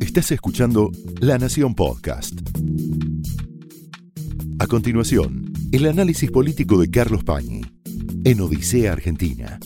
Estás 0.00 0.32
escuchando 0.32 0.90
La 1.20 1.38
Nación 1.38 1.74
Podcast. 1.74 2.34
A 4.58 4.66
continuación, 4.66 5.52
el 5.72 5.86
análisis 5.86 6.30
político 6.30 6.80
de 6.80 6.90
Carlos 6.90 7.24
Pañi 7.24 7.62
en 8.24 8.40
Odisea 8.40 8.92
Argentina. 8.92 9.58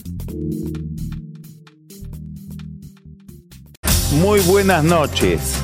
Muy 4.21 4.39
buenas 4.41 4.83
noches. 4.83 5.61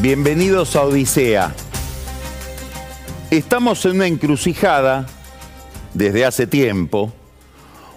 Bienvenidos 0.00 0.74
a 0.76 0.82
Odisea. 0.82 1.54
Estamos 3.30 3.84
en 3.84 3.92
una 3.92 4.06
encrucijada 4.06 5.06
desde 5.94 6.24
hace 6.24 6.46
tiempo, 6.46 7.12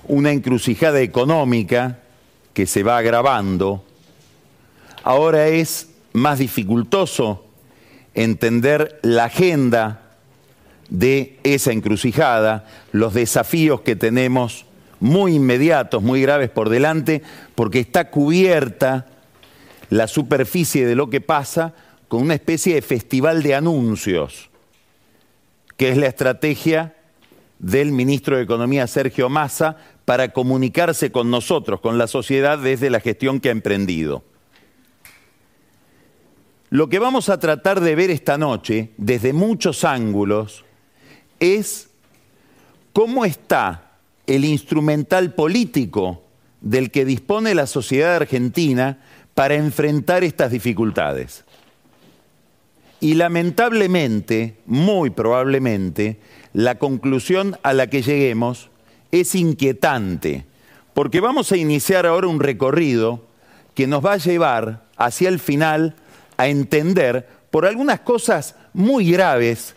una 0.08 0.32
encrucijada 0.32 1.02
económica 1.02 2.00
que 2.54 2.68
se 2.68 2.84
va 2.84 2.98
agravando. 2.98 3.84
Ahora 5.06 5.50
es 5.50 5.90
más 6.14 6.40
dificultoso 6.40 7.46
entender 8.16 9.00
la 9.04 9.26
agenda 9.26 10.02
de 10.90 11.38
esa 11.44 11.72
encrucijada, 11.72 12.66
los 12.92 13.14
desafíos 13.14 13.82
que 13.82 13.96
tenemos 13.96 14.66
muy 15.00 15.36
inmediatos, 15.36 16.02
muy 16.02 16.24
graves 16.24 16.50
por 16.50 16.70
delante, 16.70 17.22
porque 17.54 17.80
está 17.80 18.10
cubierta 18.10 19.06
la 19.92 20.08
superficie 20.08 20.88
de 20.88 20.96
lo 20.96 21.12
que 21.12 21.22
pasa 21.22 21.76
con 22.08 22.24
una 22.24 22.34
especie 22.34 22.74
de 22.74 22.82
festival 22.82 23.44
de 23.44 23.54
anuncios, 23.54 24.50
que 25.78 25.90
es 25.90 25.98
la 25.98 26.08
estrategia 26.08 26.96
del 27.60 27.92
ministro 27.92 28.38
de 28.38 28.42
Economía 28.42 28.88
Sergio 28.88 29.30
Massa 29.30 29.78
para 30.04 30.34
comunicarse 30.34 31.12
con 31.12 31.30
nosotros, 31.30 31.80
con 31.80 32.00
la 32.00 32.08
sociedad, 32.08 32.58
desde 32.58 32.90
la 32.90 33.02
gestión 33.02 33.40
que 33.40 33.50
ha 33.50 33.52
emprendido. 33.52 34.24
Lo 36.76 36.90
que 36.90 37.00
vamos 37.00 37.30
a 37.30 37.40
tratar 37.40 37.80
de 37.80 37.96
ver 37.96 38.12
esta 38.12 38.38
noche, 38.38 38.90
desde 38.98 39.32
muchos 39.32 39.86
ángulos, 39.86 40.66
es 41.40 41.88
cómo 42.92 43.24
está 43.24 43.94
el 44.28 44.44
instrumental 44.44 45.34
político 45.36 46.22
del 46.60 46.92
que 46.92 47.06
dispone 47.06 47.56
la 47.56 47.66
sociedad 47.66 48.18
argentina 48.18 48.98
para 49.34 49.56
enfrentar 49.56 50.26
estas 50.26 50.52
dificultades. 50.52 51.46
Y 53.00 53.14
lamentablemente, 53.14 54.58
muy 54.66 55.12
probablemente, 55.12 56.20
la 56.52 56.76
conclusión 56.76 57.58
a 57.64 57.72
la 57.72 57.88
que 57.88 58.02
lleguemos 58.02 58.70
es 59.14 59.34
inquietante, 59.34 60.44
porque 60.94 61.22
vamos 61.22 61.54
a 61.54 61.58
iniciar 61.58 62.06
ahora 62.06 62.28
un 62.28 62.42
recorrido 62.42 63.24
que 63.76 63.88
nos 63.88 64.06
va 64.06 64.12
a 64.12 64.18
llevar 64.18 64.84
hacia 64.98 65.30
el 65.30 65.40
final 65.40 65.96
a 66.38 66.48
entender 66.48 67.28
por 67.52 67.66
algunas 67.66 68.02
cosas 68.02 68.56
muy 68.74 69.12
graves 69.12 69.76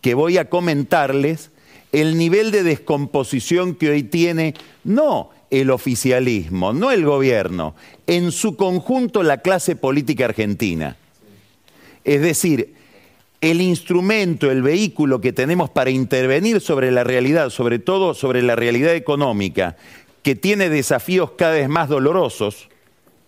que 0.00 0.14
voy 0.14 0.38
a 0.38 0.48
comentarles 0.48 1.50
el 1.92 2.16
nivel 2.16 2.50
de 2.50 2.62
descomposición 2.62 3.74
que 3.74 3.90
hoy 3.90 4.02
tiene 4.04 4.54
no 4.84 5.30
el 5.50 5.70
oficialismo, 5.70 6.72
no 6.72 6.92
el 6.92 7.04
gobierno, 7.04 7.74
en 8.06 8.30
su 8.30 8.56
conjunto 8.56 9.22
la 9.22 9.38
clase 9.38 9.74
política 9.74 10.26
argentina. 10.26 10.96
Es 12.04 12.22
decir, 12.22 12.74
el 13.40 13.60
instrumento, 13.60 14.50
el 14.50 14.62
vehículo 14.62 15.20
que 15.20 15.32
tenemos 15.32 15.70
para 15.70 15.90
intervenir 15.90 16.60
sobre 16.60 16.90
la 16.90 17.04
realidad, 17.04 17.50
sobre 17.50 17.78
todo 17.78 18.14
sobre 18.14 18.42
la 18.42 18.54
realidad 18.54 18.94
económica, 18.94 19.76
que 20.22 20.36
tiene 20.36 20.68
desafíos 20.68 21.32
cada 21.32 21.54
vez 21.54 21.68
más 21.68 21.88
dolorosos 21.88 22.68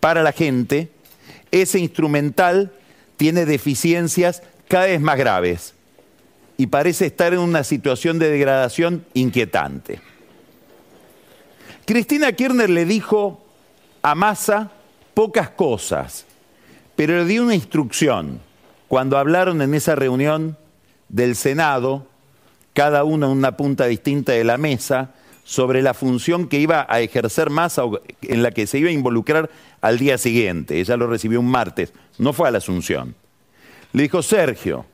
para 0.01 0.23
la 0.23 0.33
gente, 0.33 0.91
ese 1.53 1.79
instrumental 1.79 2.73
tiene 3.17 3.47
deficiencias 3.47 4.43
cada 4.67 4.87
vez 4.87 5.01
más 5.01 5.17
graves 5.17 5.75
y 6.57 6.67
parece 6.67 7.07
estar 7.07 7.33
en 7.33 7.41
una 7.41 7.63
situación 7.63 8.19
de 8.19 8.31
degradación 8.31 9.05
inquietante. 9.15 10.01
Cristina 11.85 12.33
Kirchner 12.33 12.71
le 12.71 12.85
dijo 12.85 13.45
a 14.03 14.15
Massa 14.15 14.73
pocas 15.15 15.51
cosas, 15.51 16.25
pero 16.97 17.17
le 17.19 17.25
dio 17.27 17.43
una 17.43 17.55
instrucción 17.55 18.41
cuando 18.89 19.19
hablaron 19.19 19.63
en 19.63 19.75
esa 19.75 19.95
reunión 19.95 20.57
del 21.09 21.37
Senado, 21.37 22.07
cada 22.75 23.05
uno 23.05 23.27
en 23.27 23.33
una 23.33 23.57
punta 23.57 23.87
distinta 23.87 24.33
de 24.33 24.45
la 24.45 24.59
mesa, 24.59 25.11
sobre 25.45 25.83
la 25.83 25.95
función 25.95 26.49
que 26.49 26.59
iba 26.59 26.87
a 26.89 27.01
ejercer 27.01 27.51
Massa, 27.51 27.83
en 28.23 28.43
la 28.43 28.51
que 28.53 28.67
se 28.67 28.79
iba 28.79 28.89
a 28.89 28.93
involucrar 28.93 29.51
al 29.81 29.99
día 29.99 30.19
siguiente. 30.19 30.81
Ella 30.81 30.97
lo 30.97 31.07
recibió 31.07 31.41
un 31.41 31.51
martes, 31.51 31.93
no 32.19 32.33
fue 32.33 32.49
a 32.49 32.51
la 32.51 32.59
Asunción. 32.59 33.15
Le 33.93 34.05
dijo, 34.05 34.23
Sergio, 34.23 34.87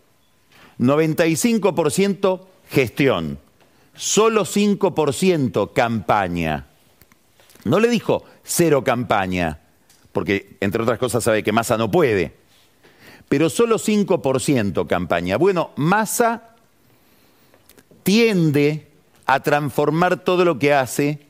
95% 0.78 2.40
gestión, 2.70 3.38
solo 3.94 4.44
5% 4.44 5.72
campaña. 5.72 6.66
No 7.64 7.80
le 7.80 7.88
dijo 7.88 8.24
cero 8.42 8.82
campaña, 8.82 9.60
porque 10.12 10.56
entre 10.60 10.82
otras 10.82 10.98
cosas 10.98 11.22
sabe 11.22 11.42
que 11.42 11.52
Massa 11.52 11.76
no 11.76 11.90
puede 11.90 12.38
pero 13.28 13.50
solo 13.50 13.78
5% 13.78 14.86
campaña. 14.86 15.36
Bueno, 15.36 15.70
Massa 15.76 16.54
tiende 18.02 18.87
a 19.28 19.40
transformar 19.40 20.24
todo 20.24 20.42
lo 20.44 20.58
que 20.58 20.72
hace 20.72 21.20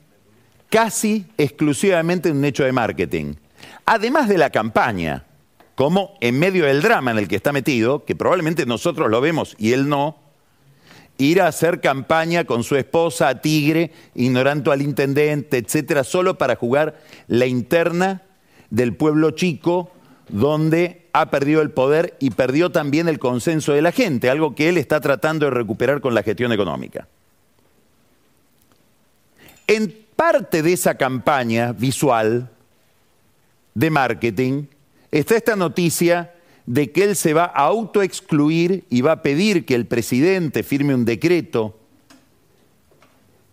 casi 0.69 1.25
exclusivamente 1.37 2.29
en 2.29 2.37
un 2.37 2.45
hecho 2.45 2.63
de 2.63 2.71
marketing. 2.71 3.35
Además 3.85 4.29
de 4.29 4.37
la 4.37 4.51
campaña, 4.51 5.25
como 5.75 6.15
en 6.21 6.39
medio 6.39 6.65
del 6.65 6.81
drama 6.81 7.11
en 7.11 7.17
el 7.17 7.27
que 7.27 7.35
está 7.35 7.51
metido, 7.51 8.05
que 8.05 8.15
probablemente 8.15 8.65
nosotros 8.65 9.11
lo 9.11 9.19
vemos 9.19 9.53
y 9.59 9.73
él 9.73 9.89
no, 9.89 10.17
ir 11.17 11.41
a 11.41 11.47
hacer 11.47 11.81
campaña 11.81 12.45
con 12.45 12.63
su 12.63 12.77
esposa 12.77 13.27
a 13.27 13.41
Tigre, 13.41 13.91
ignorando 14.15 14.71
al 14.71 14.81
intendente, 14.81 15.57
etcétera, 15.57 16.05
solo 16.05 16.37
para 16.37 16.55
jugar 16.55 17.01
la 17.27 17.47
interna 17.47 18.21
del 18.69 18.95
pueblo 18.95 19.31
chico 19.31 19.91
donde 20.29 21.09
ha 21.11 21.29
perdido 21.29 21.61
el 21.61 21.71
poder 21.71 22.15
y 22.21 22.29
perdió 22.29 22.71
también 22.71 23.09
el 23.09 23.19
consenso 23.19 23.73
de 23.73 23.81
la 23.81 23.91
gente, 23.91 24.29
algo 24.29 24.55
que 24.55 24.69
él 24.69 24.77
está 24.77 25.01
tratando 25.01 25.47
de 25.47 25.51
recuperar 25.51 25.99
con 25.99 26.13
la 26.13 26.23
gestión 26.23 26.53
económica. 26.53 27.09
En 29.69 29.95
parte 30.15 30.63
de 30.63 30.73
esa 30.73 30.95
campaña 30.95 31.73
visual 31.73 32.49
de 33.75 33.91
marketing 33.91 34.63
está 35.11 35.35
esta 35.35 35.55
noticia 35.55 36.33
de 36.65 36.91
que 36.91 37.03
él 37.03 37.15
se 37.15 37.35
va 37.35 37.43
a 37.43 37.65
autoexcluir 37.65 38.85
y 38.89 39.01
va 39.01 39.11
a 39.11 39.21
pedir 39.21 39.67
que 39.67 39.75
el 39.75 39.85
presidente 39.85 40.63
firme 40.63 40.95
un 40.95 41.05
decreto 41.05 41.77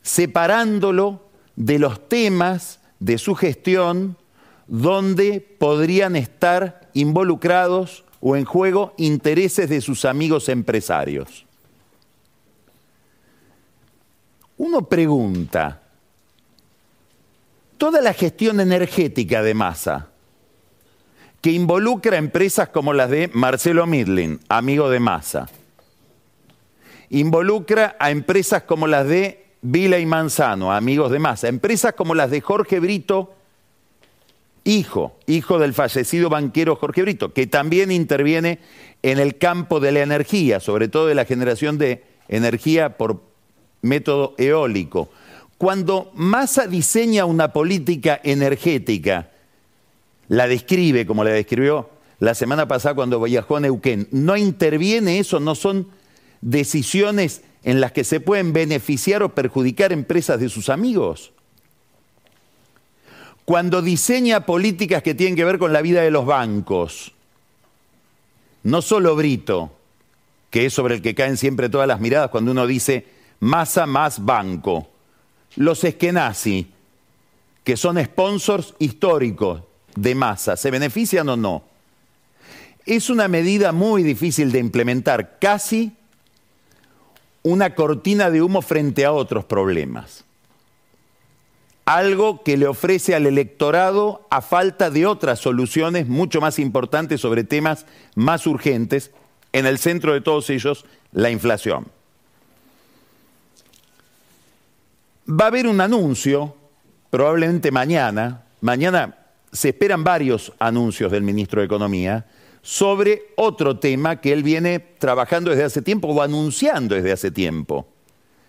separándolo 0.01 1.21
de 1.55 1.79
los 1.79 2.09
temas 2.09 2.81
de 2.99 3.19
su 3.19 3.35
gestión 3.35 4.17
donde 4.69 5.43
podrían 5.59 6.17
estar 6.17 6.89
involucrados 6.95 8.07
o 8.23 8.37
en 8.37 8.47
juego 8.47 8.95
intereses 8.97 9.69
de 9.69 9.83
sus 9.83 10.07
amigos 10.07 10.49
empresarios. 10.49 11.45
Uno 14.57 14.89
pregunta, 14.89 15.83
toda 17.79 18.01
la 18.01 18.13
gestión 18.13 18.61
energética 18.61 19.43
de 19.43 19.55
masa, 19.55 20.09
que 21.41 21.53
involucra 21.53 22.17
empresas 22.17 22.71
como 22.71 22.93
las 22.93 23.11
de 23.11 23.31
Marcelo 23.33 23.87
Midlin, 23.87 24.41
amigo 24.49 24.91
de 24.91 25.01
Massa, 25.01 25.49
involucra 27.11 27.97
a 28.01 28.11
empresas 28.11 28.65
como 28.65 28.87
las 28.87 29.07
de 29.07 29.47
Vila 29.63 29.99
y 29.99 30.07
Manzano, 30.07 30.73
amigos 30.73 31.11
de 31.13 31.19
Massa, 31.19 31.49
empresas 31.49 31.93
como 31.93 32.15
las 32.15 32.31
de 32.31 32.41
Jorge 32.41 32.81
Brito, 32.81 33.35
hijo, 34.65 35.17
hijo 35.27 35.59
del 35.59 35.75
fallecido 35.75 36.29
banquero 36.29 36.77
Jorge 36.77 37.03
Brito, 37.03 37.33
que 37.33 37.47
también 37.47 37.93
interviene 37.93 38.59
en 39.03 39.19
el 39.19 39.39
campo 39.39 39.79
de 39.79 39.93
la 39.93 40.01
energía, 40.01 40.59
sobre 40.59 40.89
todo 40.89 41.07
de 41.07 41.15
la 41.15 41.25
generación 41.25 41.79
de 41.79 42.03
energía 42.29 42.97
por 42.97 43.23
método 43.83 44.35
eólico. 44.39 45.09
Cuando 45.59 46.11
Massa 46.15 46.67
diseña 46.67 47.25
una 47.25 47.53
política 47.53 48.21
energética, 48.23 49.31
la 50.29 50.49
describe 50.49 51.07
como 51.07 51.25
la 51.25 51.31
describió 51.31 51.91
la 52.19 52.35
semana 52.35 52.67
pasada 52.67 52.95
cuando 52.95 53.21
viajó 53.23 53.57
a 53.57 53.61
Neuquén, 53.61 54.09
no 54.11 54.37
interviene 54.37 55.19
eso, 55.19 55.41
no 55.41 55.55
son 55.55 55.89
decisiones 56.41 57.43
en 57.63 57.81
las 57.81 57.93
que 57.93 58.05
se 58.05 58.21
pueden 58.21 58.53
beneficiar 58.53 59.23
o 59.23 59.35
perjudicar 59.35 59.93
empresas 59.93 60.41
de 60.41 60.49
sus 60.49 60.69
amigos. 60.69 61.33
Cuando 63.45 63.83
diseña 63.83 64.47
políticas 64.47 65.03
que 65.03 65.15
tienen 65.15 65.37
que 65.37 65.45
ver 65.45 65.59
con 65.59 65.73
la 65.73 65.83
vida 65.83 66.03
de 66.03 66.11
los 66.11 66.27
bancos, 66.27 67.13
no 68.63 68.83
solo 68.83 69.15
Brito, 69.15 69.73
que 70.51 70.67
es 70.67 70.73
sobre 70.73 70.97
el 70.97 71.03
que 71.03 71.15
caen 71.15 71.37
siempre 71.37 71.69
todas 71.69 71.87
las 71.87 72.01
miradas 72.01 72.31
cuando 72.31 72.51
uno 72.51 72.67
dice 72.67 73.07
masa 73.41 73.87
más 73.87 74.25
banco, 74.25 74.89
los 75.57 75.83
Eskenazi, 75.85 76.67
que 77.65 77.77
son 77.77 78.03
sponsors 78.03 78.75
históricos 78.79 79.63
de 79.97 80.15
masa, 80.15 80.57
¿se 80.57 80.71
benefician 80.71 81.29
o 81.29 81.37
no? 81.37 81.65
Es 82.85 83.11
una 83.11 83.27
medida 83.27 83.73
muy 83.73 84.03
difícil 84.05 84.53
de 84.53 84.61
implementar, 84.61 85.39
casi 85.41 85.93
una 87.43 87.75
cortina 87.75 88.31
de 88.31 88.43
humo 88.43 88.63
frente 88.63 89.05
a 89.05 89.13
otros 89.13 89.45
problemas. 89.45 90.25
Algo 91.85 92.43
que 92.43 92.57
le 92.57 92.67
ofrece 92.67 93.15
al 93.15 93.27
electorado 93.27 94.27
a 94.31 94.43
falta 94.43 94.91
de 94.91 95.07
otras 95.07 95.39
soluciones 95.39 96.09
mucho 96.09 96.41
más 96.41 96.59
importantes 96.59 97.21
sobre 97.21 97.45
temas 97.45 97.87
más 98.15 98.47
urgentes, 98.47 99.13
en 99.53 99.67
el 99.67 99.79
centro 99.79 100.13
de 100.13 100.21
todos 100.21 100.51
ellos, 100.51 100.85
la 101.13 101.31
inflación. 101.31 101.87
Va 105.29 105.47
a 105.47 105.49
haber 105.49 105.67
un 105.67 105.81
anuncio, 105.81 106.55
probablemente 107.11 107.73
mañana, 107.73 108.45
mañana 108.61 109.27
se 109.53 109.71
esperan 109.71 110.05
varios 110.05 110.53
anuncios 110.59 111.11
del 111.11 111.23
ministro 111.23 111.61
de 111.61 111.67
Economía 111.67 112.27
sobre 112.63 113.33
otro 113.37 113.79
tema 113.79 114.21
que 114.21 114.33
él 114.33 114.43
viene 114.43 114.79
trabajando 114.79 115.51
desde 115.51 115.65
hace 115.65 115.83
tiempo 115.83 116.09
o 116.09 116.23
anunciando 116.23 116.95
desde 116.95 117.13
hace 117.13 117.31
tiempo. 117.31 117.89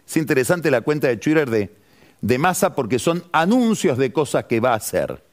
Es 0.08 0.18
interesante 0.18 0.70
la 0.70 0.82
cuenta 0.82 1.08
de 1.08 1.18
Twitter 1.18 1.50
de, 1.50 1.76
de 2.22 2.54
porque 2.76 3.00
son 3.00 3.24
anuncios 3.32 3.98
de 3.98 4.14
cosas 4.14 4.46
que 4.46 4.60
va 4.60 4.74
a 4.74 4.78
hacer. 4.78 5.24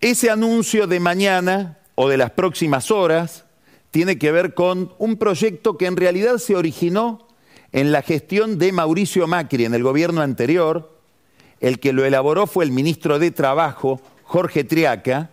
Ese 0.00 0.30
anuncio 0.30 0.86
de 0.86 1.00
mañana 1.00 1.78
o 1.94 2.08
de 2.08 2.16
las 2.16 2.30
próximas 2.30 2.90
horas 2.90 3.44
tiene 3.90 4.18
que 4.18 4.32
ver 4.32 4.54
con 4.54 4.92
un 4.98 5.16
proyecto 5.16 5.76
que 5.76 5.86
en 5.86 5.96
realidad 5.96 6.38
se 6.38 6.56
originó 6.56 7.26
en 7.74 7.90
la 7.90 8.02
gestión 8.02 8.56
de 8.56 8.70
Mauricio 8.70 9.26
Macri 9.26 9.64
en 9.64 9.74
el 9.74 9.82
gobierno 9.82 10.20
anterior, 10.20 10.96
el 11.58 11.80
que 11.80 11.92
lo 11.92 12.04
elaboró 12.04 12.46
fue 12.46 12.64
el 12.64 12.70
ministro 12.70 13.18
de 13.18 13.32
Trabajo, 13.32 14.00
Jorge 14.22 14.62
Triaca, 14.62 15.30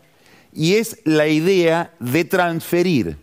y 0.51 0.73
es 0.73 1.01
la 1.05 1.27
idea 1.27 1.93
de 1.99 2.25
transferir 2.25 3.17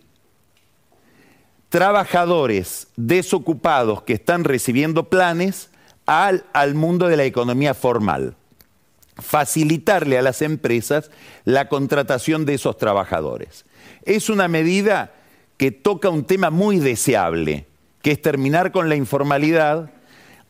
trabajadores 1.68 2.86
desocupados 2.94 4.02
que 4.02 4.12
están 4.12 4.44
recibiendo 4.44 5.10
planes 5.10 5.70
al, 6.06 6.44
al, 6.52 6.76
mundo 6.76 7.08
de 7.08 7.16
la 7.16 7.24
economía 7.24 7.74
formal. 7.74 8.36
Facilitarle 9.16 10.16
a 10.16 10.22
las 10.22 10.42
empresas 10.42 11.10
la 11.44 11.68
contratación 11.68 12.46
de 12.46 12.54
esos 12.54 12.76
trabajadores. 12.76 13.64
Es 14.04 14.30
una 14.30 14.46
medida 14.46 15.12
que 15.56 15.72
toca 15.72 16.08
un 16.08 16.24
tema 16.24 16.50
muy 16.50 16.78
deseable, 16.78 17.67
que 18.02 18.12
es 18.12 18.22
terminar 18.22 18.72
con 18.72 18.88
la 18.88 18.96
informalidad. 18.96 19.90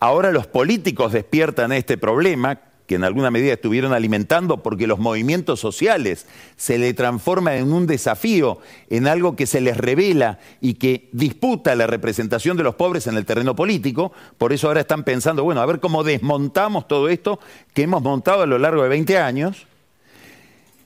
Ahora 0.00 0.32
los 0.32 0.46
políticos 0.46 1.12
despiertan 1.12 1.72
este 1.72 1.98
problema, 1.98 2.60
que 2.86 2.94
en 2.94 3.04
alguna 3.04 3.30
medida 3.30 3.52
estuvieron 3.52 3.92
alimentando, 3.92 4.62
porque 4.62 4.86
los 4.86 4.98
movimientos 4.98 5.60
sociales 5.60 6.26
se 6.56 6.78
le 6.78 6.94
transforman 6.94 7.54
en 7.54 7.72
un 7.72 7.86
desafío, 7.86 8.60
en 8.88 9.06
algo 9.06 9.36
que 9.36 9.46
se 9.46 9.60
les 9.60 9.76
revela 9.76 10.38
y 10.62 10.74
que 10.74 11.10
disputa 11.12 11.74
la 11.74 11.86
representación 11.86 12.56
de 12.56 12.62
los 12.62 12.76
pobres 12.76 13.06
en 13.06 13.16
el 13.16 13.26
terreno 13.26 13.54
político. 13.54 14.12
Por 14.38 14.54
eso 14.54 14.68
ahora 14.68 14.80
están 14.80 15.04
pensando, 15.04 15.44
bueno, 15.44 15.60
a 15.60 15.66
ver 15.66 15.80
cómo 15.80 16.02
desmontamos 16.02 16.88
todo 16.88 17.10
esto 17.10 17.38
que 17.74 17.82
hemos 17.82 18.02
montado 18.02 18.42
a 18.42 18.46
lo 18.46 18.58
largo 18.58 18.82
de 18.82 18.88
20 18.88 19.18
años, 19.18 19.66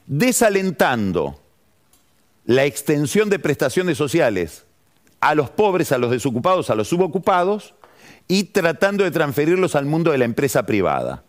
desalentando 0.08 1.38
la 2.44 2.64
extensión 2.64 3.30
de 3.30 3.38
prestaciones 3.38 3.96
sociales 3.96 4.64
a 5.22 5.36
los 5.36 5.50
pobres, 5.50 5.92
a 5.92 5.98
los 5.98 6.10
desocupados, 6.10 6.68
a 6.68 6.74
los 6.74 6.88
subocupados 6.88 7.74
y 8.26 8.44
tratando 8.44 9.04
de 9.04 9.12
transferirlos 9.12 9.76
al 9.76 9.86
mundo 9.86 10.10
de 10.10 10.18
la 10.18 10.24
empresa 10.24 10.66
privada. 10.66 11.22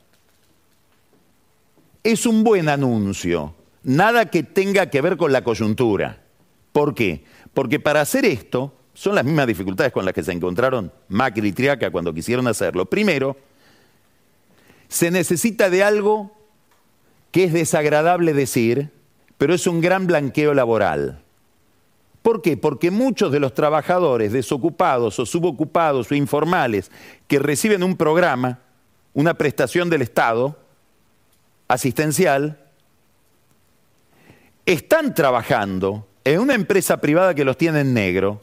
Es 2.03 2.25
un 2.25 2.43
buen 2.43 2.69
anuncio, 2.69 3.53
nada 3.83 4.31
que 4.31 4.41
tenga 4.41 4.87
que 4.87 4.99
ver 4.99 5.15
con 5.15 5.31
la 5.31 5.43
coyuntura. 5.43 6.23
¿Por 6.71 6.95
qué? 6.95 7.23
Porque 7.53 7.79
para 7.79 8.01
hacer 8.01 8.25
esto, 8.25 8.73
son 8.95 9.13
las 9.13 9.25
mismas 9.25 9.45
dificultades 9.45 9.93
con 9.93 10.05
las 10.05 10.15
que 10.15 10.23
se 10.23 10.31
encontraron 10.31 10.91
Macri 11.07 11.49
y 11.49 11.51
Triaca 11.51 11.91
cuando 11.91 12.15
quisieron 12.15 12.47
hacerlo. 12.47 12.85
Primero, 12.85 13.37
se 14.87 15.11
necesita 15.11 15.69
de 15.69 15.83
algo 15.83 16.35
que 17.29 17.43
es 17.43 17.53
desagradable 17.53 18.33
decir, 18.33 18.89
pero 19.37 19.53
es 19.53 19.67
un 19.67 19.81
gran 19.81 20.07
blanqueo 20.07 20.55
laboral. 20.55 21.22
¿Por 22.23 22.41
qué? 22.41 22.55
Porque 22.55 22.89
muchos 22.89 23.33
de 23.33 23.41
los 23.41 23.53
trabajadores 23.53 24.31
desocupados 24.31 25.19
o 25.19 25.25
subocupados 25.25 26.09
o 26.09 26.15
informales 26.15 26.89
que 27.27 27.37
reciben 27.37 27.83
un 27.83 27.97
programa, 27.97 28.61
una 29.13 29.33
prestación 29.33 29.89
del 29.89 30.01
Estado 30.01 30.57
asistencial, 31.67 32.59
están 34.65 35.13
trabajando 35.13 36.07
en 36.23 36.39
una 36.39 36.53
empresa 36.55 37.01
privada 37.01 37.35
que 37.35 37.43
los 37.43 37.57
tiene 37.57 37.81
en 37.81 37.93
negro. 37.93 38.41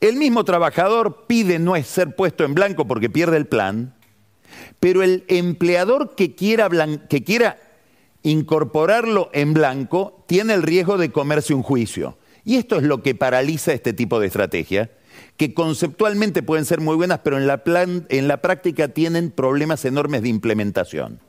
El 0.00 0.16
mismo 0.16 0.44
trabajador 0.44 1.24
pide 1.26 1.58
no 1.58 1.82
ser 1.82 2.14
puesto 2.14 2.44
en 2.44 2.52
blanco 2.52 2.86
porque 2.86 3.08
pierde 3.08 3.38
el 3.38 3.46
plan, 3.46 3.94
pero 4.78 5.02
el 5.02 5.24
empleador 5.28 6.14
que 6.14 6.34
quiera, 6.34 6.68
que 7.08 7.24
quiera 7.24 7.58
incorporarlo 8.22 9.30
en 9.32 9.54
blanco 9.54 10.22
tiene 10.26 10.52
el 10.52 10.62
riesgo 10.62 10.98
de 10.98 11.10
comerse 11.10 11.54
un 11.54 11.62
juicio. 11.62 12.18
Y 12.44 12.56
esto 12.56 12.76
es 12.76 12.82
lo 12.82 13.02
que 13.02 13.14
paraliza 13.14 13.72
este 13.72 13.92
tipo 13.92 14.20
de 14.20 14.26
estrategia, 14.26 14.90
que 15.36 15.54
conceptualmente 15.54 16.42
pueden 16.42 16.64
ser 16.64 16.80
muy 16.80 16.96
buenas, 16.96 17.20
pero 17.24 17.38
en 17.38 17.46
la, 17.46 17.64
plan, 17.64 18.06
en 18.10 18.28
la 18.28 18.38
práctica 18.38 18.88
tienen 18.88 19.30
problemas 19.30 19.84
enormes 19.84 20.22
de 20.22 20.28
implementación. 20.28 21.20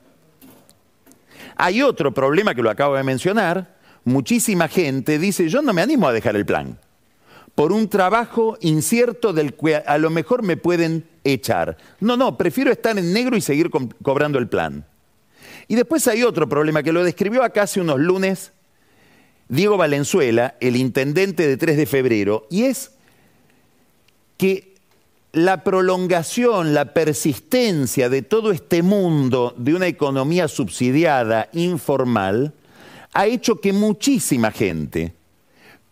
Hay 1.55 1.81
otro 1.81 2.13
problema 2.13 2.53
que 2.53 2.61
lo 2.61 2.69
acabo 2.69 2.95
de 2.95 3.03
mencionar, 3.03 3.75
muchísima 4.03 4.67
gente 4.67 5.17
dice, 5.17 5.47
yo 5.47 5.61
no 5.61 5.73
me 5.73 5.81
animo 5.81 6.07
a 6.07 6.13
dejar 6.13 6.35
el 6.35 6.45
plan, 6.45 6.77
por 7.55 7.71
un 7.71 7.87
trabajo 7.87 8.57
incierto 8.59 9.31
del 9.31 9.53
que 9.53 9.77
a 9.77 9.97
lo 9.97 10.09
mejor 10.09 10.43
me 10.43 10.57
pueden 10.57 11.07
echar. 11.23 11.77
No, 12.01 12.17
no, 12.17 12.37
prefiero 12.37 12.71
estar 12.71 12.97
en 12.97 13.13
negro 13.13 13.37
y 13.37 13.41
seguir 13.41 13.69
co 13.69 13.87
cobrando 14.03 14.37
el 14.37 14.49
plan. 14.49 14.85
Y 15.69 15.75
después 15.75 16.05
hay 16.07 16.23
otro 16.23 16.49
problema 16.49 16.83
que 16.83 16.91
lo 16.91 17.03
describió 17.03 17.43
acá 17.43 17.63
hace 17.63 17.79
unos 17.79 17.99
lunes 17.99 18.51
Diego 19.47 19.77
Valenzuela, 19.77 20.55
el 20.59 20.75
intendente 20.75 21.47
de 21.47 21.57
3 21.57 21.77
de 21.77 21.85
febrero, 21.85 22.47
y 22.49 22.63
es 22.63 22.91
que 24.37 24.75
la 25.31 25.63
prolongación, 25.63 26.73
la 26.73 26.93
persistencia 26.93 28.09
de 28.09 28.21
todo 28.21 28.51
este 28.51 28.81
mundo 28.81 29.53
de 29.57 29.73
una 29.75 29.87
economía 29.87 30.47
subsidiada, 30.47 31.49
informal, 31.53 32.53
ha 33.13 33.27
hecho 33.27 33.59
que 33.61 33.73
muchísima 33.73 34.51
gente 34.51 35.13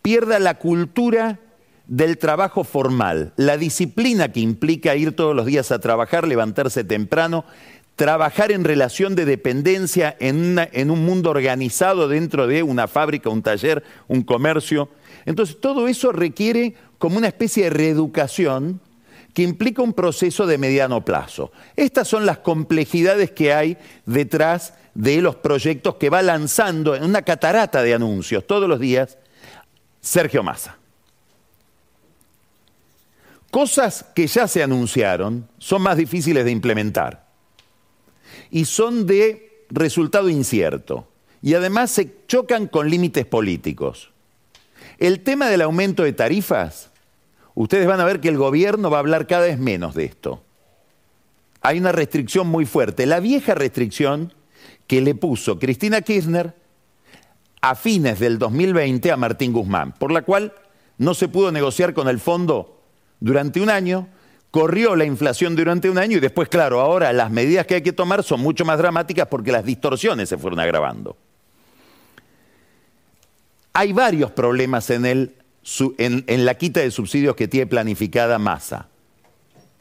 pierda 0.02 0.38
la 0.38 0.58
cultura 0.58 1.40
del 1.86 2.16
trabajo 2.18 2.64
formal, 2.64 3.32
la 3.36 3.58
disciplina 3.58 4.32
que 4.32 4.40
implica 4.40 4.96
ir 4.96 5.14
todos 5.14 5.36
los 5.36 5.46
días 5.46 5.70
a 5.70 5.78
trabajar, 5.78 6.26
levantarse 6.26 6.82
temprano, 6.82 7.44
trabajar 7.96 8.50
en 8.50 8.64
relación 8.64 9.14
de 9.14 9.24
dependencia 9.24 10.16
en, 10.18 10.58
en, 10.72 10.90
un 10.90 11.04
mundo 11.04 11.30
organizado 11.30 12.08
dentro 12.08 12.46
de 12.46 12.62
una 12.62 12.88
fábrica, 12.88 13.30
un 13.30 13.42
taller, 13.42 13.84
un 14.08 14.22
comercio. 14.22 14.88
Entonces, 15.26 15.60
todo 15.60 15.86
eso 15.86 16.12
requiere 16.12 16.74
como 16.98 17.18
una 17.18 17.28
especie 17.28 17.64
de 17.64 17.70
reeducación 17.70 18.80
que 19.32 19.42
implica 19.42 19.82
un 19.82 19.92
proceso 19.92 20.46
de 20.46 20.58
mediano 20.58 21.04
plazo. 21.04 21.52
Estas 21.76 22.08
son 22.08 22.26
las 22.26 22.38
complejidades 22.38 23.30
que 23.32 23.52
hay 23.52 23.76
detrás 24.06 24.74
de 24.94 25.20
los 25.20 25.36
proyectos 25.36 25.96
que 25.96 26.10
va 26.10 26.22
lanzando 26.22 26.94
en 26.94 27.04
una 27.04 27.22
catarata 27.22 27.82
de 27.82 27.94
anuncios 27.94 28.46
todos 28.46 28.68
los 28.68 28.78
días 28.78 29.18
Sergio 30.00 30.42
Massa. 30.42 30.78
Cosas 33.50 34.04
que 34.14 34.26
ya 34.26 34.46
se 34.46 34.62
anunciaron 34.62 35.48
son 35.58 35.82
más 35.82 35.96
difíciles 35.96 36.44
de 36.44 36.50
implementar 36.50 37.23
y 38.54 38.66
son 38.66 39.04
de 39.04 39.64
resultado 39.68 40.28
incierto. 40.28 41.08
Y 41.42 41.54
además 41.54 41.90
se 41.90 42.14
chocan 42.28 42.68
con 42.68 42.88
límites 42.88 43.26
políticos. 43.26 44.12
El 44.98 45.24
tema 45.24 45.48
del 45.48 45.62
aumento 45.62 46.04
de 46.04 46.12
tarifas, 46.12 46.92
ustedes 47.56 47.84
van 47.88 47.98
a 47.98 48.04
ver 48.04 48.20
que 48.20 48.28
el 48.28 48.36
gobierno 48.36 48.90
va 48.90 48.98
a 48.98 49.00
hablar 49.00 49.26
cada 49.26 49.46
vez 49.46 49.58
menos 49.58 49.96
de 49.96 50.04
esto. 50.04 50.40
Hay 51.62 51.78
una 51.80 51.90
restricción 51.90 52.46
muy 52.46 52.64
fuerte. 52.64 53.06
La 53.06 53.18
vieja 53.18 53.56
restricción 53.56 54.32
que 54.86 55.00
le 55.00 55.16
puso 55.16 55.58
Cristina 55.58 56.02
Kirchner 56.02 56.54
a 57.60 57.74
fines 57.74 58.20
del 58.20 58.38
2020 58.38 59.10
a 59.10 59.16
Martín 59.16 59.52
Guzmán, 59.52 59.94
por 59.98 60.12
la 60.12 60.22
cual 60.22 60.54
no 60.96 61.14
se 61.14 61.26
pudo 61.26 61.50
negociar 61.50 61.92
con 61.92 62.06
el 62.06 62.20
fondo 62.20 62.80
durante 63.18 63.60
un 63.60 63.68
año 63.68 64.06
corrió 64.54 64.94
la 64.94 65.04
inflación 65.04 65.56
durante 65.56 65.90
un 65.90 65.98
año 65.98 66.18
y 66.18 66.20
después, 66.20 66.48
claro, 66.48 66.80
ahora 66.80 67.12
las 67.12 67.28
medidas 67.28 67.66
que 67.66 67.74
hay 67.74 67.82
que 67.82 67.92
tomar 67.92 68.22
son 68.22 68.40
mucho 68.40 68.64
más 68.64 68.78
dramáticas 68.78 69.26
porque 69.26 69.50
las 69.50 69.64
distorsiones 69.64 70.28
se 70.28 70.38
fueron 70.38 70.60
agravando. 70.60 71.16
Hay 73.72 73.92
varios 73.92 74.30
problemas 74.30 74.90
en, 74.90 75.06
el, 75.06 75.34
en, 75.98 76.44
la 76.44 76.54
quita 76.54 76.78
de 76.78 76.92
subsidios 76.92 77.34
que 77.34 77.48
tiene 77.48 77.66
planificada 77.66 78.38
Massa 78.38 78.86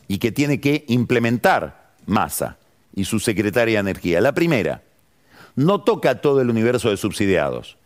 y 0.08 0.18
que 0.18 0.32
tiene 0.32 0.60
que 0.60 0.86
implementar 0.88 1.94
Massa 2.08 2.58
y 2.96 3.06
su 3.06 3.20
secretaria 3.20 3.76
de 3.76 3.92
Energía. 3.92 4.22
La 4.22 4.34
primera, 4.34 4.82
no 5.56 5.82
toca 5.82 6.20
todo 6.20 6.42
el 6.42 6.50
universo 6.50 6.90
de 6.90 6.98
subsidiados. 6.98 7.78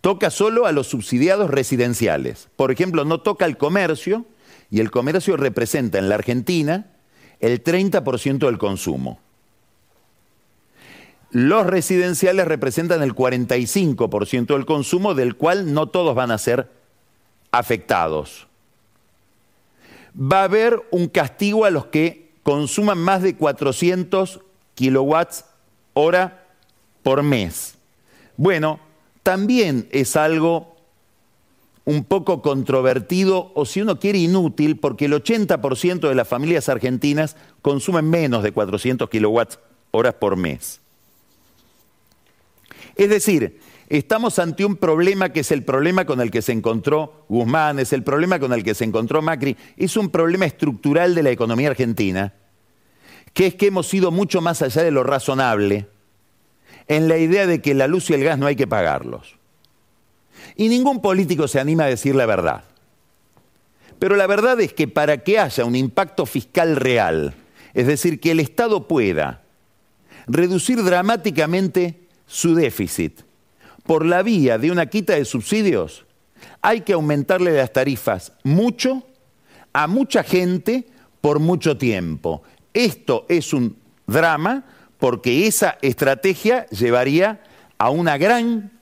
Toca 0.00 0.30
solo 0.30 0.66
a 0.66 0.72
los 0.72 0.86
subsidiados 0.86 1.50
residenciales. 1.50 2.48
Por 2.54 2.70
ejemplo, 2.70 3.04
no 3.04 3.22
toca 3.22 3.44
el 3.44 3.56
comercio 3.56 4.24
y 4.70 4.80
el 4.80 4.90
comercio 4.90 5.36
representa 5.36 5.98
en 5.98 6.08
la 6.08 6.16
Argentina 6.16 6.86
el 7.40 7.62
30% 7.62 8.46
del 8.46 8.58
consumo. 8.58 9.20
Los 11.30 11.66
residenciales 11.66 12.46
representan 12.48 13.02
el 13.02 13.14
45% 13.14 14.46
del 14.46 14.64
consumo, 14.64 15.14
del 15.14 15.36
cual 15.36 15.74
no 15.74 15.88
todos 15.88 16.14
van 16.14 16.30
a 16.30 16.38
ser 16.38 16.70
afectados. 17.50 18.46
Va 20.20 20.40
a 20.40 20.44
haber 20.44 20.82
un 20.90 21.08
castigo 21.08 21.64
a 21.64 21.70
los 21.70 21.86
que 21.86 22.32
consuman 22.42 22.98
más 22.98 23.22
de 23.22 23.36
400 23.36 24.40
kilowatts 24.74 25.44
hora 25.92 26.46
por 27.02 27.22
mes. 27.22 27.74
Bueno, 28.36 28.80
también 29.22 29.86
es 29.90 30.16
algo 30.16 30.77
un 31.88 32.04
poco 32.04 32.42
controvertido 32.42 33.50
o 33.54 33.64
si 33.64 33.80
uno 33.80 33.98
quiere 33.98 34.18
inútil, 34.18 34.76
porque 34.76 35.06
el 35.06 35.14
80% 35.14 36.06
de 36.06 36.14
las 36.14 36.28
familias 36.28 36.68
argentinas 36.68 37.34
consumen 37.62 38.10
menos 38.10 38.42
de 38.42 38.52
400 38.52 39.08
kilowatts 39.08 39.58
horas 39.90 40.12
por 40.12 40.36
mes. 40.36 40.82
Es 42.94 43.08
decir, 43.08 43.58
estamos 43.88 44.38
ante 44.38 44.66
un 44.66 44.76
problema 44.76 45.30
que 45.30 45.40
es 45.40 45.50
el 45.50 45.64
problema 45.64 46.04
con 46.04 46.20
el 46.20 46.30
que 46.30 46.42
se 46.42 46.52
encontró 46.52 47.24
Guzmán, 47.30 47.78
es 47.78 47.94
el 47.94 48.02
problema 48.02 48.38
con 48.38 48.52
el 48.52 48.62
que 48.62 48.74
se 48.74 48.84
encontró 48.84 49.22
Macri, 49.22 49.56
es 49.78 49.96
un 49.96 50.10
problema 50.10 50.44
estructural 50.44 51.14
de 51.14 51.22
la 51.22 51.30
economía 51.30 51.70
argentina, 51.70 52.34
que 53.32 53.46
es 53.46 53.54
que 53.54 53.68
hemos 53.68 53.94
ido 53.94 54.10
mucho 54.10 54.42
más 54.42 54.60
allá 54.60 54.82
de 54.82 54.90
lo 54.90 55.04
razonable 55.04 55.88
en 56.86 57.08
la 57.08 57.16
idea 57.16 57.46
de 57.46 57.62
que 57.62 57.72
la 57.72 57.86
luz 57.86 58.10
y 58.10 58.12
el 58.12 58.24
gas 58.24 58.38
no 58.38 58.44
hay 58.44 58.56
que 58.56 58.66
pagarlos. 58.66 59.37
Y 60.56 60.68
ningún 60.68 61.00
político 61.00 61.48
se 61.48 61.60
anima 61.60 61.84
a 61.84 61.88
decir 61.88 62.14
la 62.14 62.26
verdad. 62.26 62.64
Pero 63.98 64.16
la 64.16 64.26
verdad 64.26 64.60
es 64.60 64.72
que 64.72 64.88
para 64.88 65.18
que 65.18 65.38
haya 65.38 65.64
un 65.64 65.74
impacto 65.74 66.26
fiscal 66.26 66.76
real, 66.76 67.34
es 67.74 67.86
decir, 67.86 68.20
que 68.20 68.30
el 68.30 68.40
Estado 68.40 68.86
pueda 68.86 69.42
reducir 70.26 70.82
dramáticamente 70.82 72.00
su 72.26 72.54
déficit 72.54 73.20
por 73.84 74.04
la 74.04 74.22
vía 74.22 74.58
de 74.58 74.70
una 74.70 74.86
quita 74.86 75.14
de 75.14 75.24
subsidios, 75.24 76.04
hay 76.60 76.82
que 76.82 76.92
aumentarle 76.92 77.52
las 77.52 77.72
tarifas 77.72 78.32
mucho 78.44 79.04
a 79.72 79.86
mucha 79.86 80.22
gente 80.22 80.86
por 81.20 81.40
mucho 81.40 81.76
tiempo. 81.76 82.42
Esto 82.74 83.26
es 83.28 83.52
un 83.52 83.76
drama 84.06 84.64
porque 84.98 85.46
esa 85.46 85.78
estrategia 85.82 86.66
llevaría 86.66 87.42
a 87.78 87.90
una 87.90 88.18
gran 88.18 88.77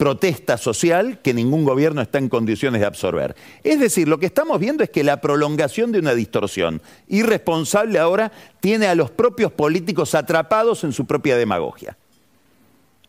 protesta 0.00 0.56
social 0.56 1.20
que 1.20 1.34
ningún 1.34 1.62
gobierno 1.64 2.00
está 2.00 2.16
en 2.16 2.30
condiciones 2.30 2.80
de 2.80 2.86
absorber. 2.86 3.36
Es 3.62 3.78
decir, 3.78 4.08
lo 4.08 4.18
que 4.18 4.24
estamos 4.24 4.58
viendo 4.58 4.82
es 4.82 4.88
que 4.88 5.04
la 5.04 5.20
prolongación 5.20 5.92
de 5.92 5.98
una 5.98 6.14
distorsión 6.14 6.80
irresponsable 7.06 7.98
ahora 7.98 8.32
tiene 8.60 8.86
a 8.86 8.94
los 8.94 9.10
propios 9.10 9.52
políticos 9.52 10.14
atrapados 10.14 10.84
en 10.84 10.94
su 10.94 11.04
propia 11.04 11.36
demagogia 11.36 11.98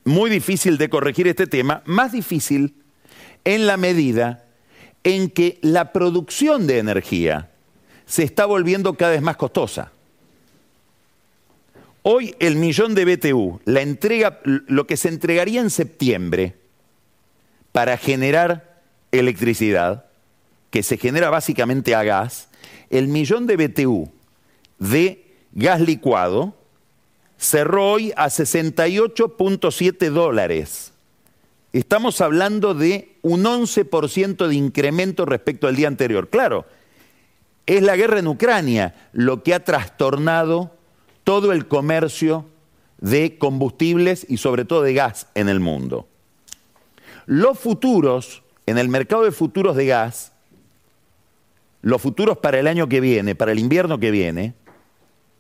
muy 0.04 0.30
difícil 0.30 0.78
de 0.78 0.90
corregir 0.90 1.28
este 1.28 1.48
tema, 1.48 1.84
más 1.86 2.12
difícil 2.12 2.76
en 3.44 3.68
la 3.68 3.78
medida 3.78 4.46
en 5.04 5.30
que 5.30 5.60
la 5.62 5.94
producción 5.94 6.68
de 6.68 6.80
energía 6.80 7.52
se 8.06 8.24
está 8.24 8.46
volviendo 8.46 8.94
cada 8.96 9.12
vez 9.12 9.22
más 9.22 9.38
costosa. 9.38 9.92
Hoy 12.04 12.36
el 12.40 12.56
millón 12.56 12.96
de 12.96 13.06
BTU, 13.06 13.62
la 13.66 13.82
entrega, 13.82 14.40
lo 14.44 14.88
que 14.88 14.98
se 14.98 15.10
entregaría 15.10 15.62
en 15.62 15.70
septiembre 15.70 16.56
para 17.72 17.98
generar 17.98 18.82
electricidad, 19.12 20.06
que 20.70 20.84
se 20.84 20.98
genera 20.98 21.30
básicamente 21.30 21.96
a 21.96 22.04
gas, 22.04 22.48
el 22.90 23.08
millón 23.08 23.48
de 23.48 23.58
BTU 23.58 24.12
de 24.80 25.26
gas 25.54 25.82
licuado 25.82 26.56
cerró 27.38 27.92
hoy 27.92 28.14
a 28.16 28.28
68.7 28.28 30.10
dólares. 30.10 30.94
Estamos 31.74 32.22
hablando 32.22 32.74
de 32.74 33.16
un 33.22 33.44
11% 33.44 34.48
de 34.48 34.56
incremento 34.56 35.26
respecto 35.26 35.68
al 35.68 35.76
día 35.76 35.88
anterior. 35.88 36.30
Claro, 36.30 36.66
es 37.66 37.82
la 37.82 37.96
guerra 37.96 38.20
en 38.20 38.28
Ucrania 38.28 38.96
lo 39.14 39.44
que 39.44 39.54
ha 39.54 39.64
trastornado 39.64 40.76
todo 41.24 41.54
el 41.54 41.68
comercio 41.68 42.46
de 43.00 43.38
combustibles 43.38 44.26
y 44.28 44.38
sobre 44.38 44.66
todo 44.66 44.84
de 44.84 44.94
gas 44.94 45.28
en 45.34 45.50
el 45.50 45.60
mundo. 45.60 46.08
Los 47.32 47.58
futuros, 47.60 48.44
en 48.66 48.78
el 48.78 48.90
mercado 48.90 49.24
de 49.24 49.32
futuros 49.32 49.78
de 49.78 49.86
gas, 49.86 50.34
los 51.82 52.02
futuros 52.02 52.40
para 52.40 52.60
el 52.60 52.68
año 52.68 52.90
que 52.90 53.00
viene, 53.00 53.36
para 53.36 53.54
el 53.54 53.60
invierno 53.60 54.02
que 54.02 54.12
viene, 54.12 54.54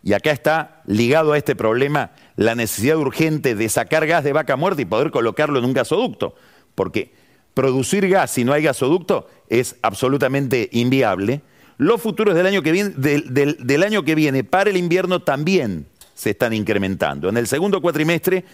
y 0.01 0.13
acá 0.13 0.31
está 0.31 0.83
ligado 0.85 1.33
a 1.33 1.37
este 1.37 1.53
problema 1.53 2.11
la 2.37 2.55
necesidad 2.55 2.95
urgente 2.95 3.55
de 3.55 3.67
sacar 3.67 4.07
gas 4.07 4.23
de 4.23 4.31
vaca 4.31 4.55
muerta 4.55 4.81
y 4.81 4.85
poder 4.85 5.11
colocarlo 5.11 5.59
en 5.59 5.65
un 5.65 5.73
gasoducto, 5.73 6.33
porque 6.75 7.11
producir 7.53 8.07
gas 8.07 8.31
si 8.31 8.45
no 8.45 8.53
hay 8.53 8.63
gasoducto 8.63 9.27
es 9.49 9.75
absolutamente 9.81 10.69
inviable. 10.71 11.41
Los 11.77 12.01
futuros 12.01 12.35
del 12.35 12.47
año 12.47 12.63
que 12.63 12.71
viene, 12.71 12.91
del, 12.95 13.83
año 13.83 14.05
que 14.05 14.15
viene 14.15 14.45
para 14.45 14.69
el 14.69 14.77
invierno 14.77 15.23
también 15.23 15.87
se 16.13 16.29
están 16.29 16.53
incrementando. 16.53 17.27
En 17.27 17.35
el 17.35 17.47
segundo 17.47 17.81
cuatrimestre 17.81 18.45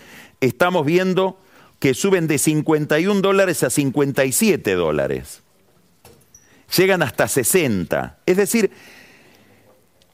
estamos 0.42 0.84
viendo 0.88 1.38
que 1.80 1.94
suben 1.94 2.28
de 2.28 2.38
51 2.38 3.22
dólares 3.22 3.64
a 3.64 3.70
57 3.70 4.74
dólares. 4.74 5.42
Llegan 6.76 7.02
hasta 7.02 7.28
60. 7.28 8.18
Es 8.26 8.38
decir, 8.38 8.72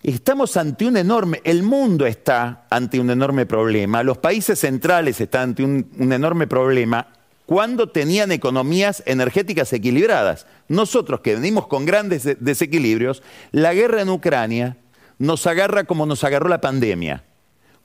Estamos 0.03 0.57
ante 0.57 0.85
un 0.85 0.97
enorme, 0.97 1.39
el 1.45 1.63
mundo 1.63 2.05
está 2.05 2.67
ante 2.69 2.99
un 2.99 3.09
enorme 3.09 3.45
problema, 3.45 4.03
los 4.03 4.17
países 4.17 4.59
centrales 4.59 5.21
están 5.21 5.51
ante 5.51 5.63
un, 5.63 5.87
enorme 5.97 6.45
problema 6.45 7.07
cuando 7.45 7.87
tenían 7.87 8.33
economías 8.33 9.01
energéticas 9.05 9.71
equilibradas. 9.71 10.45
Nosotros 10.67 11.21
que 11.21 11.35
venimos 11.35 11.67
con 11.67 11.85
grandes 11.85 12.27
desequilibrios, 12.41 13.23
la 13.51 13.73
guerra 13.73 14.01
en 14.01 14.09
Ucrania 14.09 14.75
nos 15.19 15.47
agarra 15.47 15.85
como 15.85 16.05
nos 16.05 16.25
agarró 16.25 16.49
la 16.49 16.59
pandemia, 16.59 17.23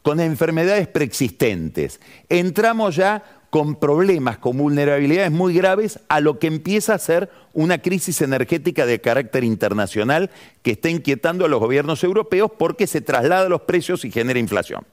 con 0.02 0.18
enfermedades 0.18 0.88
preexistentes. 0.88 2.00
Entramos 2.28 2.97
ya 2.97 3.38
con 3.50 3.76
problemas, 3.76 4.38
con 4.38 4.59
vulnerabilidades 4.59 5.31
muy 5.31 5.55
graves 5.55 6.00
a 6.09 6.21
lo 6.21 6.38
que 6.38 6.47
empieza 6.47 6.95
a 6.95 6.99
ser 6.99 7.31
una 7.55 7.78
crisis 7.78 8.21
energética 8.21 8.85
de 8.85 9.00
carácter 9.00 9.43
internacional 9.45 10.31
que 10.62 10.73
está 10.73 10.90
inquietando 10.90 11.45
a 11.45 11.49
los 11.49 11.61
gobiernos 11.61 12.05
europeos 12.05 12.50
porque 12.59 12.87
se 12.87 13.00
traslada 13.00 13.49
los 13.49 13.62
precios 13.62 14.05
y 14.05 14.11
genera 14.11 14.38
inflación. 14.38 14.85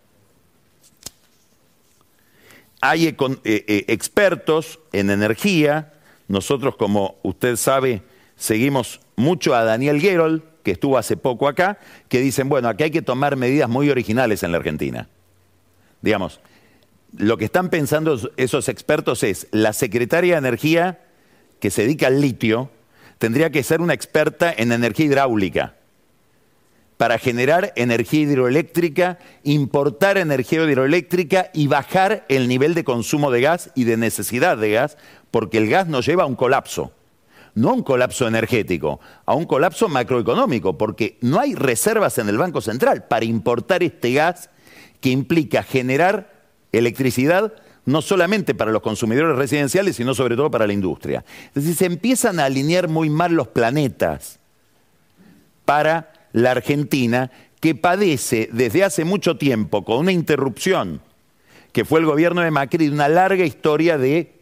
Hay 2.82 3.08
eh, 3.08 3.16
eh, 3.44 3.86
expertos 3.88 4.80
en 4.94 5.10
energía, 5.10 5.94
nosotros 6.28 6.76
como 6.76 7.16
usted 7.24 7.56
sabe 7.58 8.04
seguimos 8.38 9.02
mucho 9.16 9.56
a 9.56 9.64
Daniel 9.64 10.00
Gerold, 10.00 10.44
que 10.64 10.72
estuvo 10.72 10.98
hace 10.98 11.18
poco 11.18 11.48
acá, 11.48 11.80
que 12.10 12.20
dicen, 12.20 12.50
bueno, 12.50 12.68
aquí 12.68 12.84
hay 12.84 12.92
que 12.92 13.02
tomar 13.02 13.36
medidas 13.36 13.70
muy 13.70 13.90
originales 13.90 14.44
en 14.44 14.52
la 14.52 14.58
Argentina. 14.58 15.08
Digamos, 16.02 16.40
lo 17.18 17.38
que 17.38 17.46
están 17.46 17.70
pensando 17.70 18.20
esos 18.38 18.70
expertos 18.70 19.24
es, 19.24 19.48
la 19.52 19.74
secretaria 19.74 20.34
de 20.34 20.40
Energía 20.40 21.02
que 21.60 21.72
se 21.72 21.84
dedica 21.84 22.08
al 22.08 22.22
litio 22.22 22.70
tendría 23.18 23.50
que 23.50 23.64
ser 23.64 23.82
una 23.82 23.94
experta 23.94 24.54
en 24.56 24.72
energía 24.72 25.06
hidráulica 25.06 25.76
para 26.98 27.18
generar 27.18 27.74
energía 27.76 28.22
hidroeléctrica, 28.22 29.20
importar 29.44 30.18
energía 30.18 30.64
hidroeléctrica 30.64 31.50
y 31.54 31.68
bajar 31.68 32.26
el 32.30 32.48
nivel 32.48 32.74
de 32.74 32.84
consumo 32.84 33.32
de 33.32 33.42
gas 33.42 33.72
y 33.76 33.84
de 33.84 33.98
necesidad 33.98 34.58
de 34.58 34.72
gas, 34.72 34.98
porque 35.32 35.58
el 35.58 35.70
gas 35.70 35.88
nos 35.88 36.06
lleva 36.06 36.24
a 36.24 36.28
un 36.28 36.36
colapso. 36.36 36.94
No 37.54 37.70
a 37.70 37.74
un 37.74 37.84
colapso 37.84 38.28
energético, 38.28 39.00
a 39.26 39.34
un 39.34 39.46
colapso 39.46 39.88
macroeconómico, 39.88 40.78
porque 40.78 41.18
no 41.22 41.40
hay 41.40 41.56
reservas 41.56 42.18
en 42.18 42.28
el 42.28 42.38
Banco 42.38 42.60
Central 42.60 43.06
para 43.08 43.24
importar 43.24 43.82
este 43.82 44.14
gas 44.14 44.50
que 45.00 45.10
implica 45.10 45.64
generar 45.64 46.35
electricidad 46.78 47.54
no 47.86 48.02
solamente 48.02 48.56
para 48.56 48.72
los 48.72 48.82
consumidores 48.82 49.38
residenciales, 49.38 49.96
sino 49.96 50.14
sobre 50.16 50.36
todo 50.36 50.50
para 50.50 50.68
la 50.68 50.74
industria. 50.74 51.24
Es 51.50 51.64
decir, 51.64 51.76
se 51.76 51.86
empiezan 51.86 52.40
a 52.40 52.46
alinear 52.46 52.88
muy 52.88 53.10
mal 53.10 53.34
los 53.34 53.48
planetas 53.48 54.40
para 55.66 56.12
la 56.34 56.52
Argentina, 56.52 57.32
que 57.60 57.76
padece 57.76 58.50
desde 58.52 58.84
hace 58.84 59.06
mucho 59.06 59.38
tiempo 59.38 59.86
con 59.86 60.00
una 60.00 60.12
interrupción, 60.12 61.02
que 61.72 61.86
fue 61.86 62.00
el 62.00 62.06
gobierno 62.06 62.42
de 62.42 62.52
Macri, 62.52 62.88
una 62.88 63.08
larga 63.08 63.46
historia 63.46 63.98
de, 63.98 64.36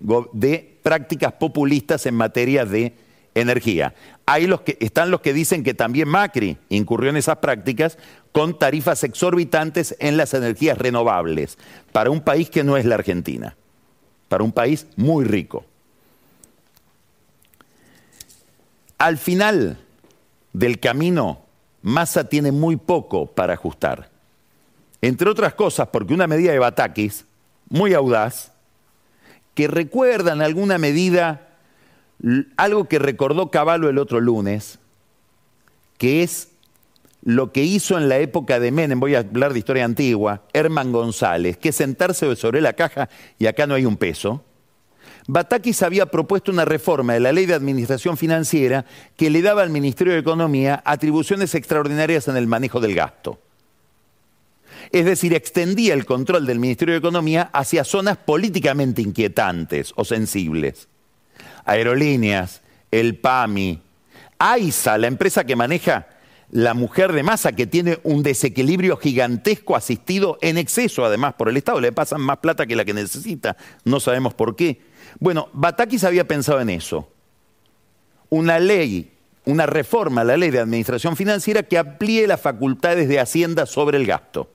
prácticas 0.82 1.34
populistas 1.34 2.06
en 2.06 2.16
materia 2.16 2.66
de 2.66 2.94
energía. 3.36 3.94
Hay 4.25 4.48
los 4.48 4.62
que, 4.62 4.78
están 4.80 5.12
los 5.12 5.22
que 5.22 5.34
dicen 5.34 5.63
que 5.63 5.74
también 5.74 6.08
Macri 6.08 6.58
incurrió 6.70 7.10
en 7.10 7.18
esas 7.18 7.38
prácticas 7.38 7.98
con 8.34 8.58
tarifas 8.58 9.04
exorbitantes 9.04 9.96
en 10.00 10.18
las 10.18 10.34
energías 10.34 10.78
renovables, 10.78 11.58
para 11.94 12.10
un 12.10 12.20
país 12.20 12.50
que 12.50 12.63
no 12.63 12.75
es 12.75 12.84
la 12.84 12.96
Argentina, 12.96 13.56
para 14.28 14.44
un 14.44 14.52
país 14.52 14.88
muy 14.98 15.24
rico. 15.24 15.63
Al 18.98 19.18
final 19.18 19.78
del 20.52 20.80
camino, 20.80 21.42
Massa 21.84 22.28
tiene 22.28 22.52
muy 22.52 22.75
poco 22.75 23.28
para 23.28 23.54
ajustar. 23.54 24.10
Entre 25.02 25.30
otras 25.30 25.54
cosas, 25.54 25.90
porque 25.90 26.13
una 26.13 26.28
medida 26.28 26.54
de 26.54 26.60
Batakis, 26.60 27.25
muy 27.70 27.94
audaz, 27.94 28.52
que 29.54 29.68
recuerda 29.68 30.34
en 30.34 30.42
alguna 30.42 30.78
medida 30.78 31.50
algo 32.56 32.86
que 32.86 32.98
recordó 32.98 33.52
Caballo 33.52 33.90
el 33.90 34.00
otro 34.00 34.20
lunes, 34.20 34.80
que 35.98 36.24
es 36.24 36.52
lo 37.24 37.53
que 37.53 37.63
hizo 37.63 37.98
en 37.98 38.10
la 38.10 38.18
época 38.18 38.60
de 38.60 38.72
Menem, 38.72 39.00
voy 39.00 39.15
a 39.15 39.20
hablar 39.20 39.53
de 39.53 39.60
historia 39.60 39.86
antigua, 39.86 40.44
Herman 40.51 40.92
González, 40.92 41.58
que 41.58 41.70
es 41.70 41.75
sentarse 41.75 42.36
sobre 42.36 42.60
la 42.60 42.74
caja 42.74 43.10
y 43.39 43.46
acá 43.46 43.65
no 43.65 43.75
hay 43.75 43.86
un 43.86 43.96
peso. 43.96 44.44
Batakis 45.27 45.84
había 45.84 46.08
propuesto 46.08 46.51
una 46.51 46.65
reforma 46.65 47.13
de 47.13 47.22
la 47.22 47.32
ley 47.32 47.46
de 47.46 47.53
administración 47.53 48.18
financiera 48.18 48.86
que 49.15 49.30
le 49.30 49.42
daba 49.42 49.63
al 49.63 49.70
Ministerio 49.70 50.12
de 50.12 50.20
Economía 50.20 50.82
atribuciones 50.86 51.56
extraordinarias 51.56 52.27
en 52.27 52.36
el 52.36 52.46
manejo 52.46 52.82
del 52.82 52.94
gasto. 52.94 53.39
Es 54.92 55.06
decir, 55.06 55.34
extendía 55.34 55.94
el 55.94 56.06
control 56.06 56.46
del 56.46 56.60
Ministerio 56.60 56.94
de 56.94 57.00
Economía 57.00 57.50
hacia 57.53 57.86
zonas 57.86 58.18
políticamente 58.18 59.01
inquietantes 59.01 59.94
o 59.96 60.03
sensibles. 60.03 60.89
Aerolíneas, 61.63 62.62
el 62.92 63.18
PAMI, 63.18 63.82
AISA, 64.38 64.98
la 64.98 65.08
empresa 65.08 65.46
que 65.46 65.56
maneja 65.56 66.08
la 66.53 66.75
mujer 66.75 67.13
de 67.13 67.24
masa, 67.24 67.53
que 67.53 67.65
tiene 67.65 68.00
un 68.03 68.22
desequilibrio 68.22 68.95
gigantesco 68.98 69.75
asistido 69.75 70.38
en 70.39 70.60
exceso, 70.60 71.03
además, 71.03 71.33
por 71.33 71.50
el 71.50 71.57
Estado. 71.57 71.81
Le 71.81 71.91
pasan 71.91 72.22
más 72.22 72.38
plata 72.38 72.67
que 72.67 72.75
la 72.75 72.86
que 72.86 72.93
necesita, 72.93 73.57
no 73.86 74.00
sabemos 74.00 74.36
por 74.36 74.55
qué. 74.55 74.79
Bueno, 75.19 75.50
Batakis 75.53 76.03
había 76.03 76.27
pensado 76.27 76.62
en 76.62 76.69
eso. 76.69 77.12
Una 78.29 78.60
ley, 78.60 79.13
una 79.45 79.65
reforma 79.65 80.22
a 80.22 80.25
la 80.25 80.38
ley 80.38 80.51
de 80.51 80.60
administración 80.60 81.15
financiera 81.15 81.63
que 81.63 81.79
amplíe 81.79 82.27
las 82.27 82.39
facultades 82.39 83.10
de 83.10 83.19
Hacienda 83.19 83.65
sobre 83.65 83.98
el 83.98 84.05
gasto. 84.05 84.51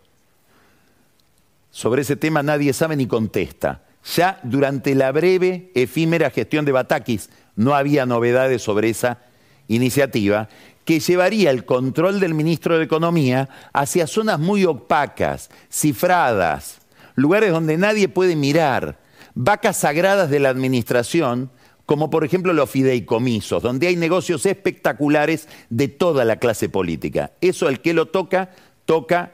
Sobre 1.73 2.03
ese 2.03 2.15
tema 2.15 2.45
nadie 2.45 2.73
sabe 2.75 2.95
ni 2.95 3.09
contesta. 3.09 3.83
Ya 4.15 4.39
durante 4.45 4.95
la 4.95 5.11
breve, 5.11 5.73
efímera 5.75 6.31
gestión 6.31 6.65
de 6.65 6.71
Batakis 6.71 7.29
no 7.57 7.75
había 7.75 8.07
novedades 8.07 8.63
sobre 8.63 8.89
esa 8.89 9.19
iniciativa 9.67 10.49
que 10.89 11.01
llevaría 11.01 11.51
el 11.51 11.67
control 11.67 12.19
del 12.19 12.33
ministro 12.33 12.79
de 12.79 12.85
Economía 12.85 13.51
hacia 13.75 14.07
zonas 14.07 14.41
muy 14.41 14.65
opacas, 14.65 15.51
cifradas, 15.71 16.79
lugares 17.15 17.53
donde 17.53 17.77
nadie 17.77 18.09
puede 18.09 18.37
mirar, 18.37 18.99
vacas 19.35 19.77
sagradas 19.77 20.31
de 20.31 20.41
la 20.41 20.49
administración, 20.49 21.51
como 21.85 22.09
por 22.09 22.25
ejemplo 22.25 22.55
los 22.55 22.71
fideicomisos, 22.71 23.63
donde 23.63 23.89
hay 23.89 23.97
negocios 23.97 24.47
espectaculares 24.47 25.47
de 25.69 25.89
toda 25.89 26.25
la 26.25 26.37
clase 26.37 26.71
política. 26.71 27.33
Eso 27.43 27.69
el 27.69 27.81
que 27.81 27.93
lo 27.93 28.07
toca, 28.07 28.49
toca 28.87 29.33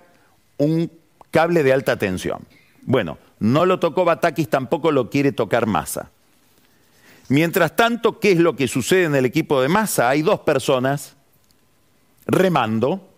un 0.56 0.90
cable 1.30 1.62
de 1.62 1.73
alta 1.73 1.96
tensión. 2.00 2.40
Bueno, 2.82 3.16
no 3.38 3.64
lo 3.64 3.78
tocó 3.78 4.04
Batakis, 4.04 4.49
tampoco 4.49 4.90
lo 4.90 5.08
quiere 5.08 5.30
tocar 5.30 5.66
Massa. 5.66 6.11
Mientras 7.28 7.76
tanto, 7.76 8.18
¿qué 8.18 8.32
es 8.32 8.38
lo 8.40 8.56
que 8.56 8.66
sucede 8.66 9.04
en 9.04 9.14
el 9.14 9.25
equipo 9.25 9.62
de 9.62 9.68
Massa? 9.68 10.08
Hay 10.08 10.23
dos 10.23 10.40
personas 10.40 11.14
remando, 12.26 13.09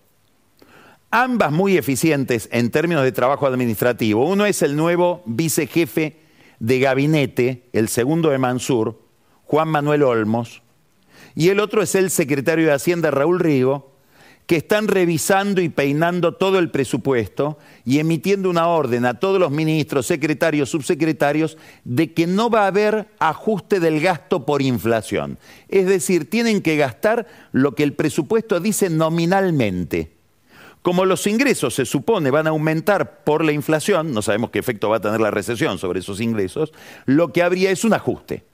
ambas 1.10 1.52
muy 1.52 1.76
eficientes 1.76 2.48
en 2.52 2.70
términos 2.70 3.04
de 3.04 3.12
trabajo 3.12 3.46
administrativo. 3.46 4.28
Uno 4.28 4.46
es 4.46 4.62
el 4.62 4.76
nuevo 4.76 5.22
vicejefe 5.26 6.20
de 6.58 6.78
gabinete, 6.80 7.68
el 7.72 7.88
segundo 7.88 8.30
de 8.30 8.38
Mansur, 8.38 9.00
Juan 9.44 9.68
Manuel 9.68 10.02
Olmos, 10.02 10.62
y 11.34 11.50
el 11.50 11.60
otro 11.60 11.82
es 11.82 11.94
el 11.94 12.10
secretario 12.10 12.66
de 12.66 12.72
Hacienda, 12.72 13.10
Raúl 13.10 13.40
Rigo, 13.40 13.95
que 14.46 14.56
están 14.56 14.86
revisando 14.86 15.60
y 15.60 15.68
peinando 15.68 16.32
todo 16.34 16.60
el 16.60 16.70
presupuesto 16.70 17.58
y 17.84 17.98
emitiendo 17.98 18.48
una 18.48 18.68
orden 18.68 19.04
a 19.04 19.14
todos 19.14 19.40
los 19.40 19.50
ministros, 19.50 20.06
secretarios, 20.06 20.70
subsecretarios, 20.70 21.58
de 21.84 22.12
que 22.12 22.28
no 22.28 22.48
va 22.48 22.62
a 22.62 22.68
haber 22.68 23.08
ajuste 23.18 23.80
del 23.80 24.00
gasto 24.00 24.46
por 24.46 24.62
inflación. 24.62 25.38
Es 25.68 25.86
decir, 25.86 26.30
tienen 26.30 26.62
que 26.62 26.76
gastar 26.76 27.26
lo 27.50 27.74
que 27.74 27.82
el 27.82 27.94
presupuesto 27.94 28.60
dice 28.60 28.88
nominalmente. 28.88 30.12
Como 30.80 31.04
los 31.04 31.26
ingresos 31.26 31.74
se 31.74 31.84
supone 31.84 32.30
van 32.30 32.46
a 32.46 32.50
aumentar 32.50 33.24
por 33.24 33.44
la 33.44 33.50
inflación, 33.50 34.12
no 34.12 34.22
sabemos 34.22 34.50
qué 34.50 34.60
efecto 34.60 34.88
va 34.88 34.98
a 34.98 35.00
tener 35.00 35.20
la 35.20 35.32
recesión 35.32 35.78
sobre 35.78 35.98
esos 35.98 36.20
ingresos, 36.20 36.72
lo 37.06 37.32
que 37.32 37.42
habría 37.42 37.72
es 37.72 37.82
un 37.82 37.92
ajuste. 37.92 38.44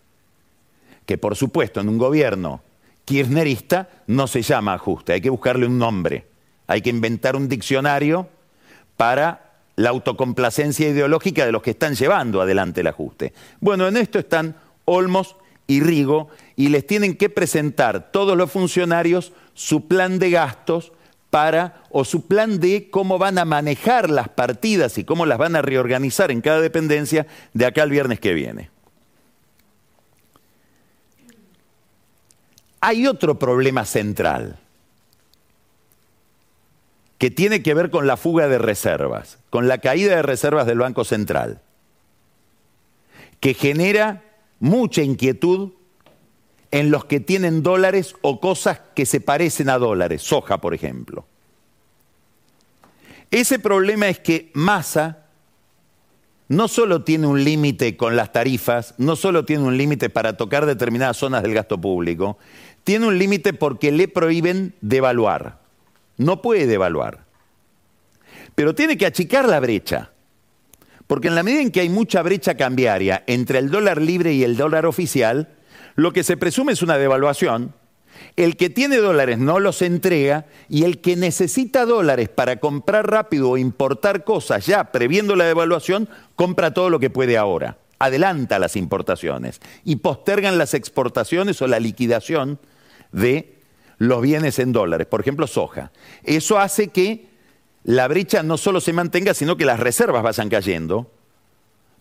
Que 1.05 1.19
por 1.19 1.37
supuesto 1.37 1.81
en 1.81 1.91
un 1.91 1.99
gobierno 1.99 2.63
kirchnerista 3.05 3.89
no 4.07 4.27
se 4.27 4.43
llama 4.43 4.75
ajuste, 4.75 5.13
hay 5.13 5.21
que 5.21 5.31
buscarle 5.31 5.67
un 5.67 5.79
nombre, 5.79 6.27
hay 6.67 6.83
que 6.83 6.91
inventar 6.91 7.37
un 7.37 7.49
diccionario 7.49 8.29
para 8.97 9.53
la 9.77 9.91
autocomplacencia 9.91 10.89
ideológica 10.89 11.47
de 11.47 11.53
los 11.53 11.63
que 11.63 11.71
están 11.71 11.95
llevando 11.95 12.41
adelante 12.41 12.83
el 12.83 12.87
ajuste. 12.87 13.33
Bueno, 13.61 13.89
en 13.89 13.97
esto 13.97 14.19
están 14.19 14.57
Olmos 14.85 15.37
y 15.67 15.81
Rigo 15.81 16.29
y 16.57 16.69
les 16.69 16.87
tienen 16.87 17.17
que 17.17 17.31
presentar 17.31 18.13
todos 18.13 18.37
los 18.37 18.51
funcionarios 18.51 19.33
su 19.55 19.89
plan 19.89 20.19
de 20.19 20.31
gastos 20.31 20.93
para, 21.31 21.83
o 21.91 22.05
su 22.05 22.27
plan 22.27 22.61
de 22.61 22.91
cómo 22.91 23.19
van 23.19 23.39
a 23.39 23.47
manejar 23.47 24.11
las 24.11 24.29
partidas 24.29 24.99
y 24.99 25.05
cómo 25.05 25.25
las 25.25 25.39
van 25.39 25.57
a 25.57 25.63
reorganizar 25.63 26.31
en 26.31 26.43
cada 26.43 26.61
dependencia 26.61 27.27
de 27.55 27.65
acá 27.65 27.83
al 27.83 27.91
viernes 27.91 28.21
que 28.21 28.35
viene. 28.35 28.72
Hay 32.85 33.07
otro 33.07 33.39
problema 33.39 33.85
central 33.85 34.59
que 37.17 37.31
tiene 37.31 37.63
que 37.63 37.75
ver 37.75 37.91
con 37.93 38.09
la 38.09 38.17
fuga 38.17 38.49
de 38.49 38.59
reservas, 38.59 39.39
con 39.51 39.69
la 39.69 39.79
caída 39.79 40.17
de 40.17 40.23
reservas 40.23 40.67
del 40.67 40.81
Banco 40.81 41.05
Central, 41.05 41.63
que 43.39 43.55
genera 43.55 44.25
mucha 44.59 45.03
inquietud 45.03 45.71
en 46.73 46.91
los 46.91 47.05
que 47.05 47.21
tienen 47.21 47.63
dólares 47.63 48.17
o 48.21 48.41
cosas 48.41 48.81
que 48.97 49.07
se 49.07 49.21
parecen 49.21 49.69
a 49.69 49.79
dólares, 49.79 50.23
soja 50.23 50.61
por 50.61 50.75
ejemplo. 50.75 51.25
Ese 53.31 53.61
problema 53.61 54.09
es 54.09 54.19
que 54.19 54.51
Massa 54.55 55.23
no 56.53 56.69
solo 56.69 57.03
tiene 57.03 57.27
un 57.27 57.45
límite 57.45 57.97
con 57.97 58.15
las 58.15 58.31
tarifas, 58.31 58.95
no 58.99 59.17
solo 59.17 59.47
tiene 59.47 59.65
un 59.65 59.79
límite 59.79 60.11
para 60.11 60.37
tocar 60.37 60.67
determinadas 60.67 61.17
zonas 61.17 61.43
del 61.43 61.55
gasto 61.55 61.81
público, 61.81 62.37
tiene 62.85 63.07
un 63.07 63.19
límite 63.19 63.53
porque 63.53 63.93
le 63.93 64.09
prohíben 64.09 64.75
devaluar. 64.81 65.61
No 66.17 66.43
puede 66.43 66.67
devaluar. 66.67 67.25
Pero 68.55 68.75
tiene 68.75 68.99
que 68.99 69.07
achicar 69.07 69.49
la 69.49 69.61
brecha. 69.61 70.11
Porque 71.07 71.29
en 71.29 71.35
la 71.35 71.43
medida 71.43 71.63
en 71.63 71.71
que 71.71 71.81
hay 71.81 71.89
mucha 71.89 72.23
brecha 72.23 72.57
cambiaria 72.57 73.23
entre 73.27 73.59
el 73.59 73.71
dólar 73.71 74.01
libre 74.01 74.33
y 74.33 74.45
el 74.45 74.57
dólar 74.57 74.87
oficial, 74.87 75.49
lo 75.95 76.13
que 76.13 76.25
se 76.25 76.37
presume 76.37 76.73
es 76.73 76.83
una 76.83 76.99
devaluación. 76.99 77.75
El 78.37 78.57
que 78.57 78.71
tiene 78.71 78.99
dólares 78.99 79.39
no 79.39 79.59
los 79.59 79.83
entrega 79.83 80.47
y 80.69 80.85
el 80.85 81.01
que 81.01 81.17
necesita 81.17 81.85
dólares 81.85 82.29
para 82.29 82.57
comprar 82.57 83.11
rápido 83.11 83.51
o 83.51 83.59
importar 83.59 84.25
cosas 84.25 84.67
ya 84.67 84.93
previendo 84.93 85.35
la 85.37 85.45
devaluación, 85.45 86.09
compra 86.35 86.73
todo 86.73 86.89
lo 86.89 87.01
que 87.01 87.11
puede 87.11 87.37
ahora. 87.37 87.79
Adelanta 87.99 88.59
las 88.59 88.77
importaciones 88.77 89.61
y 89.85 89.97
postergan 89.97 90.59
las 90.59 90.75
exportaciones 90.75 91.61
o 91.63 91.67
la 91.67 91.81
liquidación 91.81 92.59
de 93.13 93.59
los 93.99 94.21
bienes 94.21 94.59
en 94.59 94.73
dólares, 94.73 95.07
por 95.07 95.21
ejemplo, 95.21 95.47
soja. 95.47 95.93
Eso 96.25 96.59
hace 96.59 96.89
que 96.89 97.29
la 97.85 98.09
brecha 98.09 98.43
no 98.43 98.59
solo 98.59 98.81
se 98.81 98.93
mantenga, 98.93 99.35
sino 99.35 99.57
que 99.57 99.65
las 99.65 99.81
reservas 99.81 100.23
vayan 100.23 100.49
cayendo, 100.49 101.11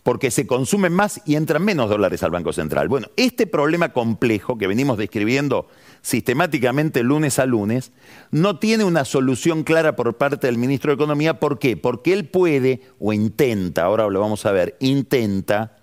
porque 0.02 0.32
se 0.32 0.46
consumen 0.46 0.92
más 0.92 1.20
y 1.26 1.36
entran 1.36 1.64
menos 1.64 1.88
dólares 1.88 2.22
al 2.22 2.32
Banco 2.32 2.52
Central. 2.52 2.88
Bueno, 2.88 3.08
este 3.16 3.46
problema 3.46 3.92
complejo 3.92 4.58
que 4.58 4.66
venimos 4.66 4.98
describiendo 4.98 5.68
sistemáticamente 6.00 7.04
lunes 7.04 7.38
a 7.38 7.46
lunes, 7.46 7.92
no 8.32 8.58
tiene 8.58 8.82
una 8.82 9.04
solución 9.04 9.62
clara 9.62 9.94
por 9.94 10.14
parte 10.14 10.48
del 10.48 10.58
ministro 10.58 10.90
de 10.90 10.96
Economía. 10.96 11.38
¿Por 11.38 11.60
qué? 11.60 11.76
Porque 11.76 12.12
él 12.12 12.26
puede, 12.26 12.82
o 12.98 13.12
intenta, 13.12 13.84
ahora 13.84 14.08
lo 14.08 14.18
vamos 14.18 14.44
a 14.44 14.50
ver, 14.50 14.76
intenta 14.80 15.76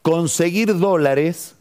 conseguir 0.00 0.78
dólares 0.78 1.56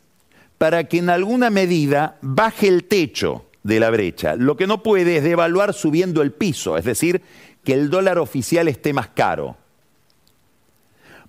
para 0.57 0.85
que 0.85 0.97
en 0.99 1.09
alguna 1.09 1.49
medida 1.49 2.17
baje 2.21 2.67
el 2.67 2.85
techo 2.85 3.45
de 3.63 3.79
la 3.79 3.89
brecha. 3.89 4.35
Lo 4.35 4.57
que 4.57 4.67
no 4.67 4.81
puede 4.81 5.17
es 5.17 5.23
devaluar 5.23 5.73
subiendo 5.73 6.21
el 6.21 6.31
piso, 6.31 6.77
es 6.77 6.85
decir, 6.85 7.21
que 7.63 7.73
el 7.73 7.89
dólar 7.89 8.17
oficial 8.17 8.67
esté 8.67 8.93
más 8.93 9.09
caro. 9.09 9.57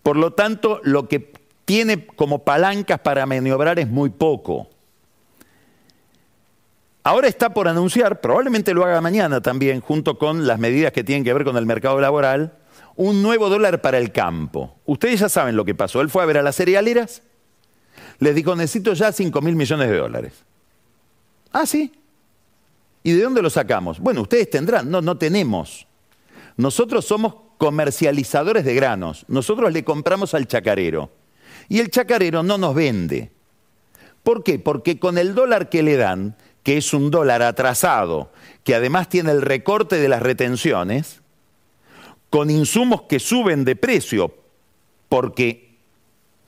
Por 0.03 0.17
lo 0.17 0.33
tanto, 0.33 0.81
lo 0.85 1.09
que 1.09 1.33
tiene 1.65 2.07
como 2.07 2.45
palancas 2.45 3.01
para 3.01 3.27
maniobrar 3.27 3.79
es 3.79 3.89
muy 3.89 4.11
poco. 4.11 4.71
Ahora 7.03 7.29
está 7.29 7.53
por 7.53 7.69
anunciar, 7.69 8.21
probablemente 8.21 8.73
lo 8.73 8.85
haga 8.85 9.01
mañana 9.01 9.41
también, 9.41 9.81
junto 9.81 10.19
con 10.19 10.47
las 10.47 10.59
medidas 10.59 10.93
que 10.93 11.05
tienen 11.05 11.25
que 11.25 11.33
ver 11.33 11.45
con 11.45 11.57
el 11.57 11.67
mercado 11.67 12.01
laboral, 12.01 12.55
un 12.97 13.23
nuevo 13.23 13.49
dólar 13.49 13.81
para 13.81 13.99
el 13.99 14.13
campo. 14.13 14.77
Ustedes 14.85 15.21
ya 15.21 15.29
saben 15.29 15.57
lo 15.57 15.65
que 15.65 15.75
pasó. 15.75 16.01
Él 16.01 16.11
fue 16.11 16.23
a 16.23 16.27
ver 16.27 16.39
a 16.39 16.43
las 16.43 16.57
cerealeras, 16.57 17.23
les 18.19 18.35
dijo, 18.35 18.55
necesito 18.57 18.93
ya 18.95 19.13
5 19.13 19.41
mil 19.41 19.57
millones 19.57 19.89
de 19.89 19.97
dólares. 19.97 20.33
Ah, 21.53 21.67
sí. 21.67 21.93
¿Y 23.03 23.13
de 23.13 23.23
dónde 23.23 23.43
lo 23.43 23.51
sacamos? 23.51 24.01
Bueno, 24.01 24.23
ustedes 24.23 24.51
tendrán, 24.51 24.91
no, 24.91 25.01
no 25.01 25.17
tenemos. 25.17 25.87
Nosotros 26.57 27.05
somos 27.05 27.35
comercializadores 27.59 28.65
de 28.65 28.75
granos. 28.75 29.25
Nosotros 29.29 29.73
le 29.73 29.85
compramos 29.85 30.35
al 30.35 30.47
chacarero. 30.47 31.11
Y 31.69 31.81
el 31.81 31.91
chacarero 31.91 32.43
no 32.43 32.59
nos 32.59 32.75
vende. 32.75 33.31
¿Por 34.23 34.43
qué? 34.43 34.59
Porque 34.59 34.99
con 34.99 35.19
el 35.19 35.35
dólar 35.35 35.69
que 35.69 35.83
le 35.83 35.97
dan, 35.97 36.37
que 36.63 36.77
es 36.77 36.93
un 36.93 37.11
dólar 37.11 37.43
atrasado, 37.43 38.33
que 38.65 38.75
además 38.75 39.09
tiene 39.09 39.31
el 39.31 39.43
recorte 39.43 39.97
de 39.97 40.09
las 40.09 40.23
retenciones, 40.23 41.21
con 42.31 42.51
insumos 42.51 43.03
que 43.03 43.21
suben 43.21 43.65
de 43.65 43.77
precio, 43.77 44.35
porque, 45.09 45.68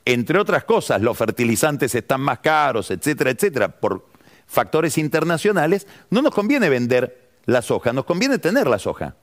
entre 0.05 0.39
otras 0.39 0.63
cosas, 0.63 1.01
los 1.01 1.17
fertilizantes 1.17 1.93
están 1.93 2.21
más 2.21 2.39
caros, 2.39 2.91
etcétera, 2.91 3.31
etcétera, 3.31 3.67
por 3.69 4.05
factores 4.47 4.97
internacionales, 4.97 5.87
no 6.09 6.21
nos 6.21 6.33
conviene 6.33 6.69
vender 6.69 7.29
la 7.45 7.61
soja, 7.61 7.93
nos 7.93 8.05
conviene 8.05 8.37
tener 8.37 8.67
la 8.67 8.79
soja. 8.79 9.15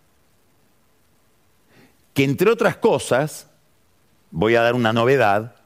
Que 2.14 2.25
entre 2.25 2.51
otras 2.51 2.77
cosas, 2.77 3.49
voy 4.31 4.55
a 4.55 4.62
dar 4.62 4.75
una 4.75 4.93
novedad, 4.93 5.57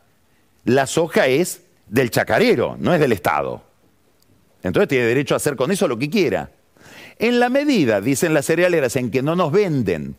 la 0.64 0.86
soja 0.86 1.26
es 1.26 1.62
del 1.88 2.10
chacarero, 2.10 2.76
no 2.78 2.94
es 2.94 3.00
del 3.00 3.12
Estado. 3.12 3.62
Entonces 4.62 4.88
tiene 4.88 5.06
derecho 5.06 5.34
a 5.34 5.36
hacer 5.36 5.56
con 5.56 5.70
eso 5.70 5.88
lo 5.88 5.98
que 5.98 6.08
quiera. 6.08 6.50
En 7.18 7.38
la 7.38 7.48
medida, 7.48 8.00
dicen 8.00 8.34
las 8.34 8.46
cerealeras, 8.46 8.96
en 8.96 9.10
que 9.10 9.22
no 9.22 9.36
nos 9.36 9.52
venden 9.52 10.16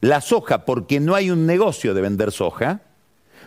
la 0.00 0.20
soja 0.20 0.64
porque 0.64 1.00
no 1.00 1.14
hay 1.14 1.30
un 1.30 1.46
negocio 1.46 1.94
de 1.94 2.00
vender 2.00 2.32
soja, 2.32 2.80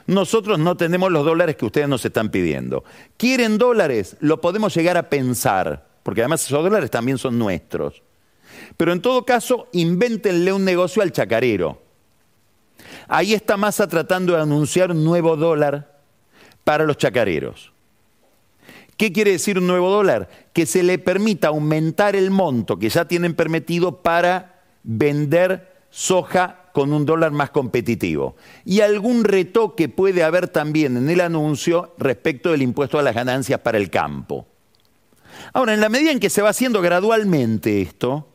nosotros 0.08 0.60
no 0.60 0.78
tenemos 0.78 1.12
los 1.12 1.26
dólares 1.26 1.56
que 1.56 1.66
ustedes 1.66 1.88
nos 1.88 2.06
están 2.06 2.30
pidiendo. 2.30 2.84
¿Quieren 3.18 3.58
dólares? 3.58 4.18
Lo 4.20 4.40
podemos 4.40 4.76
llegar 4.76 4.98
a 4.98 5.10
pensar, 5.10 5.88
porque 6.04 6.22
además 6.22 6.46
esos 6.46 6.64
dólares 6.64 6.92
también 6.92 7.18
son 7.18 7.40
nuestros. 7.40 8.04
Pero 8.78 8.92
en 8.92 9.02
todo 9.02 9.26
caso, 9.26 9.68
invéntenle 9.74 10.54
un 10.54 10.64
negocio 10.64 11.02
al 11.02 11.12
chacarero. 11.12 11.82
Ahí 13.08 13.34
está 13.34 13.58
Massa 13.58 13.88
tratando 13.88 14.36
de 14.36 14.42
anunciar 14.42 14.92
un 14.92 15.04
nuevo 15.04 15.36
dólar 15.36 16.02
para 16.64 16.86
los 16.86 16.98
chacareros. 16.98 17.72
¿Qué 18.98 19.12
quiere 19.12 19.32
decir 19.32 19.58
un 19.58 19.68
nuevo 19.68 19.90
dólar? 19.90 20.30
Que 20.54 20.66
se 20.66 20.84
le 20.84 21.00
permita 21.00 21.50
aumentar 21.50 22.16
el 22.16 22.32
monto 22.32 22.78
que 22.78 22.90
ya 22.90 23.06
tienen 23.06 23.34
permitido 23.34 24.02
para 24.02 24.62
vender 24.84 25.74
soja 25.90 26.65
con 26.76 26.92
un 26.92 27.06
dólar 27.06 27.32
más 27.32 27.52
competitivo. 27.52 28.36
Y 28.66 28.82
algún 28.82 29.24
retoque 29.24 29.88
puede 29.88 30.24
haber 30.24 30.50
también 30.50 30.98
en 30.98 31.10
el 31.10 31.22
anuncio 31.22 31.96
respecto 31.98 32.52
del 32.52 32.62
impuesto 32.62 33.00
a 33.00 33.02
las 33.02 33.16
ganancias 33.16 33.62
para 33.62 33.78
el 33.78 33.90
campo. 33.90 34.46
Ahora, 35.54 35.74
en 35.74 35.80
la 35.80 35.88
medida 35.88 36.12
en 36.12 36.20
que 36.20 36.30
se 36.30 36.42
va 36.42 36.50
haciendo 36.50 36.82
gradualmente 36.82 37.82
esto, 37.82 38.28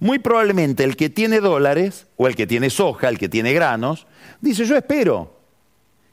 muy 0.00 0.18
probablemente 0.20 0.84
el 0.84 0.96
que 0.96 1.10
tiene 1.10 1.40
dólares, 1.40 2.06
o 2.16 2.26
el 2.26 2.34
que 2.34 2.46
tiene 2.46 2.70
soja, 2.70 3.10
el 3.10 3.18
que 3.18 3.28
tiene 3.28 3.52
granos, 3.52 4.06
dice 4.40 4.64
yo 4.64 4.74
espero, 4.74 5.36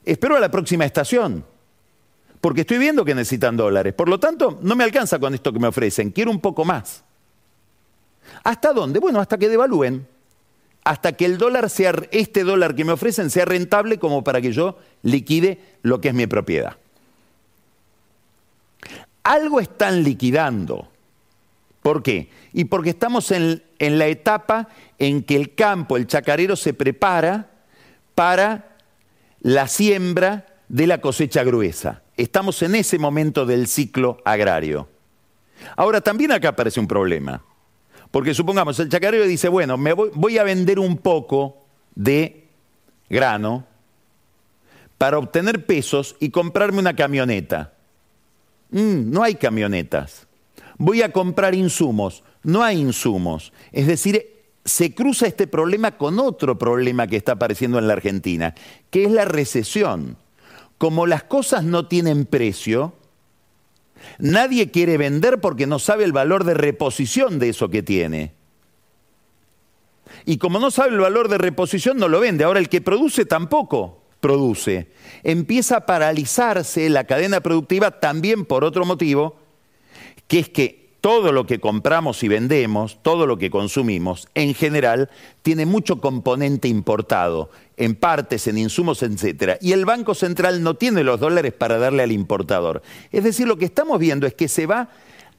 espero 0.04 0.36
a 0.36 0.40
la 0.40 0.50
próxima 0.50 0.84
estación 0.84 1.46
porque 2.42 2.62
estoy 2.62 2.78
viendo 2.78 3.04
que 3.04 3.14
necesitan 3.14 3.56
dólares. 3.56 3.92
Por 3.94 4.08
lo 4.08 4.18
tanto, 4.18 4.58
no 4.62 4.74
me 4.74 4.84
alcanza 4.84 5.18
con 5.18 5.34
esto 5.34 5.52
que 5.52 5.58
me 5.58 5.68
ofrecen, 5.68 6.10
quiero 6.10 6.30
un 6.30 6.40
poco 6.40 6.64
más. 6.64 7.04
¿Hasta 8.44 8.72
dónde? 8.72 8.98
Bueno, 8.98 9.20
hasta 9.20 9.38
que 9.38 9.48
devalúen. 9.48 10.06
Hasta 10.90 11.12
que 11.12 11.24
el 11.24 11.38
dólar 11.38 11.70
sea, 11.70 11.94
este 12.10 12.42
dólar 12.42 12.74
que 12.74 12.84
me 12.84 12.90
ofrecen 12.90 13.30
sea 13.30 13.44
rentable 13.44 14.00
como 14.00 14.24
para 14.24 14.40
que 14.40 14.50
yo 14.50 14.76
liquide 15.04 15.60
lo 15.82 16.00
que 16.00 16.08
es 16.08 16.14
mi 16.14 16.26
propiedad. 16.26 16.78
Algo 19.22 19.60
están 19.60 20.02
liquidando. 20.02 20.88
¿Por 21.80 22.02
qué? 22.02 22.28
Y 22.52 22.64
porque 22.64 22.90
estamos 22.90 23.30
en, 23.30 23.62
en 23.78 24.00
la 24.00 24.08
etapa 24.08 24.66
en 24.98 25.22
que 25.22 25.36
el 25.36 25.54
campo, 25.54 25.96
el 25.96 26.08
chacarero, 26.08 26.56
se 26.56 26.74
prepara 26.74 27.50
para 28.16 28.76
la 29.42 29.68
siembra 29.68 30.44
de 30.68 30.88
la 30.88 31.00
cosecha 31.00 31.44
gruesa. 31.44 32.02
Estamos 32.16 32.60
en 32.62 32.74
ese 32.74 32.98
momento 32.98 33.46
del 33.46 33.68
ciclo 33.68 34.18
agrario. 34.24 34.88
Ahora, 35.76 36.00
también 36.00 36.32
acá 36.32 36.48
aparece 36.48 36.80
un 36.80 36.88
problema. 36.88 37.44
Porque 38.10 38.34
supongamos, 38.34 38.78
el 38.80 38.88
chacarero 38.88 39.24
dice, 39.26 39.48
bueno, 39.48 39.76
me 39.76 39.92
voy, 39.92 40.38
a 40.38 40.44
vender 40.44 40.78
un 40.78 40.98
poco 40.98 41.64
de 41.94 42.48
grano 43.08 43.64
para 44.98 45.18
obtener 45.18 45.64
pesos 45.64 46.16
y 46.20 46.30
comprarme 46.30 46.80
una 46.80 46.96
camioneta. 46.96 47.72
Mm, 48.70 49.10
no 49.10 49.22
hay 49.22 49.36
camionetas. 49.36 50.26
Voy 50.76 51.02
a 51.02 51.12
comprar 51.12 51.54
insumos. 51.54 52.24
No 52.42 52.62
hay 52.62 52.78
insumos. 52.78 53.52
Es 53.70 53.86
decir, 53.86 54.40
se 54.64 54.94
cruza 54.94 55.26
este 55.26 55.46
problema 55.46 55.96
con 55.96 56.18
otro 56.18 56.58
problema 56.58 57.06
que 57.06 57.16
está 57.16 57.32
apareciendo 57.32 57.78
en 57.78 57.86
la 57.86 57.92
Argentina, 57.92 58.54
que 58.90 59.04
es 59.04 59.10
la 59.10 59.24
recesión 59.24 60.16
como 60.80 61.06
las 61.06 61.24
cosas 61.24 61.62
no 61.62 61.88
tienen 61.88 62.24
precio, 62.24 62.94
nadie 64.18 64.70
quiere 64.70 64.96
vender 64.96 65.40
porque 65.40 65.66
no 65.66 65.78
sabe 65.78 66.04
el 66.04 66.12
valor 66.12 66.44
de 66.44 66.54
reposición 66.54 67.38
de 67.38 67.50
eso 67.50 67.68
que 67.68 67.82
tiene. 67.82 68.34
Y 70.24 70.38
como 70.38 70.58
no 70.58 70.70
sabe 70.70 70.90
el 70.90 71.00
valor 71.00 71.28
de 71.28 71.38
reposición, 71.38 71.96
no 71.96 72.08
lo 72.08 72.20
vende. 72.20 72.44
Ahora 72.44 72.60
el 72.60 72.68
que 72.68 72.80
produce 72.80 73.24
tampoco 73.24 74.02
produce. 74.20 74.90
Empieza 75.22 75.78
a 75.78 75.86
paralizarse 75.86 76.88
la 76.90 77.04
cadena 77.04 77.40
productiva 77.40 78.00
también 78.00 78.44
por 78.44 78.64
otro 78.64 78.84
motivo, 78.84 79.38
que 80.28 80.40
es 80.40 80.48
que 80.48 80.79
todo 81.00 81.32
lo 81.32 81.46
que 81.46 81.60
compramos 81.60 82.22
y 82.22 82.28
vendemos, 82.28 82.98
todo 83.02 83.26
lo 83.26 83.38
que 83.38 83.50
consumimos, 83.50 84.28
en 84.34 84.54
general, 84.54 85.10
tiene 85.42 85.66
mucho 85.66 86.00
componente 86.00 86.68
importado, 86.68 87.50
en 87.76 87.94
partes, 87.94 88.46
en 88.46 88.58
insumos, 88.58 89.02
etc. 89.02 89.56
Y 89.60 89.72
el 89.72 89.86
Banco 89.86 90.14
Central 90.14 90.62
no 90.62 90.74
tiene 90.74 91.02
los 91.02 91.18
dólares 91.18 91.52
para 91.54 91.78
darle 91.78 92.02
al 92.02 92.12
importador. 92.12 92.82
Es 93.12 93.24
decir, 93.24 93.48
lo 93.48 93.56
que 93.56 93.64
estamos 93.64 93.98
viendo 93.98 94.26
es 94.26 94.34
que 94.34 94.48
se 94.48 94.66
va 94.66 94.90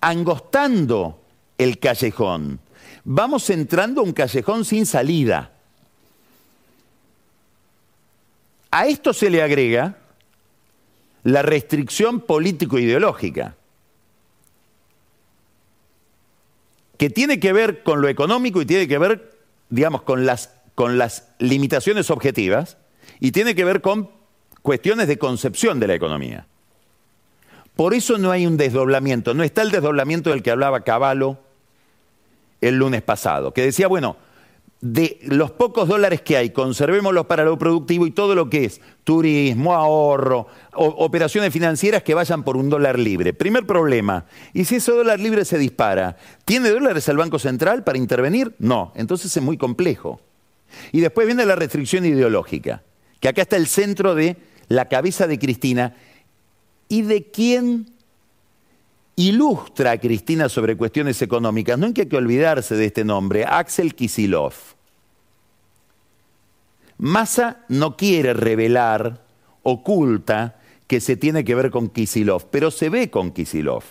angostando 0.02 1.20
el 1.58 1.78
callejón. 1.78 2.60
Vamos 3.04 3.50
entrando 3.50 4.02
a 4.02 4.04
un 4.04 4.14
callejón 4.14 4.66
sin 4.66 4.86
salida. 4.86 5.52
A 8.72 8.88
esto 8.88 9.14
se 9.14 9.30
le 9.30 9.44
agrega 9.44 9.98
la 11.24 11.44
restricción 11.44 12.22
político-ideológica. 12.22 13.56
Que 17.02 17.10
tiene 17.10 17.40
que 17.40 17.52
ver 17.52 17.82
con 17.82 18.00
lo 18.00 18.10
económico 18.10 18.62
y 18.62 18.68
tiene 18.68 18.88
que 18.88 19.00
ver, 19.00 19.36
digamos, 19.72 20.04
con 20.04 20.28
las, 20.28 20.52
con 20.76 21.00
las 21.00 21.30
limitaciones 21.40 22.12
objetivas 22.12 22.78
y 23.20 23.32
tiene 23.32 23.56
que 23.56 23.66
ver 23.66 23.82
con 23.82 24.12
cuestiones 24.62 25.08
de 25.08 25.18
concepción 25.18 25.80
de 25.80 25.88
la 25.88 25.96
economía. 25.96 26.46
Por 27.76 27.96
eso 27.96 28.20
no 28.20 28.30
hay 28.30 28.46
un 28.46 28.56
desdoblamiento, 28.56 29.34
no 29.34 29.42
está 29.42 29.64
el 29.64 29.72
desdoblamiento 29.72 30.30
del 30.30 30.44
que 30.44 30.52
hablaba 30.52 30.82
Caballo 30.82 31.40
el 32.62 32.76
lunes 32.76 33.02
pasado, 33.02 33.52
que 33.52 33.64
decía, 33.64 33.88
bueno, 33.88 34.18
de 34.82 35.20
los 35.22 35.52
pocos 35.52 35.88
dólares 35.88 36.22
que 36.22 36.38
hay, 36.38 36.50
conservémoslos 36.50 37.28
para 37.28 37.46
lo 37.46 37.58
productivo 37.58 38.08
y 38.08 38.12
todo 38.12 38.34
lo 38.34 38.50
que 38.50 38.66
es 38.66 38.82
turismo, 39.04 39.76
ahorro, 39.76 40.48
operaciones 40.74 41.54
financieras 41.54 42.02
que 42.02 42.16
vayan 42.16 42.44
por 42.44 42.58
un 42.58 42.70
dólar 42.70 42.98
libre. 42.98 43.34
Primer 43.34 43.68
problema, 43.68 44.26
¿y 44.54 44.66
si 44.66 44.78
ese 44.78 44.92
dólar 44.92 45.20
libre 45.20 45.46
se 45.46 45.60
dispara? 45.60 46.18
¿Tiene 46.46 46.70
dólares 46.70 47.08
el 47.10 47.18
Banco 47.18 47.38
Central 47.38 47.84
para 47.84 48.00
intervenir? 48.00 48.56
No, 48.58 48.92
entonces 48.96 49.36
es 49.36 49.44
muy 49.44 49.58
complejo. 49.58 50.20
Y 50.92 51.02
después 51.02 51.28
viene 51.28 51.46
la 51.46 51.56
restricción 51.56 52.06
ideológica, 52.06 52.82
que 53.20 53.28
acá 53.28 53.44
está 53.44 53.58
el 53.58 53.68
centro 53.68 54.16
de 54.16 54.38
la 54.68 54.88
cabeza 54.90 55.28
de 55.28 55.38
Cristina 55.38 55.96
y 56.88 57.04
de 57.04 57.30
quién 57.30 57.91
ilustra 59.16 59.92
a 59.92 59.98
Cristina 59.98 60.50
sobre 60.50 60.78
cuestiones 60.78 61.22
económicas. 61.22 61.78
No 61.78 61.88
hay 61.88 61.94
que 61.94 62.16
olvidarse 62.16 62.76
de 62.76 62.86
este 62.86 63.04
nombre, 63.04 63.46
Axel 63.46 63.96
Kisilov. 63.96 64.54
Massa 66.98 67.66
no 67.68 67.98
quiere 67.98 68.34
revelar, 68.34 69.26
oculta, 69.64 70.60
que 70.88 71.00
se 71.00 71.16
tiene 71.16 71.44
que 71.44 71.56
ver 71.56 71.72
con 71.72 71.90
Kisilov, 71.90 72.50
pero 72.52 72.70
se 72.70 72.90
ve 72.90 73.10
con 73.10 73.32
Kisilov. 73.32 73.84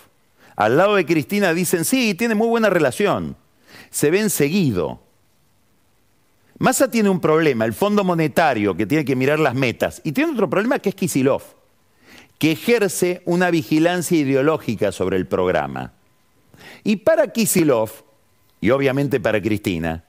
Al 0.55 0.77
lado 0.77 0.95
de 0.95 1.05
Cristina 1.05 1.53
dicen, 1.53 1.83
sí, 1.83 2.13
tiene 2.13 2.35
muy 2.35 2.47
buena 2.47 2.69
relación. 2.69 3.35
Se 3.89 4.11
ven 4.11 4.29
seguido. 4.29 5.01
Massa 6.59 6.91
tiene 6.91 7.09
un 7.09 7.19
problema, 7.19 7.65
el 7.65 7.73
Fondo 7.73 8.03
Monetario, 8.03 8.77
que 8.77 8.85
tiene 8.85 9.03
que 9.03 9.15
mirar 9.15 9.39
las 9.39 9.55
metas, 9.55 9.99
y 10.03 10.11
tiene 10.11 10.31
otro 10.31 10.49
problema 10.49 10.77
que 10.77 10.89
es 10.89 10.95
Kisilov, 10.95 11.41
que 12.41 12.53
ejerce 12.53 13.21
una 13.25 13.51
vigilancia 13.51 14.17
ideológica 14.17 14.91
sobre 14.91 15.15
el 15.15 15.27
programa. 15.27 15.93
Y 16.83 16.95
para 16.95 17.27
Kisilov, 17.27 17.91
y 18.59 18.71
obviamente 18.71 19.19
para 19.19 19.39
Cristina, 19.39 20.05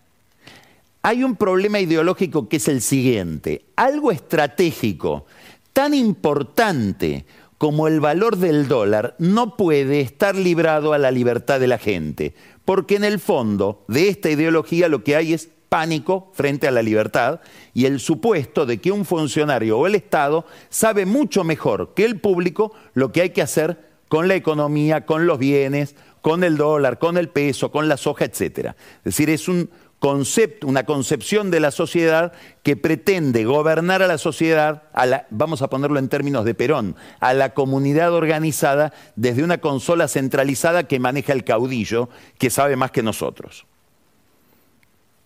hay 1.03 1.25
un 1.25 1.37
problema 1.37 1.79
ideológico 1.79 2.49
que 2.49 2.57
es 2.57 2.69
el 2.69 2.81
siguiente. 2.81 3.67
Algo 3.77 4.11
estratégico 4.11 5.27
tan 5.75 5.93
importante 5.93 7.27
como 7.59 7.87
el 7.87 8.01
valor 8.01 8.39
del 8.39 8.67
dólar 8.67 9.15
no 9.19 9.59
puede 9.59 10.01
estar 10.01 10.35
librado 10.35 10.95
a 10.95 10.99
la 10.99 11.11
libertad 11.11 11.61
de 11.61 11.67
la 11.67 11.77
gente, 11.77 12.35
porque 12.65 12.97
en 12.97 13.05
el 13.05 13.21
fondo 13.21 13.85
de 13.89 14.09
esta 14.09 14.31
ideología 14.31 14.89
lo 14.89 15.05
que 15.05 15.17
hay 15.17 15.35
es 15.35 15.51
pánico 15.73 16.29
frente 16.35 16.69
a 16.69 16.71
la 16.71 16.83
libertad 16.83 17.41
y 17.73 17.87
el 17.87 17.99
supuesto 17.99 18.67
de 18.67 18.79
que 18.79 18.93
un 18.93 19.07
funcionario 19.07 19.79
o 19.79 19.87
el 19.87 19.95
Estado 19.95 20.45
sabe 20.69 21.07
mucho 21.07 21.45
mejor 21.45 21.95
que 21.95 22.05
el 22.05 22.21
público 22.21 22.75
lo 22.93 23.11
que 23.11 23.23
hay 23.23 23.31
que 23.31 23.41
hacer 23.41 23.81
con 24.09 24.29
la 24.29 24.35
economía, 24.35 25.07
con 25.07 25.27
los 25.27 25.39
bienes, 25.39 25.97
con 26.21 26.45
el 26.45 26.59
dólar, 26.59 26.99
con 26.99 27.17
el 27.17 27.31
peso, 27.31 27.71
con 27.71 27.89
la 27.89 27.97
soja, 27.97 28.27
etc. 28.27 28.75
Es 28.99 29.05
decir, 29.05 29.31
es 29.31 29.49
un 29.49 29.71
concepto, 29.99 30.67
una 30.67 30.85
concepción 30.85 31.51
de 31.51 31.61
la 31.61 31.71
sociedad 31.71 32.35
que 32.63 32.77
pretende 32.77 33.47
gobernar 33.47 34.03
a 34.03 34.09
la 34.09 34.19
sociedad, 34.19 34.83
vamos 35.31 35.63
a 35.63 35.71
ponerlo 35.71 35.99
en 35.99 36.11
términos 36.11 36.45
de 36.45 36.55
Perón, 36.55 36.97
a 37.19 37.33
la 37.33 37.55
comunidad 37.55 38.13
organizada 38.13 38.93
desde 39.17 39.43
una 39.43 39.57
consola 39.57 40.07
centralizada 40.07 40.87
que 40.87 41.01
maneja 41.01 41.33
el 41.33 41.45
caudillo, 41.45 42.11
que 42.37 42.51
sabe 42.51 42.77
más 42.77 42.91
que 42.91 43.03
nosotros. 43.03 43.65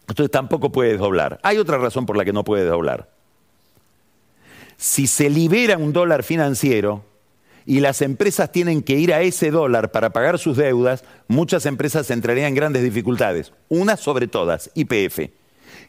Entonces 0.09 0.31
tampoco 0.31 0.71
puede 0.71 0.97
doblar. 0.97 1.41
Hay 1.43 1.59
otra 1.59 1.79
razón 1.79 2.07
por 2.07 2.17
la 2.17 2.25
que 2.25 2.33
no 2.33 2.45
puede 2.45 2.65
doblar. 2.65 3.11
Si 4.77 5.07
se 5.07 5.31
libera 5.31 5.79
un 5.79 5.93
dólar 5.93 6.23
financiero 6.23 7.05
y 7.65 7.81
las 7.81 8.03
empresas 8.03 8.53
tienen 8.53 8.83
que 8.83 8.95
ir 8.95 9.13
a 9.13 9.23
ese 9.23 9.51
dólar 9.51 9.91
para 9.91 10.11
pagar 10.11 10.39
sus 10.39 10.57
deudas, 10.57 11.03
muchas 11.27 11.67
empresas 11.67 12.11
entrarían 12.11 12.49
en 12.49 12.55
grandes 12.55 12.83
dificultades. 12.83 13.53
Una 13.69 13.97
sobre 13.97 14.29
todas, 14.29 14.71
IPF, 14.75 15.31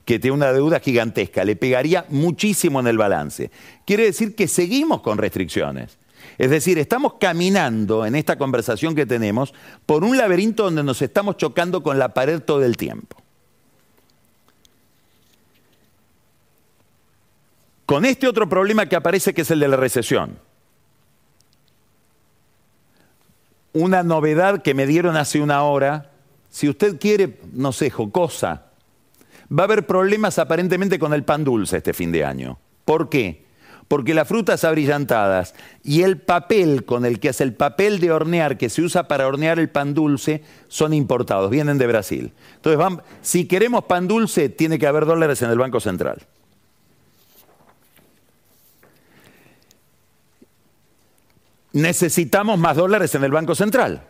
que 0.06 0.20
tiene 0.20 0.36
una 0.36 0.54
deuda 0.54 0.80
gigantesca, 0.80 1.44
le 1.44 1.56
pegaría 1.56 2.06
muchísimo 2.10 2.80
en 2.80 2.88
el 2.88 2.98
balance. 2.98 3.52
Quiere 3.86 4.06
decir 4.06 4.36
que 4.36 4.48
seguimos 4.48 5.02
con 5.02 5.18
restricciones. 5.18 5.98
Es 6.40 6.50
decir, 6.50 6.80
estamos 6.80 7.16
caminando 7.20 8.06
en 8.06 8.16
esta 8.16 8.38
conversación 8.38 8.96
que 8.96 9.06
tenemos 9.06 9.54
por 9.86 10.04
un 10.04 10.18
laberinto 10.18 10.64
donde 10.64 10.84
nos 10.84 11.02
estamos 11.02 11.38
chocando 11.38 11.84
con 11.84 12.00
la 12.00 12.14
pared 12.14 12.40
todo 12.40 12.64
el 12.64 12.78
tiempo. 12.78 13.18
Con 17.88 18.04
este 18.04 18.28
otro 18.28 18.50
problema 18.50 18.86
que 18.86 18.97
aparece 18.97 19.34
que 19.34 19.41
es 19.41 19.50
el 19.50 19.62
de 19.62 19.69
la 19.69 19.78
recesión. 19.78 20.38
Una 23.71 24.04
novedad 24.04 24.62
que 24.62 24.73
me 24.73 24.86
dieron 24.86 25.15
hace 25.15 25.39
una 25.39 25.63
hora, 25.63 26.12
si 26.50 26.67
usted 26.67 27.00
quiere, 27.00 27.39
no 27.54 27.71
sé, 27.71 27.89
jocosa, 27.89 28.65
va 29.50 29.63
a 29.63 29.67
haber 29.67 29.88
problemas 29.88 30.38
aparentemente 30.38 31.00
con 31.00 31.13
el 31.13 31.23
pan 31.23 31.45
dulce 31.45 31.78
este 31.78 31.93
fin 31.93 32.12
de 32.12 32.26
año. 32.26 32.60
¿Por 32.84 33.08
qué? 33.08 33.45
Porque 33.88 34.13
las 34.13 34.28
frutas 34.28 34.65
abrillantadas 34.65 35.56
y 35.82 36.02
el 36.02 36.19
papel 36.19 36.84
con 36.84 37.06
el 37.06 37.21
que 37.21 37.30
hace 37.30 37.45
el 37.45 37.54
papel 37.54 38.02
de 38.02 38.12
hornear 38.12 38.58
que 38.58 38.69
se 38.69 38.82
usa 38.82 39.08
para 39.08 39.26
hornear 39.26 39.60
el 39.60 39.69
pan 39.69 39.93
dulce 39.93 40.43
son 40.67 40.93
importados, 40.93 41.50
vienen 41.50 41.78
de 41.78 41.88
Brasil. 41.88 42.34
Entonces, 42.58 43.06
si 43.21 43.47
queremos 43.47 43.86
pan 43.86 44.10
dulce, 44.10 44.50
tiene 44.50 44.78
que 44.78 44.88
haber 44.88 45.06
dólares 45.06 45.41
en 45.41 45.52
el 45.52 45.58
Banco 45.58 45.80
Central. 45.80 46.28
Necesitamos 51.82 52.60
más 52.60 52.76
dólares 52.76 53.13
en 53.16 53.24
el 53.24 53.32
Banco 53.32 53.56
Central. 53.56 54.04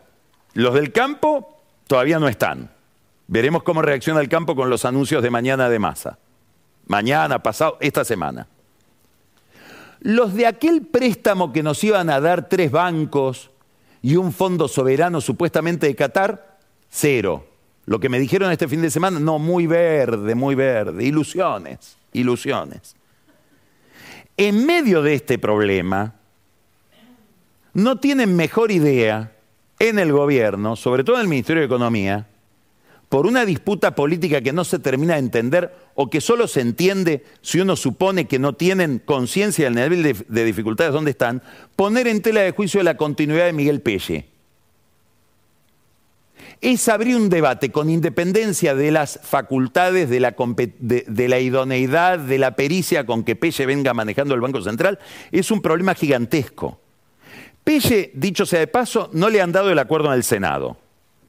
Los 0.53 0.73
del 0.73 0.91
campo 0.91 1.61
todavía 1.87 2.19
no 2.19 2.27
están. 2.27 2.71
Veremos 3.27 3.63
cómo 3.63 3.81
reacciona 3.81 4.21
el 4.21 4.29
campo 4.29 4.55
con 4.55 4.69
los 4.69 4.85
anuncios 4.85 5.21
de 5.21 5.29
mañana 5.29 5.69
de 5.69 5.79
masa. 5.79 6.17
Mañana, 6.87 7.43
pasado, 7.43 7.77
esta 7.81 8.05
semana. 8.05 8.47
Los 9.99 10.33
de 10.33 10.45
aquel 10.45 10.83
préstamo 10.83 11.51
que 11.51 11.63
nos 11.63 11.83
iban 11.83 12.09
a 12.09 12.21
dar 12.21 12.47
tres 12.47 12.71
bancos 12.71 13.51
y 14.01 14.15
un 14.15 14.31
fondo 14.31 14.67
soberano 14.67 15.19
supuestamente 15.19 15.87
de 15.87 15.95
Qatar, 15.95 16.59
cero. 16.89 17.45
Lo 17.85 17.99
que 17.99 18.09
me 18.09 18.19
dijeron 18.19 18.51
este 18.51 18.67
fin 18.67 18.81
de 18.81 18.91
semana, 18.91 19.19
no, 19.19 19.39
muy 19.39 19.67
verde, 19.67 20.35
muy 20.35 20.55
verde. 20.55 21.03
Ilusiones, 21.03 21.97
ilusiones. 22.13 22.95
En 24.37 24.65
medio 24.65 25.01
de 25.01 25.15
este 25.15 25.39
problema, 25.39 26.13
no 27.77 27.99
tienen 27.99 28.35
mejor 28.35 28.71
idea 28.71 29.33
en 29.77 29.99
el 29.99 30.11
gobierno, 30.11 30.75
sobre 30.75 31.03
todo 31.03 31.17
en 31.17 31.21
el 31.21 31.27
Ministerio 31.27 31.61
de 31.61 31.67
Economía, 31.67 32.25
por 33.07 33.27
una 33.27 33.45
disputa 33.45 33.93
política 33.93 34.41
que 34.41 34.51
no 34.51 34.63
se 34.63 34.79
termina 34.79 35.13
de 35.13 35.19
entender 35.19 35.75
o 35.93 36.09
que 36.09 36.19
solo 36.19 36.47
se 36.47 36.61
entiende 36.61 37.23
si 37.41 37.59
uno 37.59 37.75
supone 37.75 38.25
que 38.25 38.39
no 38.39 38.53
tienen 38.53 38.97
conciencia 38.97 39.65
del 39.65 39.75
nivel 39.75 40.01
de, 40.01 40.25
de, 40.27 40.43
dificultades 40.43 40.91
donde 40.91 41.11
están, 41.11 41.43
poner 41.75 42.07
en 42.07 42.23
tela 42.23 42.41
de 42.41 42.49
juicio 42.49 42.81
la 42.81 42.97
continuidad 42.97 43.45
de 43.45 43.53
Miguel 43.53 43.81
Pelle. 43.81 44.27
Es 46.59 46.89
abrir 46.89 47.15
un 47.15 47.29
debate 47.29 47.71
con 47.71 47.91
independencia 47.91 48.73
de 48.73 48.89
las 48.89 49.19
facultades, 49.21 50.09
de 50.09 50.19
la, 50.19 50.35
de 50.79 51.27
la 51.27 51.39
idoneidad, 51.39 52.17
de 52.17 52.39
la 52.39 52.55
pericia 52.55 53.05
con 53.05 53.23
que 53.23 53.35
Pelle 53.35 53.67
venga 53.67 53.93
manejando 53.93 54.33
el 54.33 54.41
Banco 54.41 54.63
Central, 54.63 54.97
es 55.31 55.51
un 55.51 55.61
problema 55.61 55.93
gigantesco. 55.93 56.79
Pelle, 57.67 58.11
dicho 58.13 58.45
sea 58.45 58.61
de 58.61 58.67
paso, 58.67 59.09
no 59.11 59.29
le 59.29 59.41
han 59.41 59.51
dado 59.51 59.69
el 59.69 59.77
acuerdo 59.77 60.07
en 60.07 60.13
el 60.13 60.23
Senado. 60.23 60.77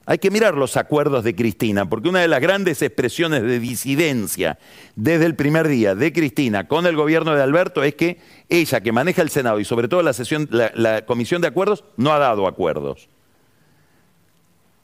Hay 0.07 0.19
que 0.19 0.31
mirar 0.31 0.55
los 0.55 0.77
acuerdos 0.77 1.25
de 1.25 1.35
Cristina, 1.35 1.91
porque 1.91 2.09
una 2.09 2.21
de 2.21 2.29
las 2.29 2.41
grandes 2.41 2.81
expresiones 2.81 3.43
de 3.43 3.59
disidencia 3.59 4.57
desde 4.95 5.27
el 5.27 5.35
primer 5.35 5.67
día 5.67 5.97
de 5.97 6.13
Cristina 6.13 6.69
con 6.69 6.87
el 6.87 6.95
gobierno 6.95 7.35
de 7.35 7.43
Alberto 7.43 7.83
es 7.83 7.97
que 7.97 8.21
ella, 8.49 8.81
que 8.81 8.93
maneja 8.93 9.21
el 9.21 9.31
Senado 9.31 9.59
y 9.59 9.65
sobre 9.65 9.89
todo 9.89 10.01
la, 10.01 10.13
sesión, 10.13 10.49
la, 10.53 11.05
Comisión 11.07 11.43
de 11.43 11.49
Acuerdos, 11.49 11.83
no 11.97 12.13
ha 12.13 12.21
dado 12.21 12.47
acuerdos. 12.47 13.09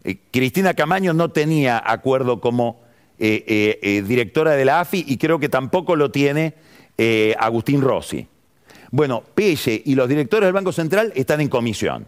Eh, 0.02 0.18
Cristina 0.32 0.74
Camaño 0.74 1.14
no 1.14 1.30
tenía 1.30 1.80
acuerdo 1.86 2.40
como 2.40 2.82
eh, 3.20 3.78
eh, 3.80 4.02
directora 4.04 4.56
de 4.56 4.64
la 4.64 4.80
AFI 4.80 5.04
y 5.06 5.18
creo 5.18 5.38
que 5.38 5.48
tampoco 5.48 5.94
lo 5.94 6.10
tiene 6.10 6.54
Agustín 7.38 7.80
Rossi. 7.80 8.26
Bueno, 8.94 9.24
Pelle 9.34 9.82
y 9.84 9.96
los 9.96 10.08
directores 10.08 10.46
del 10.46 10.52
Banco 10.52 10.70
Central 10.70 11.12
están 11.16 11.40
en 11.40 11.48
comisión. 11.48 12.06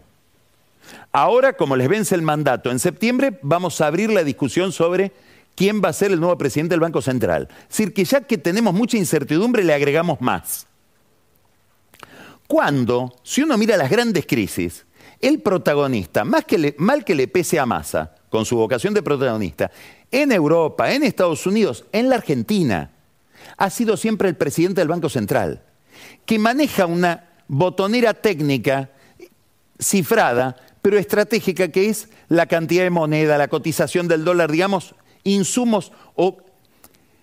Ahora, 1.11 1.51
como 1.51 1.75
les 1.75 1.89
vence 1.89 2.15
el 2.15 2.21
mandato 2.21 2.71
en 2.71 2.79
septiembre, 2.79 3.39
vamos 3.41 3.81
a 3.81 3.87
abrir 3.87 4.09
la 4.09 4.23
discusión 4.23 4.71
sobre 4.71 5.11
quién 5.53 5.81
va 5.83 5.89
a 5.89 5.93
ser 5.93 6.13
el 6.13 6.21
nuevo 6.21 6.37
presidente 6.37 6.75
del 6.75 6.79
Banco 6.79 7.01
Central. 7.01 7.49
Es 7.63 7.67
decir, 7.67 7.93
que 7.93 8.05
ya 8.05 8.21
que 8.21 8.37
tenemos 8.37 8.73
mucha 8.73 8.95
incertidumbre, 8.95 9.65
le 9.65 9.73
agregamos 9.73 10.21
más. 10.21 10.65
Cuando, 12.47 13.13
si 13.21 13.41
uno 13.41 13.57
mira 13.57 13.75
las 13.75 13.89
grandes 13.89 14.25
crisis, 14.25 14.85
el 15.19 15.41
protagonista, 15.41 16.23
más 16.23 16.45
mal 16.77 17.03
que 17.03 17.15
le 17.15 17.27
pese 17.27 17.59
a 17.59 17.65
Massa, 17.65 18.15
con 18.29 18.45
su 18.45 18.55
vocación 18.55 18.93
de 18.93 19.03
protagonista, 19.03 19.71
en 20.09 20.31
Europa, 20.31 20.89
en 20.93 21.03
Estados 21.03 21.45
Unidos, 21.45 21.83
en 21.91 22.07
la 22.07 22.15
Argentina, 22.15 22.91
ha 23.57 23.69
sido 23.69 23.97
siempre 23.97 24.29
el 24.29 24.37
presidente 24.37 24.79
del 24.79 24.87
Banco 24.87 25.09
Central 25.09 25.66
que 26.27 26.37
maneja 26.37 26.85
una 26.85 27.23
botonera 27.47 28.13
técnica 28.13 28.91
cifrada, 29.79 30.57
pero 30.81 30.99
estratégica, 30.99 31.69
que 31.69 31.89
es 31.89 32.09
la 32.27 32.45
cantidad 32.45 32.83
de 32.83 32.89
moneda, 32.89 33.37
la 33.37 33.47
cotización 33.47 34.09
del 34.09 34.25
dólar, 34.25 34.51
digamos, 34.51 34.93
insumos 35.23 35.93
o 36.15 36.37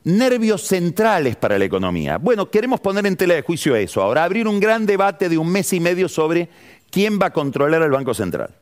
nervios 0.04 0.62
centrales 0.62 1.36
para 1.36 1.58
la 1.58 1.66
economía. 1.66 2.16
Bueno, 2.16 2.50
queremos 2.50 2.80
poner 2.80 3.06
en 3.06 3.16
tela 3.16 3.34
de 3.34 3.42
juicio 3.42 3.76
eso. 3.76 4.02
Ahora, 4.02 4.24
abrir 4.24 4.48
un 4.48 4.58
gran 4.58 4.86
debate 4.86 5.28
de 5.28 5.36
un 5.36 5.50
mes 5.50 5.72
y 5.74 5.80
medio 5.80 6.08
sobre 6.08 6.48
quién 6.90 7.18
va 7.20 7.26
a 7.26 7.32
controlar 7.32 7.82
el 7.82 7.90
Banco 7.90 8.14
Central. 8.14 8.54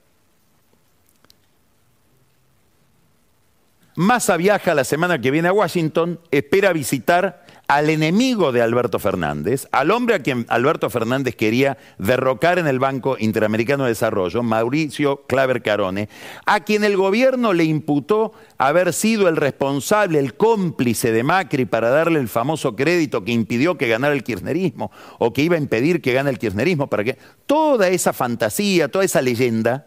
Massa 3.95 4.37
viaja 4.37 4.75
la 4.75 4.85
semana 4.85 5.21
que 5.21 5.31
viene 5.31 5.49
a 5.49 5.53
Washington, 5.53 6.19
espera 6.33 6.73
visitar 6.73 7.42
al 7.69 7.89
enemigo 7.89 8.53
de 8.53 8.61
Alberto 8.61 8.99
Fernández, 8.99 9.67
al 9.73 9.91
hombre 9.91 10.17
a 10.17 10.19
quien 10.19 10.45
Alberto 10.49 10.91
Fernández 10.91 11.37
quería 11.37 11.79
derrocar 11.99 12.59
en 12.59 12.67
el 12.67 12.79
Banco 12.79 13.17
Interamericano 13.19 13.85
de 13.85 13.91
Desarrollo, 13.91 14.43
Mauricio 14.43 15.25
Claver 15.27 15.63
Carone, 15.63 16.09
a 16.45 16.61
quien 16.61 16.85
el 16.85 16.97
gobierno 16.97 17.53
le 17.53 17.65
imputó 17.65 18.33
haber 18.59 18.93
sido 18.93 19.29
el 19.29 19.37
responsable, 19.37 20.19
el 20.19 20.35
cómplice 20.35 21.13
de 21.13 21.23
Macri 21.23 21.65
para 21.65 21.89
darle 21.89 22.21
el 22.21 22.29
famoso 22.29 22.77
crédito 22.77 23.25
que 23.25 23.33
impidió 23.33 23.79
que 23.79 23.89
ganara 23.89 24.15
el 24.15 24.25
kirchnerismo 24.25 24.91
o 25.19 25.33
que 25.33 25.43
iba 25.43 25.57
a 25.57 25.61
impedir 25.61 26.03
que 26.03 26.13
gane 26.13 26.31
el 26.31 26.39
kirchnerismo 26.39 26.89
para 26.89 27.05
que 27.05 27.19
toda 27.47 27.89
esa 27.89 28.13
fantasía, 28.13 28.89
toda 28.89 29.05
esa 29.05 29.23
leyenda, 29.23 29.87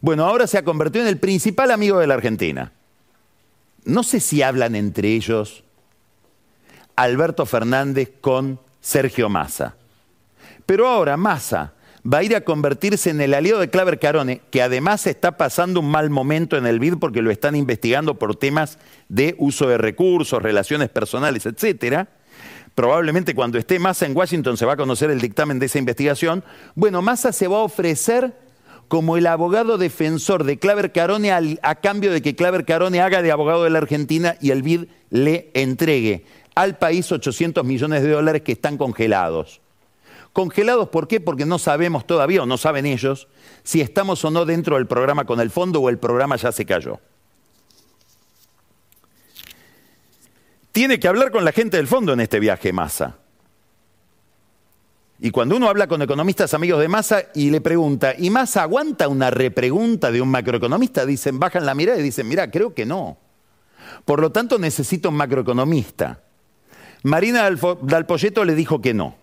bueno, 0.00 0.26
ahora 0.26 0.46
se 0.46 0.58
ha 0.58 0.64
convertido 0.64 1.04
en 1.04 1.08
el 1.08 1.18
principal 1.18 1.70
amigo 1.70 1.98
de 1.98 2.06
la 2.06 2.14
Argentina. 2.14 2.72
No 3.86 4.02
sé 4.02 4.20
si 4.20 4.42
hablan 4.42 4.74
entre 4.74 5.08
ellos 5.08 5.63
Alberto 6.96 7.46
Fernández 7.46 8.12
con 8.20 8.60
Sergio 8.80 9.28
Massa. 9.28 9.76
Pero 10.66 10.88
ahora 10.88 11.16
Massa 11.16 11.74
va 12.06 12.18
a 12.18 12.22
ir 12.22 12.36
a 12.36 12.42
convertirse 12.42 13.10
en 13.10 13.20
el 13.20 13.34
aliado 13.34 13.60
de 13.60 13.70
Claver 13.70 13.98
Carone, 13.98 14.42
que 14.50 14.62
además 14.62 15.06
está 15.06 15.36
pasando 15.36 15.80
un 15.80 15.90
mal 15.90 16.10
momento 16.10 16.56
en 16.56 16.66
el 16.66 16.78
BID 16.78 16.94
porque 16.98 17.22
lo 17.22 17.30
están 17.30 17.56
investigando 17.56 18.18
por 18.18 18.36
temas 18.36 18.78
de 19.08 19.34
uso 19.38 19.68
de 19.68 19.78
recursos, 19.78 20.42
relaciones 20.42 20.90
personales, 20.90 21.46
etcétera. 21.46 22.08
Probablemente 22.74 23.34
cuando 23.34 23.56
esté 23.56 23.78
Massa 23.78 24.04
en 24.06 24.16
Washington 24.16 24.56
se 24.56 24.66
va 24.66 24.74
a 24.74 24.76
conocer 24.76 25.10
el 25.10 25.20
dictamen 25.20 25.58
de 25.58 25.66
esa 25.66 25.78
investigación. 25.78 26.44
Bueno, 26.74 27.02
Massa 27.02 27.32
se 27.32 27.48
va 27.48 27.58
a 27.58 27.60
ofrecer 27.60 28.34
como 28.88 29.16
el 29.16 29.26
abogado 29.26 29.78
defensor 29.78 30.44
de 30.44 30.58
Claver 30.58 30.92
Carone 30.92 31.32
a 31.32 31.74
cambio 31.76 32.12
de 32.12 32.20
que 32.20 32.36
Claver 32.36 32.66
Carone 32.66 33.00
haga 33.00 33.22
de 33.22 33.32
abogado 33.32 33.64
de 33.64 33.70
la 33.70 33.78
Argentina 33.78 34.36
y 34.40 34.50
el 34.50 34.62
BID 34.62 34.84
le 35.10 35.50
entregue 35.54 36.24
al 36.54 36.78
país 36.78 37.10
800 37.10 37.64
millones 37.64 38.02
de 38.02 38.10
dólares 38.10 38.42
que 38.42 38.52
están 38.52 38.76
congelados. 38.76 39.60
Congelados, 40.32 40.88
¿por 40.88 41.06
qué? 41.06 41.20
Porque 41.20 41.46
no 41.46 41.58
sabemos 41.58 42.06
todavía, 42.06 42.42
o 42.42 42.46
no 42.46 42.58
saben 42.58 42.86
ellos, 42.86 43.28
si 43.62 43.80
estamos 43.80 44.24
o 44.24 44.30
no 44.30 44.44
dentro 44.44 44.76
del 44.76 44.86
programa 44.86 45.24
con 45.24 45.40
el 45.40 45.50
fondo 45.50 45.80
o 45.80 45.88
el 45.88 45.98
programa 45.98 46.36
ya 46.36 46.50
se 46.50 46.66
cayó. 46.66 46.98
Tiene 50.72 50.98
que 50.98 51.06
hablar 51.06 51.30
con 51.30 51.44
la 51.44 51.52
gente 51.52 51.76
del 51.76 51.86
fondo 51.86 52.12
en 52.12 52.20
este 52.20 52.40
viaje, 52.40 52.72
Massa. 52.72 53.18
Y 55.20 55.30
cuando 55.30 55.56
uno 55.56 55.68
habla 55.68 55.86
con 55.86 56.02
economistas 56.02 56.52
amigos 56.52 56.80
de 56.80 56.88
Massa 56.88 57.26
y 57.32 57.50
le 57.50 57.60
pregunta, 57.60 58.14
¿y 58.18 58.28
Massa 58.28 58.62
aguanta 58.62 59.06
una 59.06 59.30
repregunta 59.30 60.10
de 60.10 60.20
un 60.20 60.30
macroeconomista? 60.30 61.06
Dicen, 61.06 61.38
bajan 61.38 61.64
la 61.64 61.76
mirada 61.76 62.00
y 62.00 62.02
dicen, 62.02 62.26
mira, 62.26 62.50
creo 62.50 62.74
que 62.74 62.84
no. 62.84 63.18
Por 64.04 64.20
lo 64.20 64.32
tanto, 64.32 64.58
necesito 64.58 65.10
un 65.10 65.14
macroeconomista. 65.14 66.23
Marina 67.04 67.50
Dalpolleto 67.82 68.44
le 68.44 68.54
dijo 68.54 68.80
que 68.80 68.94
no. 68.94 69.14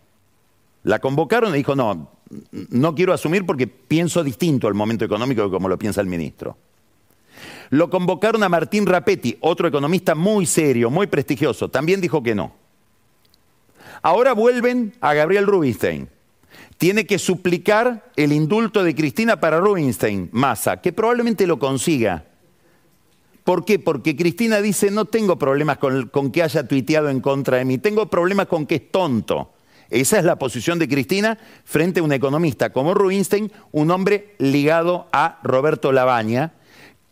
La 0.83 0.99
convocaron 0.99 1.53
y 1.53 1.57
dijo, 1.57 1.75
no, 1.75 2.11
no 2.51 2.95
quiero 2.95 3.11
asumir 3.11 3.45
porque 3.45 3.67
pienso 3.67 4.23
distinto 4.23 4.67
al 4.67 4.75
momento 4.75 5.03
económico 5.03 5.43
de 5.43 5.49
como 5.49 5.67
lo 5.67 5.79
piensa 5.79 5.99
el 5.99 6.07
ministro. 6.07 6.57
Lo 7.71 7.89
convocaron 7.89 8.43
a 8.43 8.49
Martín 8.49 8.85
Rapetti, 8.85 9.35
otro 9.41 9.67
economista 9.67 10.13
muy 10.13 10.45
serio, 10.45 10.91
muy 10.91 11.07
prestigioso, 11.07 11.69
también 11.69 12.01
dijo 12.01 12.21
que 12.21 12.35
no. 12.35 12.53
Ahora 14.03 14.33
vuelven 14.33 14.93
a 15.01 15.13
Gabriel 15.15 15.47
Rubinstein. 15.47 16.07
Tiene 16.77 17.07
que 17.07 17.17
suplicar 17.17 18.11
el 18.15 18.31
indulto 18.31 18.83
de 18.83 18.93
Cristina 18.93 19.39
para 19.39 19.59
Rubinstein, 19.59 20.29
Massa, 20.31 20.81
que 20.81 20.93
probablemente 20.93 21.47
lo 21.47 21.57
consiga. 21.57 22.25
¿Por 23.51 23.65
qué? 23.65 23.79
Porque 23.79 24.15
Cristina 24.15 24.61
dice, 24.61 24.91
no 24.91 25.03
tengo 25.03 25.37
problemas 25.37 25.77
con, 25.77 26.31
que 26.31 26.41
haya 26.41 26.65
tuiteado 26.65 27.09
en 27.09 27.19
contra 27.19 27.57
de 27.57 27.65
mí, 27.65 27.79
tengo 27.79 28.09
problemas 28.09 28.47
con 28.47 28.65
que 28.65 28.75
es 28.75 28.91
tonto. 28.93 29.51
Esa 29.89 30.19
es 30.19 30.23
la 30.23 30.39
posición 30.39 30.79
de 30.79 30.87
Cristina 30.87 31.37
frente 31.65 31.99
a 31.99 32.03
un 32.03 32.13
economista 32.13 32.71
como 32.71 32.93
Rubinstein, 32.93 33.51
un 33.73 33.91
hombre 33.91 34.35
ligado 34.37 35.09
a 35.11 35.41
Roberto 35.43 35.91
Labaña, 35.91 36.53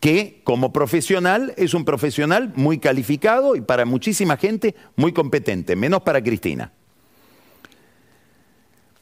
que 0.00 0.40
como 0.42 0.72
profesional 0.72 1.52
es 1.58 1.74
un 1.74 1.84
profesional 1.84 2.54
muy 2.56 2.78
calificado 2.78 3.54
y 3.54 3.60
para 3.60 3.84
muchísima 3.84 4.38
gente 4.38 4.74
muy 4.96 5.12
competente, 5.12 5.76
menos 5.76 6.00
para 6.00 6.22
Cristina. 6.22 6.72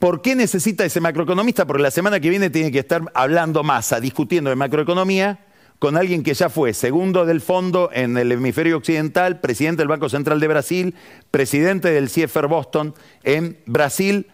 ¿Por 0.00 0.22
qué 0.22 0.34
necesita 0.34 0.84
ese 0.84 1.00
macroeconomista? 1.00 1.68
Porque 1.68 1.84
la 1.84 1.92
semana 1.92 2.18
que 2.18 2.30
viene 2.30 2.50
tiene 2.50 2.72
que 2.72 2.80
estar 2.80 3.02
hablando 3.14 3.62
más, 3.62 3.94
discutiendo 4.00 4.50
de 4.50 4.56
macroeconomía 4.56 5.44
con 5.78 5.96
alguien 5.96 6.22
que 6.22 6.34
ya 6.34 6.48
fue 6.48 6.74
segundo 6.74 7.24
del 7.24 7.40
fondo 7.40 7.90
en 7.92 8.16
el 8.16 8.32
hemisferio 8.32 8.76
occidental, 8.76 9.40
presidente 9.40 9.82
del 9.82 9.88
Banco 9.88 10.08
Central 10.08 10.40
de 10.40 10.48
Brasil, 10.48 10.94
presidente 11.30 11.90
del 11.90 12.08
CIEFER 12.08 12.48
Boston 12.48 12.94
en 13.22 13.58
Brasil, 13.66 14.26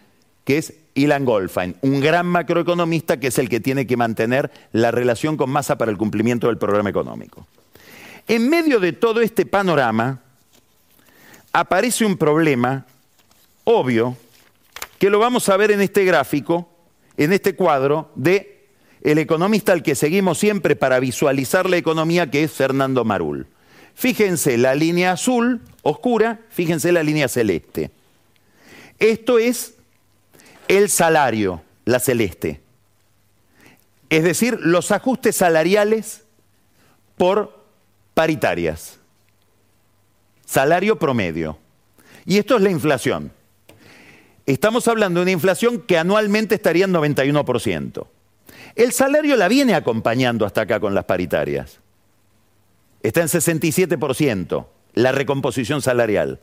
que 0.43 0.57
es 0.57 0.73
Ilan 0.95 1.25
Goldfein, 1.25 1.75
un 1.81 1.99
gran 1.99 2.25
macroeconomista 2.25 3.19
que 3.19 3.27
es 3.27 3.37
el 3.37 3.49
que 3.49 3.59
tiene 3.59 3.85
que 3.85 3.97
mantener 3.97 4.51
la 4.71 4.91
relación 4.91 5.37
con 5.37 5.49
Massa 5.49 5.77
para 5.77 5.91
el 5.91 5.97
cumplimiento 5.97 6.47
del 6.47 6.57
programa 6.57 6.89
económico. 6.89 7.45
En 8.27 8.49
medio 8.49 8.79
de 8.79 8.93
todo 8.93 9.21
este 9.21 9.45
panorama 9.45 10.21
aparece 11.53 12.05
un 12.05 12.17
problema 12.17 12.85
obvio 13.65 14.17
que 14.97 15.09
lo 15.09 15.19
vamos 15.19 15.47
a 15.49 15.57
ver 15.57 15.71
en 15.71 15.81
este 15.81 16.05
gráfico, 16.05 16.69
en 17.17 17.33
este 17.33 17.55
cuadro 17.55 18.11
de 18.15 18.54
el 19.05 19.19
economista 19.19 19.71
al 19.71 19.83
que 19.83 19.93
seguimos 19.93 20.39
siempre 20.39 20.75
para 20.75 20.99
visualizar 20.99 21.69
la 21.69 21.77
economía, 21.77 22.31
que 22.31 22.43
es 22.43 22.51
Fernando 22.51 23.05
Marul. 23.05 23.45
Fíjense 23.93 24.57
la 24.57 24.73
línea 24.73 25.11
azul 25.11 25.61
oscura, 25.83 26.41
fíjense 26.49 26.91
la 26.91 27.03
línea 27.03 27.27
celeste. 27.27 27.91
Esto 28.97 29.37
es 29.37 29.75
el 30.67 30.89
salario, 30.89 31.61
la 31.85 31.99
celeste. 31.99 32.61
Es 34.09 34.23
decir, 34.23 34.57
los 34.61 34.89
ajustes 34.89 35.35
salariales 35.35 36.23
por 37.15 37.63
paritarias. 38.15 38.97
Salario 40.47 40.97
promedio. 40.97 41.59
Y 42.25 42.39
esto 42.39 42.55
es 42.55 42.63
la 42.63 42.71
inflación. 42.71 43.31
Estamos 44.47 44.87
hablando 44.87 45.19
de 45.19 45.25
una 45.25 45.31
inflación 45.31 45.79
que 45.79 45.99
anualmente 45.99 46.55
estaría 46.55 46.85
en 46.85 46.93
91%. 46.93 48.07
El 48.75 48.91
salario 48.91 49.35
la 49.35 49.47
viene 49.47 49.73
acompañando 49.73 50.45
hasta 50.45 50.61
acá 50.61 50.79
con 50.79 50.93
las 50.93 51.05
paritarias. 51.05 51.79
Está 53.01 53.21
en 53.21 53.27
67%, 53.27 54.65
la 54.93 55.11
recomposición 55.11 55.81
salarial. 55.81 56.39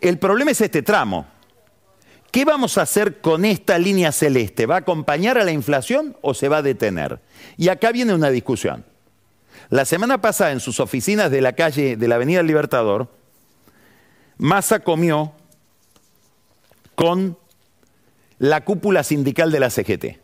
El 0.00 0.18
problema 0.18 0.52
es 0.52 0.60
este 0.60 0.82
tramo. 0.82 1.26
¿Qué 2.30 2.44
vamos 2.44 2.78
a 2.78 2.82
hacer 2.82 3.20
con 3.20 3.44
esta 3.44 3.78
línea 3.78 4.12
celeste? 4.12 4.66
¿Va 4.66 4.76
a 4.76 4.78
acompañar 4.78 5.36
a 5.36 5.44
la 5.44 5.50
inflación 5.50 6.16
o 6.22 6.32
se 6.32 6.48
va 6.48 6.58
a 6.58 6.62
detener? 6.62 7.18
Y 7.56 7.68
acá 7.68 7.90
viene 7.90 8.14
una 8.14 8.30
discusión. 8.30 8.84
La 9.68 9.84
semana 9.84 10.20
pasada 10.20 10.52
en 10.52 10.60
sus 10.60 10.78
oficinas 10.78 11.30
de 11.30 11.40
la 11.40 11.54
calle 11.54 11.96
de 11.96 12.08
la 12.08 12.14
Avenida 12.16 12.42
Libertador, 12.42 13.08
Massa 14.38 14.80
comió 14.80 15.32
con 16.94 17.36
la 18.38 18.64
cúpula 18.64 19.02
sindical 19.02 19.50
de 19.50 19.60
la 19.60 19.70
CGT. 19.70 20.19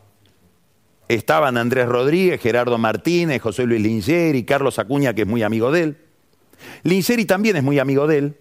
Estaban 1.07 1.57
Andrés 1.57 1.87
Rodríguez, 1.87 2.41
Gerardo 2.41 2.77
Martínez, 2.77 3.41
José 3.41 3.65
Luis 3.65 3.81
Lingeri, 3.81 4.43
Carlos 4.43 4.77
Acuña, 4.79 5.13
que 5.13 5.21
es 5.21 5.27
muy 5.27 5.43
amigo 5.43 5.71
de 5.71 5.83
él. 5.83 5.97
Lingeri 6.83 7.25
también 7.25 7.55
es 7.55 7.63
muy 7.63 7.79
amigo 7.79 8.07
de 8.07 8.17
él. 8.17 8.37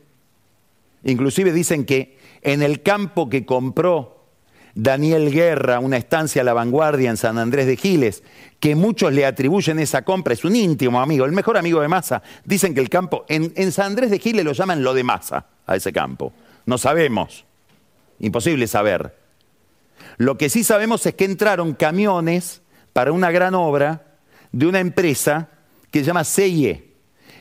Inclusive 1.05 1.52
dicen 1.52 1.85
que 1.85 2.18
en 2.42 2.62
el 2.62 2.83
campo 2.83 3.29
que 3.29 3.46
compró 3.46 4.24
Daniel 4.74 5.31
Guerra, 5.31 5.79
una 5.79 5.96
estancia 5.96 6.42
a 6.42 6.44
la 6.44 6.52
vanguardia 6.52 7.09
en 7.09 7.16
San 7.16 7.38
Andrés 7.38 7.66
de 7.66 7.76
Giles, 7.76 8.22
que 8.61 8.74
muchos 8.74 9.12
le 9.12 9.24
atribuyen 9.24 9.79
esa 9.79 10.02
compra, 10.02 10.35
es 10.35 10.44
un 10.44 10.55
íntimo 10.55 11.00
amigo, 11.00 11.24
el 11.24 11.33
mejor 11.33 11.57
amigo 11.57 11.81
de 11.81 11.88
Massa. 11.88 12.22
Dicen 12.44 12.74
que 12.74 12.81
el 12.81 12.90
campo, 12.90 13.24
en, 13.29 13.52
en 13.57 13.72
San 13.72 13.87
Andrés 13.87 14.11
de 14.11 14.18
Giles 14.18 14.44
lo 14.44 14.52
llaman 14.52 14.83
lo 14.83 14.92
de 14.92 15.05
Massa, 15.05 15.46
a 15.66 15.76
ese 15.76 15.92
campo. 15.92 16.33
No 16.66 16.76
sabemos, 16.79 17.44
imposible 18.18 18.66
saber. 18.66 19.25
Lo 20.16 20.38
que 20.38 20.48
sí 20.48 20.64
sabemos 20.64 21.05
es 21.07 21.14
que 21.14 21.24
entraron 21.24 21.74
camiones 21.74 22.62
para 22.92 23.12
una 23.12 23.31
gran 23.31 23.55
obra 23.55 24.18
de 24.52 24.66
una 24.66 24.81
empresa 24.81 25.50
que 25.90 26.00
se 26.00 26.07
llama 26.07 26.24
CIE, 26.24 26.94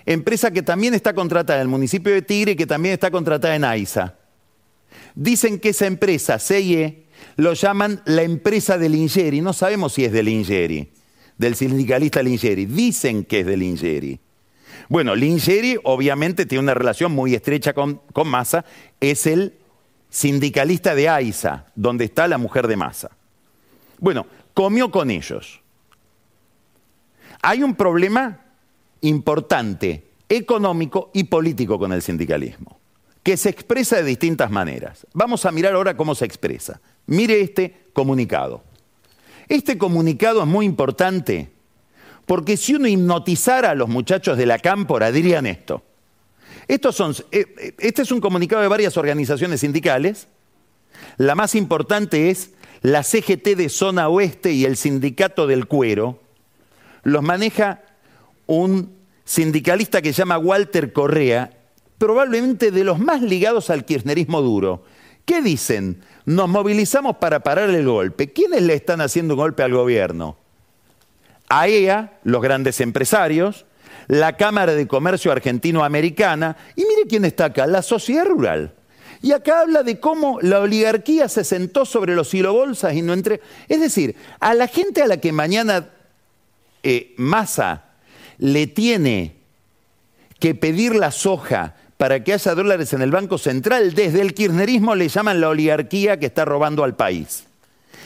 empresa 0.05 0.51
que 0.51 0.61
también 0.61 0.93
está 0.93 1.13
contratada 1.13 1.59
en 1.59 1.63
el 1.63 1.67
municipio 1.69 2.13
de 2.13 2.21
Tigre 2.21 2.51
y 2.51 2.55
que 2.55 2.67
también 2.67 2.93
está 2.93 3.11
contratada 3.11 3.55
en 3.55 3.63
AISA. 3.63 4.15
Dicen 5.15 5.59
que 5.59 5.69
esa 5.69 5.87
empresa, 5.87 6.39
CIE, 6.39 7.05
lo 7.37 7.53
llaman 7.53 8.01
la 8.05 8.23
empresa 8.23 8.77
de 8.77 8.89
Lingeri. 8.89 9.41
No 9.41 9.53
sabemos 9.53 9.93
si 9.93 10.05
es 10.05 10.11
de 10.11 10.23
Lingeri, 10.23 10.91
del 11.37 11.55
sindicalista 11.55 12.21
Lingeri. 12.21 12.65
Dicen 12.65 13.23
que 13.23 13.41
es 13.41 13.45
de 13.45 13.57
Lingeri. 13.57 14.19
Bueno, 14.89 15.15
Lingeri 15.15 15.77
obviamente 15.83 16.45
tiene 16.45 16.63
una 16.63 16.73
relación 16.73 17.11
muy 17.11 17.33
estrecha 17.33 17.73
con, 17.73 18.01
con 18.13 18.27
Massa, 18.27 18.65
es 18.99 19.25
el 19.25 19.55
sindicalista 20.15 20.95
de 20.95 21.09
AISA, 21.09 21.65
donde 21.75 22.05
está 22.05 22.25
la 22.29 22.37
mujer 22.37 22.69
de 22.69 22.77
Massa. 22.77 23.11
Bueno, 23.99 24.25
comió 24.53 24.89
con 24.89 25.11
ellos. 25.11 25.59
Hay 27.41 27.63
un 27.63 27.75
problema 27.75 28.39
importante 29.01 30.07
económico 30.29 31.11
y 31.13 31.25
político 31.25 31.77
con 31.77 31.91
el 31.91 32.01
sindicalismo, 32.01 32.79
que 33.23 33.35
se 33.35 33.49
expresa 33.49 33.97
de 33.97 34.05
distintas 34.05 34.49
maneras. 34.49 35.05
Vamos 35.11 35.45
a 35.45 35.51
mirar 35.51 35.73
ahora 35.73 35.97
cómo 35.97 36.15
se 36.15 36.23
expresa. 36.23 36.79
Mire 37.07 37.41
este 37.41 37.87
comunicado. 37.91 38.63
Este 39.49 39.77
comunicado 39.77 40.43
es 40.43 40.47
muy 40.47 40.65
importante 40.65 41.51
porque 42.25 42.55
si 42.55 42.75
uno 42.75 42.87
hipnotizara 42.87 43.71
a 43.71 43.75
los 43.75 43.89
muchachos 43.89 44.37
de 44.37 44.45
la 44.45 44.59
cámpora 44.59 45.11
dirían 45.11 45.45
esto. 45.45 45.83
Son, 46.91 47.15
eh, 47.31 47.45
eh, 47.57 47.75
este 47.79 48.01
es 48.01 48.11
un 48.11 48.21
comunicado 48.21 48.61
de 48.61 48.67
varias 48.67 48.97
organizaciones 48.97 49.61
sindicales. 49.61 50.27
La 51.17 51.35
más 51.35 51.55
importante 51.55 52.29
es 52.29 52.51
la 52.81 53.03
CGT 53.03 53.55
de 53.55 53.69
Zona 53.69 54.09
Oeste 54.09 54.51
y 54.51 54.65
el 54.65 54.77
Sindicato 54.77 55.47
del 55.47 55.67
Cuero. 55.67 56.19
Los 57.03 57.23
maneja 57.23 57.81
un 58.47 58.95
sindicalista 59.25 60.01
que 60.01 60.13
se 60.13 60.19
llama 60.19 60.37
Walter 60.37 60.93
Correa, 60.93 61.51
probablemente 61.97 62.71
de 62.71 62.83
los 62.83 62.99
más 62.99 63.21
ligados 63.21 63.69
al 63.69 63.85
kirchnerismo 63.85 64.41
duro, 64.41 64.83
¿Qué 65.25 65.41
dicen? 65.41 66.01
Nos 66.25 66.47
movilizamos 66.47 67.17
para 67.17 67.41
parar 67.41 67.71
el 67.71 67.85
golpe. 67.85 68.31
¿Quiénes 68.31 68.61
le 68.61 68.75
están 68.75 69.01
haciendo 69.01 69.33
un 69.33 69.39
golpe 69.39 69.63
al 69.63 69.73
gobierno? 69.73 70.37
AEA, 71.49 72.19
los 72.23 72.41
grandes 72.41 72.79
empresarios, 72.79 73.65
la 74.07 74.37
Cámara 74.37 74.73
de 74.73 74.87
Comercio 74.87 75.31
Argentino-Americana, 75.31 76.57
y 76.75 76.81
mire 76.81 77.07
quién 77.07 77.25
está 77.25 77.45
acá, 77.45 77.67
la 77.67 77.81
sociedad 77.81 78.25
rural. 78.25 78.73
Y 79.21 79.31
acá 79.31 79.61
habla 79.61 79.83
de 79.83 79.99
cómo 79.99 80.39
la 80.41 80.59
oligarquía 80.59 81.27
se 81.29 81.43
sentó 81.43 81.85
sobre 81.85 82.15
los 82.15 82.29
silobolsas 82.29 82.93
y 82.93 83.01
no 83.01 83.13
entre. 83.13 83.41
Es 83.67 83.79
decir, 83.79 84.15
a 84.39 84.53
la 84.53 84.67
gente 84.67 85.01
a 85.01 85.07
la 85.07 85.17
que 85.17 85.31
mañana 85.31 85.89
eh, 86.83 87.13
Massa 87.17 87.85
le 88.37 88.67
tiene 88.67 89.37
que 90.39 90.53
pedir 90.53 90.95
la 90.95 91.11
soja 91.11 91.75
para 91.97 92.23
que 92.23 92.33
haya 92.33 92.53
dólares 92.53 92.93
en 92.93 93.01
el 93.01 93.11
Banco 93.11 93.37
Central, 93.37 93.93
desde 93.95 94.21
el 94.21 94.33
kirchnerismo 94.33 94.95
le 94.95 95.07
llaman 95.07 95.39
la 95.39 95.49
oligarquía 95.49 96.19
que 96.19 96.25
está 96.27 96.45
robando 96.45 96.83
al 96.83 96.95
país 96.95 97.45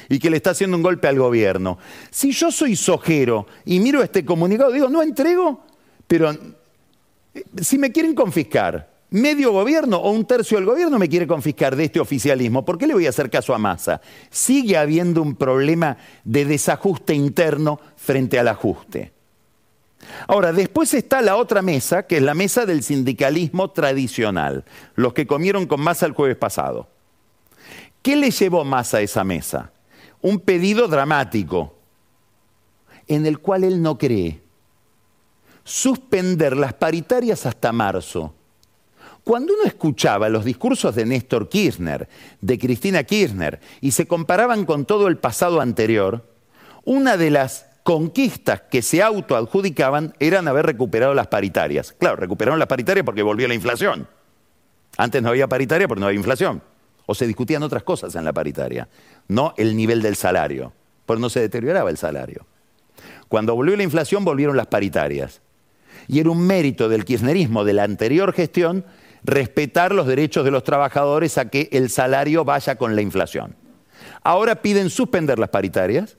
y 0.10 0.20
que 0.20 0.30
le 0.30 0.38
está 0.38 0.52
haciendo 0.52 0.78
un 0.78 0.84
golpe 0.84 1.08
al 1.08 1.18
gobierno. 1.18 1.78
Si 2.12 2.32
yo 2.32 2.52
soy 2.52 2.76
sojero 2.76 3.48
y 3.66 3.80
miro 3.80 4.04
este 4.04 4.24
comunicado, 4.24 4.72
digo, 4.72 4.90
no 4.90 5.02
entrego, 5.02 5.66
pero 6.10 6.32
eh, 6.32 7.44
si 7.62 7.78
me 7.78 7.92
quieren 7.92 8.16
confiscar, 8.16 8.90
medio 9.12 9.52
gobierno 9.52 9.98
o 9.98 10.10
un 10.10 10.26
tercio 10.26 10.58
del 10.58 10.66
gobierno 10.66 10.98
me 10.98 11.08
quiere 11.08 11.28
confiscar 11.28 11.76
de 11.76 11.84
este 11.84 12.00
oficialismo, 12.00 12.66
¿por 12.66 12.80
qué 12.80 12.88
le 12.88 12.96
voy 12.96 13.06
a 13.06 13.10
hacer 13.10 13.30
caso 13.30 13.54
a 13.54 13.60
Massa? 13.60 14.02
Sigue 14.32 14.76
habiendo 14.76 15.22
un 15.22 15.36
problema 15.36 15.98
de 16.24 16.46
desajuste 16.46 17.14
interno 17.14 17.80
frente 17.96 18.40
al 18.40 18.48
ajuste. 18.48 19.12
Ahora, 20.28 20.52
después 20.52 20.96
está 20.96 21.22
la 21.22 21.36
otra 21.36 21.62
mesa, 21.62 22.08
que 22.08 22.18
es 22.18 22.24
la 22.24 22.34
mesa 22.34 22.66
del 22.66 22.82
sindicalismo 22.82 23.70
tradicional, 23.70 24.66
los 24.96 25.14
que 25.14 25.28
comieron 25.28 25.68
con 25.68 25.80
Massa 25.80 26.08
el 26.08 26.14
jueves 26.14 26.38
pasado. 26.38 26.88
¿Qué 28.02 28.16
le 28.16 28.32
llevó 28.32 28.66
Massa 28.66 28.98
a 28.98 29.02
esa 29.02 29.24
mesa? 29.24 29.72
Un 30.24 30.40
pedido 30.40 30.88
dramático, 30.88 31.76
en 33.08 33.28
el 33.28 33.38
cual 33.38 33.64
él 33.64 33.84
no 33.84 34.00
cree. 34.00 34.49
Suspender 35.70 36.58
las 36.58 36.74
paritarias 36.74 37.46
hasta 37.46 37.72
marzo. 37.72 38.34
Cuando 39.24 39.54
uno 39.54 39.66
escuchaba 39.66 40.28
los 40.28 40.44
discursos 40.44 40.96
de 40.96 41.06
Néstor 41.06 41.48
Kirchner, 41.48 42.10
de 42.42 42.58
Cristina 42.58 43.04
Kirchner, 43.04 43.60
y 43.80 43.92
se 43.92 44.08
comparaban 44.08 44.66
con 44.66 44.86
todo 44.86 45.08
el 45.08 45.20
pasado 45.20 45.62
anterior, 45.62 46.28
una 46.86 47.18
de 47.18 47.30
las 47.30 47.68
conquistas 47.84 48.62
que 48.62 48.82
se 48.82 49.04
autoadjudicaban 49.04 50.16
eran 50.20 50.48
haber 50.48 50.66
recuperado 50.66 51.14
las 51.14 51.28
paritarias. 51.28 51.94
Claro, 52.00 52.16
recuperaron 52.16 52.58
las 52.58 52.68
paritarias 52.68 53.06
porque 53.06 53.22
volvió 53.22 53.48
la 53.48 53.54
inflación. 53.54 54.08
Antes 54.98 55.22
no 55.22 55.30
había 55.30 55.48
paritaria 55.48 55.88
porque 55.88 56.02
no 56.02 56.08
había 56.08 56.18
inflación. 56.18 56.64
O 57.06 57.14
se 57.14 57.28
discutían 57.28 57.62
otras 57.62 57.84
cosas 57.84 58.16
en 58.16 58.26
la 58.26 58.34
paritaria, 58.34 58.90
no 59.28 59.54
el 59.56 59.78
nivel 59.78 60.02
del 60.02 60.16
salario, 60.16 60.74
porque 61.06 61.22
no 61.22 61.30
se 61.30 61.42
deterioraba 61.42 61.92
el 61.92 61.98
salario. 61.98 62.48
Cuando 63.28 63.54
volvió 63.54 63.78
la 63.78 63.84
inflación 63.84 64.26
volvieron 64.26 64.58
las 64.58 64.66
paritarias. 64.66 65.42
Y 66.10 66.20
era 66.20 66.32
un 66.32 66.46
mérito 66.46 66.90
del 66.90 67.06
kirchnerismo 67.06 67.64
de 67.64 67.74
la 67.74 67.84
anterior 67.84 68.34
gestión 68.34 68.84
respetar 69.24 69.94
los 69.94 70.08
derechos 70.08 70.44
de 70.44 70.52
los 70.52 70.64
trabajadores 70.64 71.38
a 71.38 71.50
que 71.50 71.70
el 71.72 71.90
salario 71.90 72.44
vaya 72.44 72.78
con 72.78 72.96
la 72.96 73.02
inflación. 73.02 73.56
Ahora 74.24 74.62
piden 74.62 74.90
suspender 74.90 75.38
las 75.38 75.50
paritarias 75.50 76.18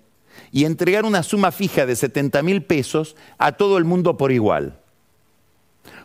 y 0.53 0.65
entregar 0.65 1.05
una 1.05 1.25
suma 1.25 1.51
fija 1.51 1.87
de 1.87 1.97
70 1.97 2.41
mil 2.43 2.63
pesos 2.63 3.17
a 3.37 3.53
todo 3.53 3.79
el 3.79 3.85
mundo 3.85 4.17
por 4.17 4.31
igual. 4.31 4.79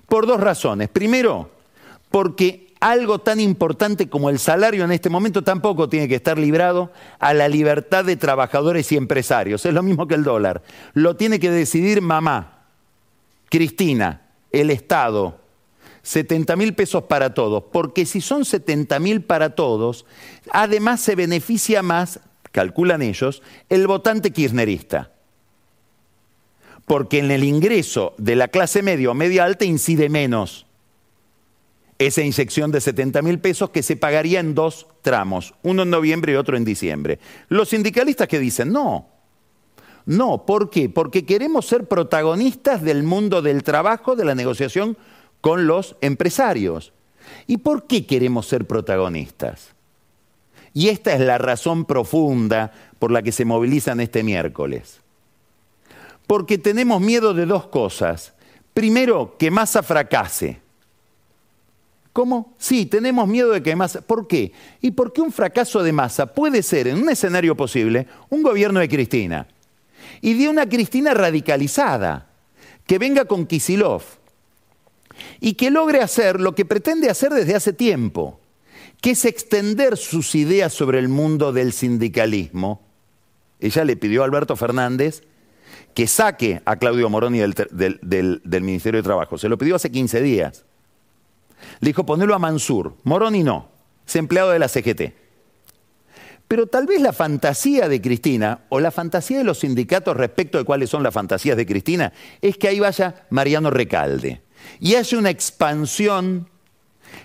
Por 0.08 0.26
dos 0.26 0.40
razones. 0.40 0.90
Primero, 0.90 1.52
porque 2.10 2.74
algo 2.80 3.20
tan 3.20 3.40
importante 3.40 4.10
como 4.10 4.30
el 4.30 4.40
salario 4.40 4.84
en 4.84 4.92
este 4.92 5.10
momento 5.10 5.44
tampoco 5.44 5.90
tiene 5.90 6.08
que 6.08 6.16
estar 6.16 6.38
librado 6.38 6.92
a 7.20 7.34
la 7.34 7.48
libertad 7.48 8.06
de 8.06 8.16
trabajadores 8.16 8.92
y 8.92 8.98
empresarios. 8.98 9.66
Es 9.66 9.74
lo 9.74 9.84
mismo 9.84 10.08
que 10.08 10.16
el 10.16 10.24
dólar. 10.24 10.62
Lo 10.94 11.16
tiene 11.16 11.40
que 11.40 11.52
decidir 11.52 12.02
mamá, 12.02 12.55
Cristina, 13.50 14.22
el 14.52 14.72
Estado. 14.72 15.42
70 16.04 16.56
mil 16.56 16.76
pesos 16.76 17.06
para 17.06 17.34
todos, 17.34 17.64
porque 17.72 18.06
si 18.06 18.22
son 18.22 18.46
70 18.46 19.00
mil 19.00 19.24
para 19.24 19.56
todos, 19.56 20.06
además 20.52 21.02
se 21.02 21.16
beneficia 21.16 21.82
más 21.82 22.20
calculan 22.56 23.02
ellos, 23.02 23.44
el 23.68 23.86
votante 23.86 24.32
kirchnerista. 24.32 25.12
Porque 26.86 27.20
en 27.20 27.30
el 27.32 27.44
ingreso 27.44 28.16
de 28.18 28.38
la 28.38 28.48
clase 28.48 28.82
media 28.82 29.12
o 29.12 29.14
media 29.14 29.44
alta 29.44 29.66
incide 29.66 30.08
menos 30.08 30.66
esa 32.00 32.22
inyección 32.22 32.72
de 32.72 32.80
70 32.80 33.22
mil 33.24 33.40
pesos 33.40 33.72
que 33.72 33.84
se 33.84 33.98
pagaría 33.98 34.40
en 34.40 34.56
dos 34.56 34.88
tramos, 35.02 35.54
uno 35.64 35.84
en 35.84 35.90
noviembre 35.90 36.32
y 36.32 36.36
otro 36.36 36.56
en 36.56 36.64
diciembre. 36.64 37.20
Los 37.50 37.70
sindicalistas 37.70 38.30
que 38.30 38.40
dicen, 38.40 38.72
no, 38.72 39.10
no, 40.06 40.46
¿por 40.46 40.70
qué? 40.70 40.88
Porque 40.88 41.26
queremos 41.26 41.66
ser 41.66 41.88
protagonistas 41.88 42.82
del 42.84 43.04
mundo 43.04 43.42
del 43.42 43.64
trabajo, 43.64 44.16
de 44.16 44.26
la 44.26 44.36
negociación 44.36 44.98
con 45.42 45.66
los 45.66 45.96
empresarios. 46.02 46.94
¿Y 47.48 47.58
por 47.58 47.88
qué 47.88 48.06
queremos 48.06 48.48
ser 48.48 48.66
protagonistas? 48.66 49.70
Y 50.74 50.90
esta 50.90 51.14
es 51.14 51.22
la 51.22 51.38
razón 51.38 51.86
profunda 51.86 52.72
por 53.00 53.12
la 53.12 53.24
que 53.24 53.32
se 53.32 53.46
movilizan 53.46 54.00
este 54.00 54.24
miércoles. 54.24 55.02
Porque 56.28 56.58
tenemos 56.58 57.02
miedo 57.02 57.34
de 57.34 57.46
dos 57.46 57.68
cosas. 57.68 58.34
Primero, 58.74 59.36
que 59.40 59.50
Massa 59.50 59.82
fracase. 59.82 60.60
¿Cómo? 62.14 62.54
Sí, 62.58 62.86
tenemos 62.86 63.28
miedo 63.28 63.52
de 63.52 63.64
que 63.64 63.76
Massa... 63.76 64.02
¿Por 64.02 64.28
qué? 64.28 64.52
Y 64.82 64.92
porque 64.92 65.22
un 65.22 65.32
fracaso 65.32 65.82
de 65.82 65.92
Massa 65.92 66.28
puede 66.28 66.62
ser, 66.62 66.88
en 66.88 67.02
un 67.02 67.10
escenario 67.10 67.56
posible, 67.56 68.08
un 68.30 68.44
gobierno 68.44 68.80
de 68.80 68.90
Cristina. 68.90 69.48
Y 70.26 70.34
de 70.34 70.50
una 70.50 70.68
Cristina 70.68 71.14
radicalizada, 71.14 72.32
que 72.88 72.98
venga 72.98 73.26
con 73.26 73.46
Kisilov 73.46 74.02
y 75.40 75.54
que 75.54 75.70
logre 75.70 76.02
hacer 76.02 76.42
lo 76.42 76.56
que 76.56 76.66
pretende 76.66 77.12
hacer 77.12 77.32
desde 77.32 77.54
hace 77.54 77.74
tiempo, 77.74 78.40
que 79.02 79.12
es 79.12 79.24
extender 79.24 79.98
sus 79.98 80.34
ideas 80.34 80.74
sobre 80.74 80.98
el 80.98 81.10
mundo 81.10 81.54
del 81.54 81.74
sindicalismo. 81.74 82.82
Ella 83.60 83.86
le 83.86 83.98
pidió 83.98 84.24
a 84.24 84.26
Alberto 84.26 84.56
Fernández 84.56 85.22
que 85.94 86.08
saque 86.08 86.60
a 86.66 86.78
Claudio 86.78 87.08
Moroni 87.08 87.38
del, 87.38 88.42
Ministerio 88.64 88.98
de 88.98 89.04
Trabajo. 89.04 89.38
Se 89.38 89.48
lo 89.48 89.60
pidió 89.60 89.76
hace 89.76 89.92
15 89.92 90.24
días. 90.24 90.66
Le 91.82 91.90
dijo, 91.90 92.04
ponelo 92.04 92.34
a 92.34 92.40
Mansur. 92.40 92.96
Moroni 93.04 93.44
no, 93.44 93.70
es 94.08 94.16
empleado 94.16 94.50
de 94.50 94.58
la 94.58 94.70
CGT. 94.70 95.25
Pero 96.48 96.68
tal 96.68 96.86
vez 96.86 97.02
la 97.02 97.14
fantasía 97.14 97.90
de 97.90 98.02
Cristina 98.02 98.60
o 98.70 98.80
la 98.80 98.92
fantasía 98.92 99.40
de 99.40 99.44
los 99.44 99.60
sindicatos 99.60 100.16
respecto 100.16 100.58
de 100.58 100.64
cuáles 100.64 100.90
son 100.90 101.02
las 101.02 101.14
fantasías 101.14 101.58
de 101.58 101.66
Cristina 101.66 102.14
es 102.42 102.58
que 102.58 102.68
ahí 102.68 102.80
vaya 102.80 103.26
Mariano 103.32 103.72
Recalde 103.72 104.42
y 104.80 104.96
haya 104.96 105.18
una 105.18 105.32
expansión 105.32 106.48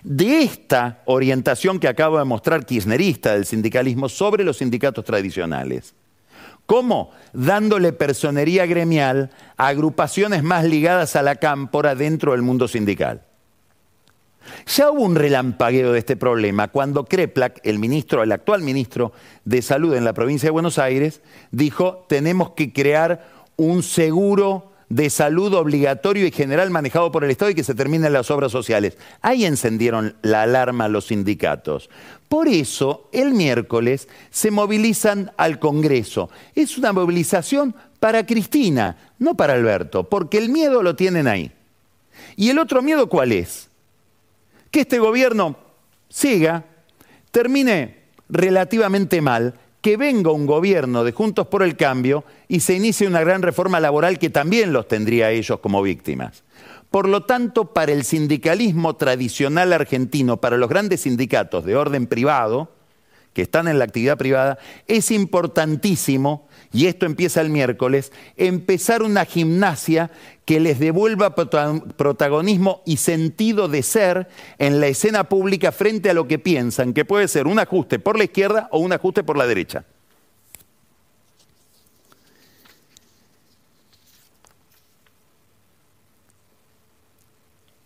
de 0.03 0.43
esta 0.43 1.03
orientación 1.05 1.79
que 1.79 1.89
acabo 1.89 2.19
de 2.19 2.25
mostrar 2.25 2.65
kirchnerista 2.65 3.35
del 3.35 3.45
sindicalismo 3.45 4.09
sobre 4.09 4.45
los 4.45 4.59
sindicatos 4.59 5.05
tradicionales. 5.05 5.95
¿Cómo? 6.67 7.11
Dándole 7.33 7.93
personería 7.93 8.65
gremial 8.65 9.31
a 9.57 9.67
agrupaciones 9.67 10.43
más 10.43 10.65
ligadas 10.65 11.17
a 11.17 11.23
la 11.23 11.37
cámpora 11.37 11.95
dentro 11.95 12.33
del 12.33 12.43
mundo 12.43 12.69
sindical. 12.69 13.23
Ya 14.67 14.91
hubo 14.91 15.03
un 15.03 15.17
relampagueo 15.17 15.93
de 15.93 15.99
este 15.99 16.17
problema 16.17 16.69
cuando 16.69 17.05
Kreplak, 17.05 17.61
el 17.65 17.79
ministro, 17.79 18.23
el 18.23 18.33
actual 18.33 18.63
ministro 18.63 19.13
de 19.45 19.63
Salud 19.63 19.95
en 19.95 20.05
la 20.05 20.13
provincia 20.13 20.47
de 20.47 20.53
Buenos 20.53 20.79
Aires, 20.79 21.21
dijo, 21.51 22.05
tenemos 22.09 22.51
que 22.51 22.73
crear 22.73 23.29
un 23.57 23.83
seguro 23.83 24.71
de 24.91 25.09
salud 25.09 25.55
obligatorio 25.55 26.27
y 26.27 26.33
general 26.33 26.69
manejado 26.71 27.13
por 27.13 27.23
el 27.25 27.31
Estado 27.31 27.53
y 27.53 27.55
que 27.55 27.65
se 27.65 27.77
terminen 27.77 28.13
las 28.13 28.31
obras 28.31 28.51
sociales. 28.51 28.99
Ahí 29.23 29.45
encendieron 29.45 30.17
la 30.23 30.43
alarma 30.43 30.89
los 30.89 31.07
sindicatos. 31.07 31.89
Por 32.29 32.49
eso, 32.49 33.09
el 33.13 33.33
miércoles 33.33 34.09
se 34.31 34.51
movilizan 34.51 35.33
al 35.37 35.61
Congreso. 35.61 36.29
Es 36.57 36.77
una 36.77 36.93
movilización 36.93 37.75
para 38.01 38.27
Cristina, 38.27 38.97
no 39.19 39.37
para 39.37 39.55
Alberto, 39.55 40.05
porque 40.05 40.39
el 40.39 40.49
miedo 40.49 40.83
lo 40.83 40.97
tienen 40.97 41.29
ahí. 41.29 41.53
¿Y 42.37 42.51
el 42.51 42.59
otro 42.59 42.83
miedo 42.83 43.09
cuál 43.09 43.31
es? 43.33 43.70
Que 44.71 44.81
este 44.81 44.99
gobierno 44.99 45.57
siga, 46.09 46.65
termine 47.31 48.05
relativamente 48.29 49.21
mal 49.21 49.55
que 49.81 49.97
venga 49.97 50.31
un 50.31 50.47
gobierno 50.47 51.05
de 51.05 51.13
Juntos 51.13 51.47
por 51.47 51.63
el 51.63 51.77
Cambio 51.77 52.25
y 52.49 52.61
se 52.61 52.75
inicie 52.75 53.07
una 53.07 53.21
gran 53.21 53.43
reforma 53.43 53.81
laboral 53.81 54.19
que 54.19 54.31
también 54.31 54.73
los 54.73 54.89
tendría 54.89 55.27
a 55.27 55.31
ellos 55.31 55.61
como 55.61 55.83
víctimas. 55.83 56.43
Por 56.91 57.09
lo 57.09 57.23
tanto, 57.23 57.73
para 57.73 57.93
el 57.93 58.05
sindicalismo 58.05 58.97
tradicional 58.97 59.73
argentino, 59.73 60.39
para 60.39 60.57
los 60.57 60.69
grandes 60.69 61.03
sindicatos 61.03 61.65
de 61.65 61.77
orden 61.77 62.07
privado, 62.07 62.73
que 63.33 63.43
están 63.43 63.69
en 63.69 63.79
la 63.79 63.85
actividad 63.85 64.19
privada, 64.19 64.59
es 64.89 65.11
importantísimo, 65.13 66.49
y 66.73 66.87
esto 66.87 67.05
empieza 67.05 67.41
el 67.41 67.51
miércoles, 67.51 68.13
empezar 68.37 69.03
una 69.03 69.25
gimnasia 69.25 70.11
que 70.45 70.61
les 70.61 70.79
devuelva 70.79 71.35
protagonismo 71.35 72.83
y 72.87 72.99
sentido 72.99 73.69
de 73.69 73.83
ser 73.83 74.29
en 74.59 74.81
la 74.81 74.87
escena 74.87 75.25
pública 75.29 75.73
frente 75.73 76.11
a 76.11 76.15
lo 76.15 76.29
que 76.29 76.39
piensan, 76.39 76.93
que 76.93 77.05
puede 77.05 77.27
ser 77.27 77.49
un 77.49 77.59
ajuste 77.59 77.99
por 77.99 78.17
la 78.17 78.25
izquierda 78.25 78.69
o 78.71 78.79
un 78.79 78.93
ajuste 78.93 79.25
por 79.25 79.37
la 79.37 79.47
derecha. 79.47 79.85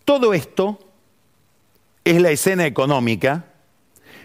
Todo 0.04 0.34
esto 0.34 0.78
es 2.04 2.20
la 2.20 2.30
escena 2.30 2.66
económica 2.66 3.46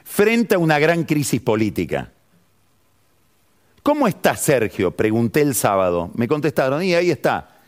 frente 0.03 0.55
a 0.55 0.59
una 0.59 0.77
gran 0.79 1.05
crisis 1.05 1.39
política. 1.39 2.11
¿Cómo 3.83 4.07
está 4.07 4.35
Sergio? 4.35 4.91
Pregunté 4.91 5.41
el 5.41 5.55
sábado. 5.55 6.11
Me 6.15 6.27
contestaron, 6.27 6.83
y 6.83 6.93
ahí 6.93 7.11
está. 7.11 7.59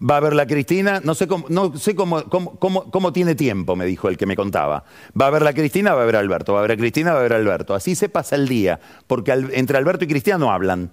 Va 0.00 0.18
a 0.18 0.20
ver 0.20 0.34
la 0.34 0.46
Cristina, 0.46 1.00
no 1.02 1.14
sé, 1.14 1.26
cómo, 1.26 3.12
tiene 3.12 3.34
tiempo, 3.34 3.74
me 3.74 3.84
dijo 3.84 4.08
el 4.08 4.16
que 4.16 4.26
me 4.26 4.36
contaba. 4.36 4.84
Va 5.20 5.26
a 5.26 5.30
ver 5.30 5.42
la 5.42 5.52
Cristina, 5.52 5.92
va 5.92 6.02
a 6.02 6.06
ver 6.06 6.14
Alberto, 6.14 6.52
va 6.52 6.60
a 6.60 6.62
ver 6.62 6.72
a 6.72 6.76
Cristina, 6.76 7.12
va 7.12 7.18
a 7.18 7.22
ver 7.22 7.32
Alberto. 7.32 7.74
Así 7.74 7.96
se 7.96 8.08
pasa 8.08 8.36
el 8.36 8.46
día, 8.46 8.78
porque 9.08 9.32
entre 9.32 9.76
Alberto 9.76 10.04
y 10.04 10.08
Cristina 10.08 10.38
no 10.38 10.52
hablan. 10.52 10.92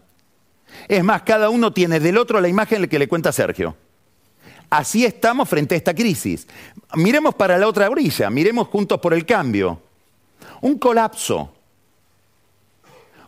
Es 0.87 1.03
más, 1.03 1.21
cada 1.21 1.49
uno 1.49 1.71
tiene 1.71 1.99
del 1.99 2.17
otro 2.17 2.41
la 2.41 2.47
imagen 2.47 2.87
que 2.87 2.97
le 2.97 3.07
cuenta 3.07 3.31
Sergio. 3.31 3.75
Así 4.71 5.05
estamos 5.05 5.47
frente 5.47 5.75
a 5.75 5.77
esta 5.77 5.93
crisis. 5.93 6.47
Miremos 6.95 7.35
para 7.35 7.59
la 7.59 7.67
otra 7.67 7.87
orilla, 7.87 8.31
miremos 8.31 8.69
juntos 8.69 8.99
por 8.99 9.13
el 9.13 9.23
cambio. 9.23 9.79
Un 10.61 10.79
colapso. 10.79 11.53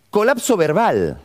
Colapso 0.09 0.57
verbal 0.57 1.21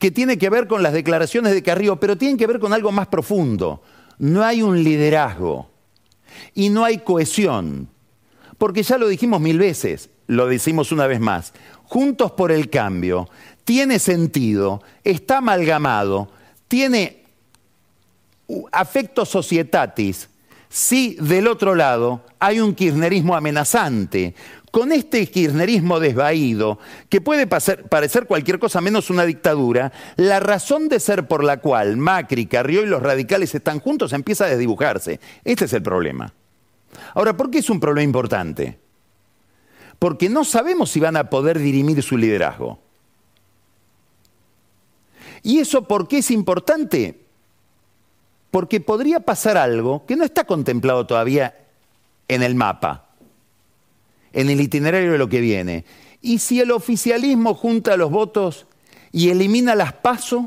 que 0.00 0.10
tiene 0.10 0.38
que 0.38 0.48
ver 0.48 0.66
con 0.66 0.82
las 0.82 0.94
declaraciones 0.94 1.52
de 1.52 1.62
Carrillo, 1.62 1.96
pero 2.00 2.16
tiene 2.16 2.38
que 2.38 2.46
ver 2.46 2.58
con 2.58 2.72
algo 2.72 2.90
más 2.90 3.06
profundo. 3.06 3.82
No 4.18 4.42
hay 4.42 4.62
un 4.62 4.82
liderazgo 4.82 5.70
y 6.54 6.70
no 6.70 6.84
hay 6.84 6.98
cohesión. 6.98 7.86
Porque 8.56 8.82
ya 8.82 8.96
lo 8.96 9.08
dijimos 9.08 9.42
mil 9.42 9.58
veces, 9.58 10.08
lo 10.26 10.46
decimos 10.46 10.90
una 10.90 11.06
vez 11.06 11.20
más, 11.20 11.52
juntos 11.84 12.32
por 12.32 12.50
el 12.50 12.70
cambio, 12.70 13.28
tiene 13.64 13.98
sentido, 13.98 14.82
está 15.04 15.38
amalgamado, 15.38 16.30
tiene 16.66 17.24
afecto 18.72 19.26
societatis, 19.26 20.30
si 20.70 21.16
del 21.16 21.46
otro 21.46 21.74
lado 21.74 22.24
hay 22.38 22.60
un 22.60 22.74
kirchnerismo 22.74 23.36
amenazante, 23.36 24.34
con 24.70 24.92
este 24.92 25.26
kirchnerismo 25.26 26.00
desvaído, 26.00 26.78
que 27.08 27.20
puede 27.20 27.46
parecer 27.46 28.26
cualquier 28.26 28.58
cosa 28.58 28.80
menos 28.80 29.10
una 29.10 29.24
dictadura, 29.24 29.92
la 30.16 30.40
razón 30.40 30.88
de 30.88 31.00
ser 31.00 31.26
por 31.26 31.44
la 31.44 31.58
cual 31.58 31.96
Macri, 31.96 32.46
Carrió 32.46 32.82
y 32.82 32.86
los 32.86 33.02
radicales 33.02 33.54
están 33.54 33.80
juntos 33.80 34.12
empieza 34.12 34.44
a 34.44 34.48
desdibujarse. 34.48 35.20
Este 35.44 35.64
es 35.64 35.72
el 35.72 35.82
problema. 35.82 36.32
Ahora, 37.14 37.36
¿por 37.36 37.50
qué 37.50 37.58
es 37.58 37.70
un 37.70 37.80
problema 37.80 38.04
importante? 38.04 38.78
Porque 39.98 40.28
no 40.28 40.44
sabemos 40.44 40.90
si 40.90 41.00
van 41.00 41.16
a 41.16 41.30
poder 41.30 41.58
dirimir 41.58 42.02
su 42.02 42.16
liderazgo. 42.16 42.78
¿Y 45.42 45.58
eso 45.58 45.86
por 45.86 46.08
qué 46.08 46.18
es 46.18 46.30
importante? 46.30 47.30
porque 48.50 48.80
podría 48.80 49.20
pasar 49.20 49.56
algo 49.56 50.04
que 50.06 50.16
no 50.16 50.24
está 50.24 50.44
contemplado 50.44 51.06
todavía 51.06 51.56
en 52.28 52.42
el 52.42 52.54
mapa, 52.54 53.09
en 54.32 54.50
el 54.50 54.60
itinerario 54.60 55.12
de 55.12 55.18
lo 55.18 55.28
que 55.28 55.40
viene. 55.40 55.84
Y 56.20 56.38
si 56.38 56.60
el 56.60 56.70
oficialismo 56.70 57.54
junta 57.54 57.96
los 57.96 58.10
votos 58.10 58.66
y 59.12 59.30
elimina 59.30 59.74
las 59.74 59.92
pasos, 59.92 60.46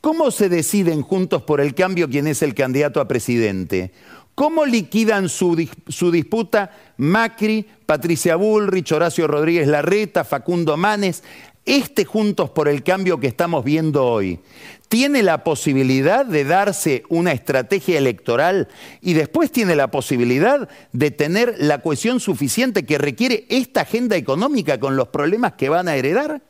¿cómo 0.00 0.30
se 0.30 0.48
deciden 0.48 1.02
juntos 1.02 1.42
por 1.42 1.60
el 1.60 1.74
cambio 1.74 2.08
quién 2.08 2.26
es 2.26 2.42
el 2.42 2.54
candidato 2.54 3.00
a 3.00 3.08
presidente? 3.08 3.92
¿Cómo 4.34 4.64
liquidan 4.64 5.28
su, 5.28 5.68
su, 5.88 6.12
disputa 6.12 6.70
Macri, 6.96 7.66
Patricia 7.86 8.36
Bullrich, 8.36 8.92
Horacio 8.92 9.26
Rodríguez 9.26 9.66
Larreta, 9.66 10.22
Facundo 10.22 10.76
Manes? 10.76 11.24
Este 11.64 12.04
Juntos 12.04 12.48
por 12.50 12.68
el 12.68 12.84
Cambio 12.84 13.18
que 13.18 13.26
estamos 13.26 13.64
viendo 13.64 14.06
hoy, 14.06 14.38
tiene 14.88 15.22
la 15.22 15.44
posibilidad 15.44 16.24
de 16.24 16.44
darse 16.44 17.02
una 17.08 17.32
estrategia 17.32 17.98
electoral 17.98 18.68
y 19.00 19.12
después 19.12 19.52
tiene 19.52 19.76
la 19.76 19.90
posibilidad 19.90 20.68
de 20.92 21.10
tener 21.10 21.56
la 21.58 21.82
cohesión 21.82 22.20
suficiente 22.20 22.86
que 22.86 22.98
requiere 22.98 23.46
esta 23.50 23.82
agenda 23.82 24.16
económica 24.16 24.80
con 24.80 24.96
los 24.96 25.08
problemas 25.08 25.52
que 25.52 25.68
van 25.68 25.88
a 25.88 25.96
heredar? 25.96 26.42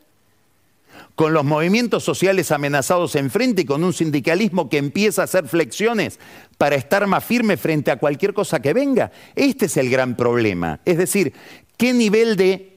Con 1.15 1.33
los 1.33 1.43
movimientos 1.43 2.05
sociales 2.05 2.51
amenazados 2.51 3.15
enfrente 3.15 3.63
y 3.63 3.65
con 3.65 3.83
un 3.83 3.91
sindicalismo 3.91 4.69
que 4.69 4.77
empieza 4.77 5.21
a 5.21 5.25
hacer 5.25 5.45
flexiones 5.47 6.17
para 6.57 6.77
estar 6.77 7.05
más 7.07 7.25
firme 7.25 7.57
frente 7.57 7.91
a 7.91 7.97
cualquier 7.97 8.33
cosa 8.33 8.61
que 8.61 8.73
venga. 8.73 9.11
Este 9.35 9.65
es 9.65 9.75
el 9.75 9.89
gran 9.89 10.15
problema. 10.15 10.79
Es 10.85 10.97
decir, 10.97 11.33
¿qué 11.75 11.91
nivel 11.91 12.37
de 12.37 12.68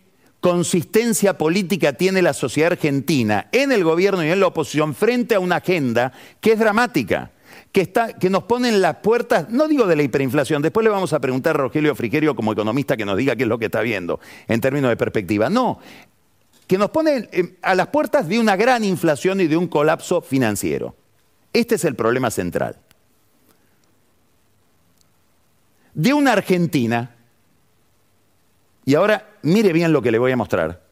consistencia 0.42 1.38
política 1.38 1.92
tiene 1.92 2.20
la 2.20 2.34
sociedad 2.34 2.72
argentina 2.72 3.46
en 3.52 3.70
el 3.70 3.84
gobierno 3.84 4.24
y 4.24 4.30
en 4.30 4.40
la 4.40 4.48
oposición 4.48 4.92
frente 4.92 5.36
a 5.36 5.40
una 5.40 5.56
agenda 5.56 6.12
que 6.40 6.52
es 6.52 6.58
dramática, 6.58 7.30
que, 7.70 7.80
está, 7.80 8.14
que 8.14 8.28
nos 8.28 8.42
pone 8.42 8.68
en 8.68 8.82
las 8.82 8.96
puertas, 8.96 9.48
no 9.50 9.68
digo 9.68 9.86
de 9.86 9.94
la 9.94 10.02
hiperinflación, 10.02 10.60
después 10.60 10.82
le 10.82 10.90
vamos 10.90 11.12
a 11.12 11.20
preguntar 11.20 11.54
a 11.54 11.60
Rogelio 11.60 11.94
Frigerio 11.94 12.34
como 12.34 12.52
economista 12.52 12.96
que 12.96 13.04
nos 13.04 13.16
diga 13.16 13.36
qué 13.36 13.44
es 13.44 13.48
lo 13.48 13.56
que 13.56 13.66
está 13.66 13.82
viendo 13.82 14.18
en 14.48 14.60
términos 14.60 14.90
de 14.90 14.96
perspectiva. 14.96 15.48
No, 15.48 15.78
que 16.66 16.76
nos 16.76 16.90
pone 16.90 17.28
a 17.62 17.76
las 17.76 17.86
puertas 17.86 18.26
de 18.26 18.40
una 18.40 18.56
gran 18.56 18.82
inflación 18.82 19.40
y 19.40 19.46
de 19.46 19.56
un 19.56 19.68
colapso 19.68 20.22
financiero. 20.22 20.96
Este 21.52 21.76
es 21.76 21.84
el 21.84 21.94
problema 21.94 22.32
central. 22.32 22.78
De 25.94 26.12
una 26.12 26.32
Argentina 26.32 27.14
y 28.84 28.96
ahora 28.96 29.31
mire 29.42 29.72
bien 29.72 29.92
lo 29.92 30.02
que 30.02 30.10
le 30.10 30.18
voy 30.18 30.32
a 30.32 30.36
mostrar. 30.36 30.82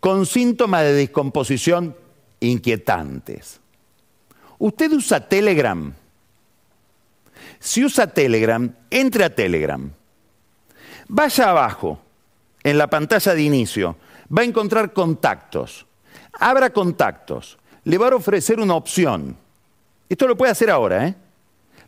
Con 0.00 0.26
síntomas 0.26 0.82
de 0.82 0.92
descomposición 0.92 1.96
inquietantes. 2.40 3.60
Usted 4.58 4.92
usa 4.92 5.28
Telegram. 5.28 5.92
Si 7.58 7.84
usa 7.84 8.06
Telegram, 8.06 8.72
entre 8.90 9.24
a 9.24 9.34
Telegram. 9.34 9.90
Vaya 11.08 11.50
abajo, 11.50 12.00
en 12.62 12.78
la 12.78 12.88
pantalla 12.88 13.34
de 13.34 13.42
inicio, 13.42 13.96
va 14.36 14.42
a 14.42 14.44
encontrar 14.44 14.92
contactos. 14.92 15.86
Abra 16.32 16.70
contactos. 16.70 17.58
Le 17.84 17.98
va 17.98 18.08
a 18.08 18.16
ofrecer 18.16 18.60
una 18.60 18.74
opción. 18.74 19.36
Esto 20.08 20.26
lo 20.26 20.36
puede 20.36 20.52
hacer 20.52 20.70
ahora, 20.70 21.06
¿eh? 21.06 21.14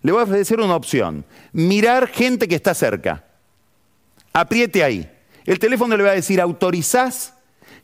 Le 0.02 0.12
va 0.12 0.22
a 0.22 0.24
ofrecer 0.24 0.58
una 0.60 0.74
opción. 0.74 1.24
Mirar 1.52 2.08
gente 2.08 2.48
que 2.48 2.54
está 2.54 2.74
cerca. 2.74 3.24
Apriete 4.32 4.82
ahí. 4.82 5.10
El 5.44 5.58
teléfono 5.58 5.96
le 5.96 6.02
va 6.02 6.10
a 6.10 6.14
decir, 6.14 6.40
¿autorizás 6.40 7.34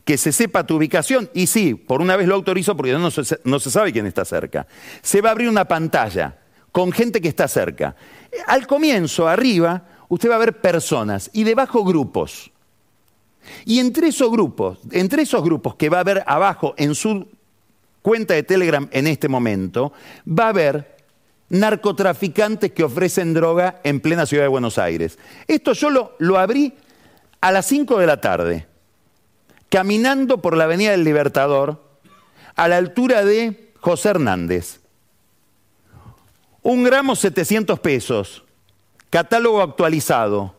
que 0.05 0.17
se 0.19 0.33
sepa 0.33 0.67
tu 0.67 0.77
ubicación? 0.77 1.31
Y 1.35 1.47
sí, 1.47 1.75
por 1.75 2.01
una 2.01 2.17
vez 2.17 2.29
lo 2.29 2.35
autorizo 2.35 2.77
porque 2.77 2.93
no 2.93 3.11
se, 3.11 3.41
no 3.45 3.59
se 3.59 3.71
sabe 3.71 3.93
quién 3.93 4.07
está 4.07 4.25
cerca. 4.25 4.67
Se 5.03 5.21
va 5.21 5.31
a 5.31 5.33
abrir 5.33 5.49
una 5.49 5.67
pantalla 5.67 6.37
con 6.73 6.93
gente 6.93 7.21
que 7.21 7.29
está 7.29 7.49
cerca. 7.49 7.97
Al 8.47 8.67
comienzo, 8.67 9.27
arriba, 9.27 9.83
usted 10.09 10.31
va 10.31 10.37
a 10.37 10.39
ver 10.39 10.61
personas 10.61 11.31
y 11.33 11.45
debajo 11.45 11.85
grupos. 11.85 12.51
Y 13.65 13.79
entre 13.79 14.09
esos 14.09 14.31
grupos, 14.31 14.79
entre 14.91 15.23
esos 15.23 15.43
grupos 15.43 15.77
que 15.77 15.89
va 15.89 16.01
a 16.01 16.05
ver 16.05 16.25
abajo 16.27 16.75
en 16.77 16.95
su 16.95 17.29
cuenta 18.03 18.35
de 18.35 18.43
Telegram 18.43 18.89
en 18.93 19.07
este 19.07 19.29
momento, 19.29 19.93
va 20.29 20.47
a 20.47 20.51
haber 20.51 20.97
narcotraficantes 21.49 22.73
que 22.73 22.85
ofrecen 22.85 23.35
droga 23.35 23.81
en 23.85 24.01
plena 24.01 24.27
ciudad 24.27 24.45
de 24.45 24.49
Buenos 24.49 24.79
Aires. 24.79 25.19
Esto 25.47 25.73
yo 25.73 25.91
lo, 25.91 26.15
lo 26.19 26.39
abrí 26.39 26.75
a 27.41 27.53
las 27.53 27.67
5 27.67 27.99
de 27.99 28.07
la 28.07 28.21
tarde, 28.21 28.67
caminando 29.69 30.43
por 30.43 30.57
la 30.57 30.65
Avenida 30.65 30.91
del 30.93 31.05
Libertador, 31.05 31.83
a 32.55 32.69
la 32.69 32.77
altura 32.77 33.25
de 33.25 33.73
José 33.81 34.11
Hernández. 34.11 34.81
Un 36.63 36.83
gramo 36.83 37.15
700 37.15 37.79
pesos, 37.81 38.45
catálogo 39.11 39.63
actualizado. 39.63 40.55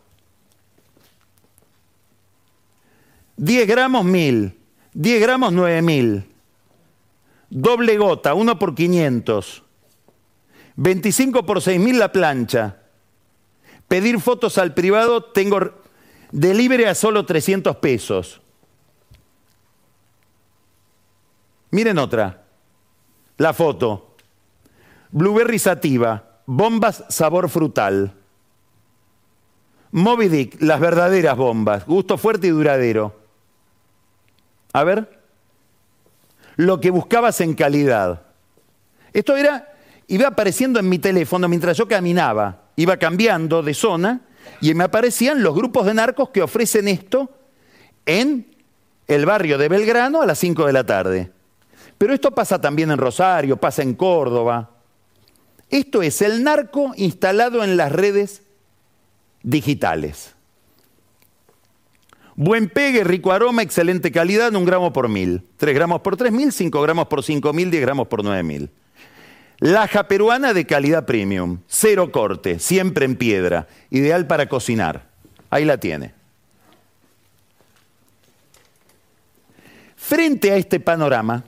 10 3.36 3.68
gramos 3.68 4.04
1000, 4.04 4.58
10 4.94 5.20
gramos 5.20 5.52
9000, 5.52 6.24
doble 7.50 7.96
gota, 7.96 8.34
1 8.34 8.58
por 8.58 8.74
500. 8.74 9.62
25 10.80 11.44
por 11.44 11.60
6 11.60 11.80
mil 11.80 11.98
la 11.98 12.12
plancha. 12.12 12.76
Pedir 13.88 14.20
fotos 14.20 14.58
al 14.58 14.74
privado, 14.74 15.24
tengo 15.24 15.72
delivery 16.30 16.84
a 16.84 16.94
solo 16.94 17.24
300 17.24 17.76
pesos. 17.76 18.40
Miren 21.70 21.98
otra. 21.98 22.44
La 23.36 23.52
foto. 23.52 24.16
Blueberry 25.10 25.58
sativa, 25.58 26.40
bombas 26.46 27.04
sabor 27.08 27.48
frutal. 27.48 28.14
Moby 29.90 30.28
Dick, 30.28 30.60
las 30.60 30.80
verdaderas 30.80 31.36
bombas, 31.36 31.86
gusto 31.86 32.18
fuerte 32.18 32.48
y 32.48 32.50
duradero. 32.50 33.18
A 34.72 34.84
ver. 34.84 35.18
Lo 36.56 36.80
que 36.80 36.90
buscabas 36.90 37.40
en 37.40 37.54
calidad. 37.54 38.22
Esto 39.12 39.36
era, 39.36 39.72
iba 40.08 40.28
apareciendo 40.28 40.80
en 40.80 40.88
mi 40.88 40.98
teléfono 40.98 41.48
mientras 41.48 41.76
yo 41.76 41.86
caminaba. 41.86 42.64
Iba 42.76 42.96
cambiando 42.96 43.62
de 43.62 43.74
zona 43.74 44.27
y 44.60 44.74
me 44.74 44.84
aparecían 44.84 45.42
los 45.42 45.54
grupos 45.54 45.86
de 45.86 45.94
narcos 45.94 46.30
que 46.30 46.42
ofrecen 46.42 46.88
esto 46.88 47.30
en 48.06 48.46
el 49.06 49.26
barrio 49.26 49.58
de 49.58 49.68
Belgrano 49.68 50.22
a 50.22 50.26
las 50.26 50.38
5 50.38 50.66
de 50.66 50.72
la 50.72 50.84
tarde. 50.84 51.32
Pero 51.96 52.14
esto 52.14 52.30
pasa 52.32 52.60
también 52.60 52.90
en 52.90 52.98
Rosario, 52.98 53.56
pasa 53.56 53.82
en 53.82 53.94
Córdoba. 53.94 54.70
Esto 55.68 56.02
es 56.02 56.22
el 56.22 56.44
narco 56.44 56.92
instalado 56.96 57.64
en 57.64 57.76
las 57.76 57.92
redes 57.92 58.42
digitales. 59.42 60.34
Buen 62.36 62.68
pegue, 62.68 63.02
rico 63.02 63.32
aroma, 63.32 63.62
excelente 63.62 64.12
calidad, 64.12 64.54
un 64.54 64.64
gramo 64.64 64.92
por 64.92 65.08
mil. 65.08 65.42
Tres 65.56 65.74
gramos 65.74 66.02
por 66.02 66.16
tres 66.16 66.30
mil, 66.30 66.52
cinco 66.52 66.80
gramos 66.80 67.08
por 67.08 67.24
cinco 67.24 67.52
mil, 67.52 67.70
diez 67.70 67.82
gramos 67.82 68.06
por 68.06 68.22
nueve 68.22 68.44
mil. 68.44 68.70
Laja 69.60 70.06
peruana 70.06 70.54
de 70.54 70.66
calidad 70.66 71.04
premium, 71.04 71.60
cero 71.66 72.12
corte, 72.12 72.60
siempre 72.60 73.04
en 73.04 73.16
piedra, 73.16 73.66
ideal 73.90 74.26
para 74.26 74.48
cocinar. 74.48 75.08
Ahí 75.50 75.64
la 75.64 75.78
tiene. 75.78 76.14
Frente 79.96 80.52
a 80.52 80.56
este 80.56 80.78
panorama, 80.78 81.44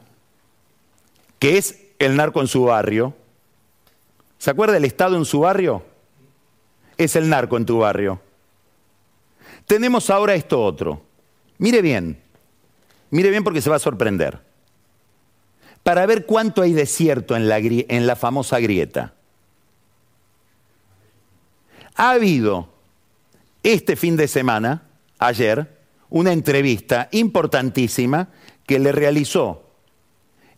que 1.38 1.56
es 1.56 1.80
el 2.00 2.16
narco 2.16 2.40
en 2.40 2.48
su 2.48 2.64
barrio, 2.64 3.14
¿se 4.38 4.50
acuerda 4.50 4.76
el 4.76 4.84
Estado 4.84 5.16
en 5.16 5.24
su 5.24 5.40
barrio? 5.40 5.84
Es 6.98 7.14
el 7.14 7.28
narco 7.28 7.56
en 7.56 7.64
tu 7.64 7.78
barrio. 7.78 8.20
Tenemos 9.66 10.10
ahora 10.10 10.34
esto 10.34 10.62
otro. 10.62 11.02
Mire 11.58 11.80
bien, 11.80 12.20
mire 13.10 13.30
bien 13.30 13.44
porque 13.44 13.62
se 13.62 13.70
va 13.70 13.76
a 13.76 13.80
sorprender. 13.80 14.49
Para 15.82 16.06
ver 16.06 16.26
cuánto 16.26 16.62
hay 16.62 16.72
desierto 16.72 17.36
en 17.36 17.48
la, 17.48 17.58
en 17.58 18.06
la 18.06 18.16
famosa 18.16 18.60
grieta. 18.60 19.14
Ha 21.96 22.12
habido 22.12 22.68
este 23.62 23.96
fin 23.96 24.16
de 24.16 24.28
semana, 24.28 24.82
ayer, 25.18 25.78
una 26.08 26.32
entrevista 26.32 27.08
importantísima 27.12 28.28
que 28.66 28.78
le 28.78 28.92
realizó 28.92 29.64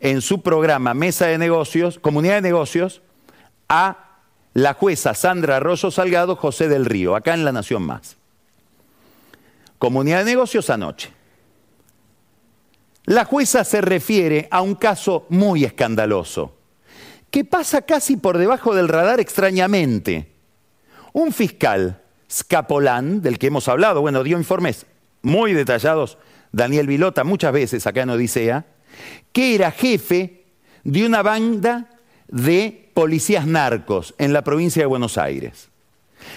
en 0.00 0.20
su 0.20 0.42
programa 0.42 0.94
Mesa 0.94 1.26
de 1.26 1.38
Negocios, 1.38 1.98
Comunidad 1.98 2.34
de 2.36 2.42
Negocios, 2.42 3.02
a 3.68 4.20
la 4.54 4.74
jueza 4.74 5.14
Sandra 5.14 5.56
Arroyo 5.56 5.90
Salgado 5.90 6.36
José 6.36 6.68
del 6.68 6.84
Río, 6.84 7.16
acá 7.16 7.34
en 7.34 7.44
La 7.44 7.52
Nación 7.52 7.82
Más. 7.82 8.16
Comunidad 9.78 10.18
de 10.18 10.24
Negocios 10.26 10.70
anoche. 10.70 11.10
La 13.04 13.24
jueza 13.24 13.64
se 13.64 13.80
refiere 13.80 14.46
a 14.50 14.62
un 14.62 14.76
caso 14.76 15.26
muy 15.28 15.64
escandaloso, 15.64 16.56
que 17.30 17.44
pasa 17.44 17.82
casi 17.82 18.16
por 18.16 18.38
debajo 18.38 18.74
del 18.74 18.88
radar 18.88 19.18
extrañamente. 19.18 20.28
Un 21.12 21.32
fiscal, 21.32 22.00
Scapolán, 22.30 23.20
del 23.20 23.38
que 23.38 23.48
hemos 23.48 23.68
hablado, 23.68 24.00
bueno, 24.00 24.22
dio 24.22 24.38
informes 24.38 24.86
muy 25.22 25.52
detallados, 25.52 26.16
Daniel 26.52 26.86
Vilota, 26.86 27.24
muchas 27.24 27.52
veces 27.52 27.86
acá 27.86 28.02
en 28.02 28.10
Odisea, 28.10 28.66
que 29.32 29.54
era 29.54 29.70
jefe 29.70 30.44
de 30.84 31.04
una 31.06 31.22
banda 31.22 31.88
de 32.28 32.90
policías 32.94 33.46
narcos 33.46 34.14
en 34.18 34.32
la 34.32 34.42
provincia 34.42 34.82
de 34.82 34.86
Buenos 34.86 35.18
Aires. 35.18 35.70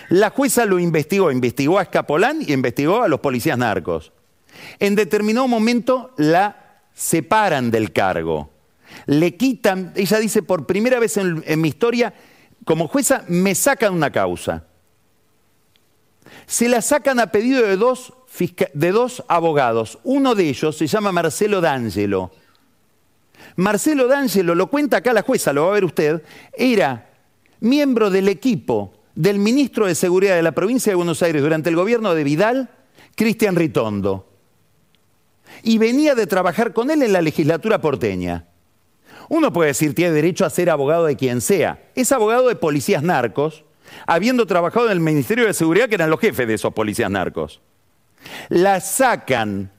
La 0.10 0.32
jueza 0.32 0.66
lo 0.66 0.80
investigó, 0.80 1.32
investigó 1.32 1.78
a 1.78 1.84
Escapolán 1.84 2.42
y 2.42 2.54
investigó 2.54 3.04
a 3.04 3.08
los 3.08 3.20
policías 3.20 3.58
narcos. 3.58 4.12
En 4.80 4.96
determinado 4.96 5.48
momento 5.48 6.14
la 6.18 6.82
separan 6.94 7.72
del 7.72 7.92
cargo. 7.92 8.50
Le 9.06 9.36
quitan, 9.36 9.94
ella 9.96 10.20
dice, 10.20 10.42
por 10.42 10.66
primera 10.66 11.00
vez 11.00 11.18
en, 11.18 11.62
mi 11.62 11.68
historia, 11.68 12.14
como 12.64 12.88
jueza, 12.88 13.24
me 13.28 13.54
sacan 13.54 13.94
una 13.94 14.12
causa. 14.12 14.66
Se 16.46 16.70
la 16.70 16.82
sacan 16.82 17.20
a 17.20 17.32
pedido 17.32 17.62
de 17.64 17.76
dos, 17.76 18.14
de 18.74 18.92
dos 18.92 19.24
abogados. 19.28 20.00
Uno 20.04 20.36
de 20.36 20.50
ellos 20.50 20.78
se 20.78 20.88
llama 20.88 21.12
Marcelo 21.12 21.62
D'Angelo. 21.62 22.32
Marcelo 23.58 24.08
D'Angelo, 24.08 24.56
lo 24.56 24.68
cuenta 24.68 24.98
acá 24.98 25.14
la 25.14 25.22
jueza, 25.22 25.54
lo 25.54 25.64
va 25.64 25.70
a 25.70 25.74
ver 25.74 25.86
usted, 25.86 26.24
era 26.54 27.10
miembro 27.60 28.10
del 28.10 28.28
equipo 28.28 28.94
del 29.16 29.40
ministro 29.40 29.88
de 29.88 29.96
Seguridad 29.96 30.36
de 30.36 30.44
la 30.44 30.52
provincia 30.52 30.92
de 30.92 30.96
Buenos 30.96 31.24
Aires 31.24 31.42
durante 31.42 31.70
el 31.70 31.76
gobierno 31.76 32.14
de 32.14 32.24
Vidal, 32.24 32.70
Cristian 33.16 33.56
Ritondo. 33.56 34.35
Y 35.66 35.80
venía 35.80 36.14
de 36.14 36.28
trabajar 36.28 36.74
con 36.74 36.92
él 36.92 37.02
en 37.02 37.12
la 37.12 37.24
legislatura 37.24 37.82
porteña. 37.82 38.46
Uno 39.30 39.52
puede 39.52 39.70
decir, 39.70 39.96
tiene 39.96 40.12
derecho 40.12 40.46
a 40.46 40.52
ser 40.52 40.70
abogado 40.70 41.06
de 41.06 41.16
quien 41.16 41.42
sea. 41.42 41.82
Es 41.96 42.12
abogado 42.12 42.48
de 42.48 42.56
policías 42.56 43.02
narcos, 43.02 43.64
habiendo 44.06 44.46
trabajado 44.46 44.86
en 44.86 44.92
el 44.92 45.00
Ministerio 45.00 45.48
de 45.48 45.56
Seguridad, 45.56 45.90
que 45.90 45.96
eran 45.96 46.12
los 46.12 46.20
jefes 46.20 46.48
de 46.48 46.54
esos 46.54 46.72
policías 46.72 47.10
narcos. 47.10 47.62
La 48.50 48.80
sacan 48.80 49.72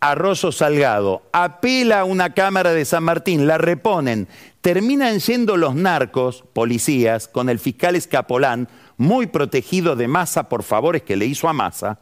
a 0.00 0.14
Rosso 0.14 0.52
Salgado, 0.52 1.20
apela 1.32 2.00
a 2.00 2.04
una 2.04 2.32
cámara 2.32 2.72
de 2.72 2.86
San 2.86 3.04
Martín, 3.04 3.46
la 3.46 3.58
reponen, 3.58 4.26
terminan 4.62 5.18
yendo 5.18 5.58
los 5.58 5.74
narcos, 5.74 6.44
policías, 6.54 7.28
con 7.28 7.50
el 7.50 7.58
fiscal 7.58 7.94
Escapolán, 7.94 8.68
muy 8.96 9.26
protegido 9.26 9.96
de 9.96 10.08
Massa 10.08 10.48
por 10.48 10.62
favores 10.62 11.02
que 11.02 11.16
le 11.16 11.26
hizo 11.26 11.46
a 11.46 11.52
Massa, 11.52 11.98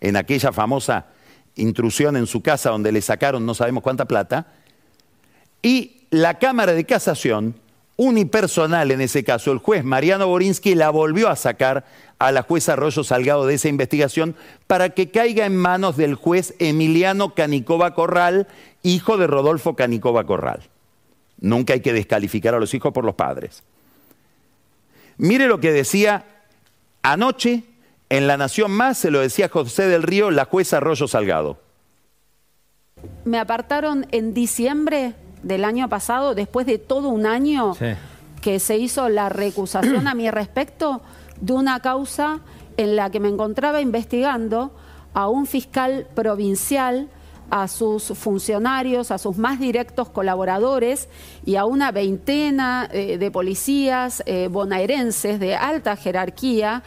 en 0.00 0.16
aquella 0.16 0.50
famosa 0.50 1.06
intrusión 1.56 2.16
en 2.16 2.26
su 2.26 2.42
casa 2.42 2.70
donde 2.70 2.92
le 2.92 3.02
sacaron 3.02 3.44
no 3.44 3.54
sabemos 3.54 3.82
cuánta 3.82 4.04
plata, 4.04 4.46
y 5.62 6.06
la 6.10 6.38
Cámara 6.38 6.72
de 6.72 6.84
Casación, 6.84 7.56
unipersonal 7.96 8.90
en 8.90 9.00
ese 9.00 9.24
caso, 9.24 9.52
el 9.52 9.58
juez 9.58 9.84
Mariano 9.84 10.28
Borinsky 10.28 10.74
la 10.74 10.90
volvió 10.90 11.28
a 11.28 11.36
sacar 11.36 11.84
a 12.18 12.30
la 12.30 12.42
jueza 12.42 12.74
Arroyo 12.74 13.02
Salgado 13.04 13.46
de 13.46 13.54
esa 13.54 13.68
investigación 13.68 14.36
para 14.66 14.90
que 14.90 15.10
caiga 15.10 15.46
en 15.46 15.56
manos 15.56 15.96
del 15.96 16.14
juez 16.14 16.54
Emiliano 16.58 17.34
Canicova 17.34 17.94
Corral, 17.94 18.46
hijo 18.82 19.16
de 19.16 19.26
Rodolfo 19.26 19.74
Canicova 19.76 20.24
Corral. 20.24 20.60
Nunca 21.40 21.74
hay 21.74 21.80
que 21.80 21.92
descalificar 21.92 22.54
a 22.54 22.60
los 22.60 22.72
hijos 22.74 22.92
por 22.92 23.04
los 23.04 23.14
padres. 23.14 23.62
Mire 25.18 25.46
lo 25.46 25.60
que 25.60 25.72
decía 25.72 26.24
anoche 27.02 27.64
en 28.08 28.26
La 28.26 28.36
Nación 28.36 28.70
Más, 28.70 28.98
se 28.98 29.10
lo 29.10 29.20
decía 29.20 29.48
José 29.48 29.88
del 29.88 30.02
Río, 30.02 30.30
la 30.30 30.44
jueza 30.44 30.78
Arroyo 30.78 31.08
Salgado. 31.08 31.58
Me 33.24 33.38
apartaron 33.38 34.06
en 34.10 34.34
diciembre 34.34 35.14
del 35.42 35.64
año 35.64 35.88
pasado, 35.88 36.34
después 36.34 36.66
de 36.66 36.78
todo 36.78 37.08
un 37.08 37.26
año 37.26 37.76
que 38.40 38.60
se 38.60 38.76
hizo 38.76 39.08
la 39.08 39.28
recusación 39.28 40.06
a 40.08 40.14
mi 40.14 40.30
respecto 40.30 41.02
de 41.40 41.52
una 41.52 41.80
causa 41.80 42.40
en 42.76 42.96
la 42.96 43.10
que 43.10 43.20
me 43.20 43.28
encontraba 43.28 43.80
investigando 43.80 44.72
a 45.14 45.28
un 45.28 45.46
fiscal 45.46 46.06
provincial 46.14 47.08
a 47.50 47.68
sus 47.68 48.04
funcionarios, 48.04 49.10
a 49.10 49.18
sus 49.18 49.36
más 49.36 49.60
directos 49.60 50.08
colaboradores 50.08 51.08
y 51.44 51.56
a 51.56 51.64
una 51.64 51.92
veintena 51.92 52.88
eh, 52.92 53.18
de 53.18 53.30
policías 53.30 54.22
eh, 54.26 54.48
bonaerenses 54.50 55.38
de 55.38 55.54
alta 55.54 55.96
jerarquía 55.96 56.82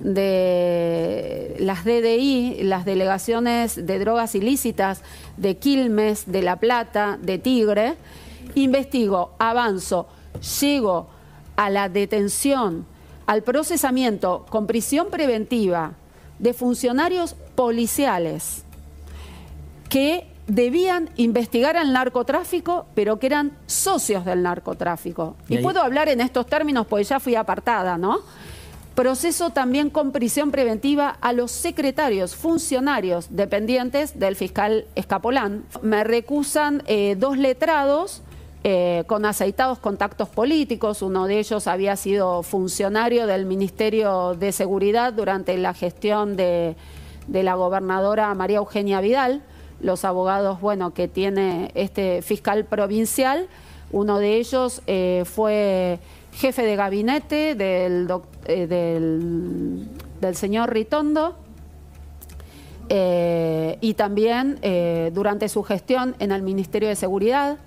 de 0.00 1.56
las 1.58 1.84
DDI, 1.84 2.62
las 2.62 2.84
delegaciones 2.84 3.86
de 3.86 3.98
drogas 3.98 4.34
ilícitas 4.34 5.02
de 5.36 5.56
Quilmes, 5.56 6.30
de 6.30 6.42
La 6.42 6.56
Plata, 6.56 7.18
de 7.20 7.38
Tigre, 7.38 7.94
investigo, 8.54 9.34
avanzo, 9.38 10.08
llego 10.60 11.08
a 11.56 11.70
la 11.70 11.88
detención, 11.88 12.86
al 13.26 13.42
procesamiento 13.42 14.46
con 14.48 14.66
prisión 14.66 15.08
preventiva 15.10 15.92
de 16.38 16.54
funcionarios 16.54 17.34
policiales 17.54 18.62
que 19.88 20.28
debían 20.46 21.10
investigar 21.16 21.76
al 21.76 21.92
narcotráfico, 21.92 22.86
pero 22.94 23.18
que 23.18 23.26
eran 23.26 23.52
socios 23.66 24.24
del 24.24 24.42
narcotráfico. 24.42 25.36
Y, 25.48 25.58
puedo 25.58 25.82
hablar 25.82 26.08
en 26.08 26.20
estos 26.20 26.46
términos 26.46 26.86
porque 26.86 27.04
ya 27.04 27.20
fui 27.20 27.34
apartada, 27.34 27.98
¿no? 27.98 28.20
Proceso 28.98 29.50
también 29.50 29.90
con 29.90 30.10
prisión 30.10 30.50
preventiva 30.50 31.10
a 31.20 31.32
los 31.32 31.52
secretarios, 31.52 32.34
funcionarios 32.34 33.28
dependientes 33.30 34.18
del 34.18 34.34
fiscal 34.34 34.86
Escapolán. 34.96 35.66
Me 35.82 36.02
recusan 36.02 36.82
eh, 36.88 37.14
dos 37.16 37.38
letrados 37.38 38.22
eh, 38.64 39.04
con 39.06 39.24
aceitados 39.24 39.78
contactos 39.78 40.28
políticos. 40.28 41.00
Uno 41.00 41.28
de 41.28 41.38
ellos 41.38 41.68
había 41.68 41.94
sido 41.94 42.42
funcionario 42.42 43.28
del 43.28 43.46
Ministerio 43.46 44.34
de 44.34 44.50
Seguridad 44.50 45.12
durante 45.12 45.56
la 45.58 45.74
gestión 45.74 46.34
de 46.34 46.74
la 47.28 47.54
gobernadora 47.54 48.34
María 48.34 48.56
Eugenia 48.56 49.00
Vidal 49.00 49.42
los 49.80 50.04
abogados 50.04 50.60
bueno, 50.60 50.92
que 50.92 51.08
tiene 51.08 51.70
este 51.74 52.22
fiscal 52.22 52.64
provincial. 52.64 53.46
Uno 53.90 54.18
de 54.18 54.36
ellos 54.36 54.82
eh, 54.86 55.22
fue 55.24 55.98
jefe 56.38 56.62
de 56.62 56.76
gabinete 56.76 57.56
del, 57.56 58.08
eh, 58.46 58.66
del, 60.20 60.36
señor 60.36 60.72
Ritondo. 60.72 61.36
eh, 62.90 63.76
y 63.82 63.94
también 63.94 64.58
eh, 64.62 65.10
durante 65.12 65.48
su 65.50 65.62
gestión 65.62 66.14
en 66.20 66.32
el 66.32 66.42
Ministerio 66.42 66.88
de 66.88 66.96
Seguridad. 66.96 67.58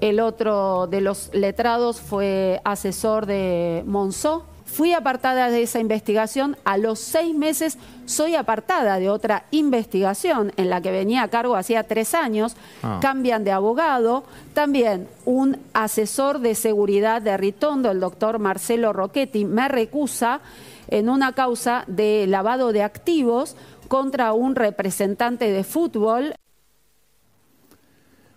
El 0.00 0.20
otro 0.20 0.86
de 0.88 1.00
los 1.00 1.30
letrados 1.32 2.00
fue 2.00 2.60
asesor 2.64 3.26
de 3.26 3.82
Monzó. 3.86 4.44
Fui 4.68 4.92
apartada 4.92 5.50
de 5.50 5.62
esa 5.62 5.80
investigación. 5.80 6.56
A 6.64 6.76
los 6.76 6.98
seis 6.98 7.34
meses 7.34 7.78
soy 8.04 8.34
apartada 8.34 8.98
de 8.98 9.08
otra 9.08 9.44
investigación 9.50 10.52
en 10.56 10.68
la 10.68 10.82
que 10.82 10.90
venía 10.90 11.22
a 11.22 11.28
cargo 11.28 11.56
hacía 11.56 11.84
tres 11.84 12.14
años. 12.14 12.54
Ah. 12.82 12.98
Cambian 13.00 13.44
de 13.44 13.50
abogado. 13.50 14.24
También 14.52 15.08
un 15.24 15.56
asesor 15.72 16.40
de 16.40 16.54
seguridad 16.54 17.22
de 17.22 17.36
Ritondo, 17.36 17.90
el 17.90 17.98
doctor 17.98 18.38
Marcelo 18.38 18.92
Rocchetti, 18.92 19.46
me 19.46 19.68
recusa 19.68 20.40
en 20.88 21.08
una 21.08 21.32
causa 21.32 21.84
de 21.86 22.26
lavado 22.28 22.72
de 22.72 22.82
activos 22.82 23.56
contra 23.88 24.34
un 24.34 24.54
representante 24.54 25.50
de 25.50 25.64
fútbol. 25.64 26.34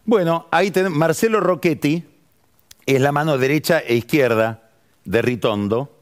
Bueno, 0.05 0.47
ahí 0.49 0.71
tenemos 0.71 0.97
Marcelo 0.97 1.41
Rocchetti, 1.41 2.03
es 2.86 3.01
la 3.01 3.11
mano 3.11 3.38
derecha 3.38 3.79
e 3.79 3.95
izquierda 3.95 4.69
de 5.05 5.21
Ritondo. 5.21 6.00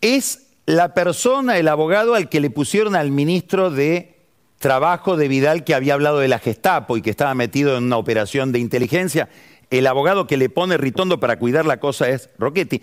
Es 0.00 0.48
la 0.66 0.94
persona, 0.94 1.58
el 1.58 1.68
abogado 1.68 2.14
al 2.14 2.28
que 2.28 2.40
le 2.40 2.50
pusieron 2.50 2.94
al 2.94 3.10
ministro 3.10 3.70
de 3.70 4.16
Trabajo 4.58 5.16
de 5.16 5.28
Vidal 5.28 5.64
que 5.64 5.74
había 5.74 5.94
hablado 5.94 6.18
de 6.18 6.28
la 6.28 6.38
Gestapo 6.38 6.96
y 6.96 7.02
que 7.02 7.10
estaba 7.10 7.34
metido 7.34 7.76
en 7.76 7.84
una 7.84 7.96
operación 7.96 8.52
de 8.52 8.58
inteligencia. 8.58 9.28
El 9.70 9.86
abogado 9.86 10.26
que 10.26 10.36
le 10.36 10.50
pone 10.50 10.76
Ritondo 10.76 11.18
para 11.18 11.38
cuidar 11.38 11.64
la 11.64 11.80
cosa 11.80 12.08
es 12.08 12.30
Rocchetti. 12.38 12.82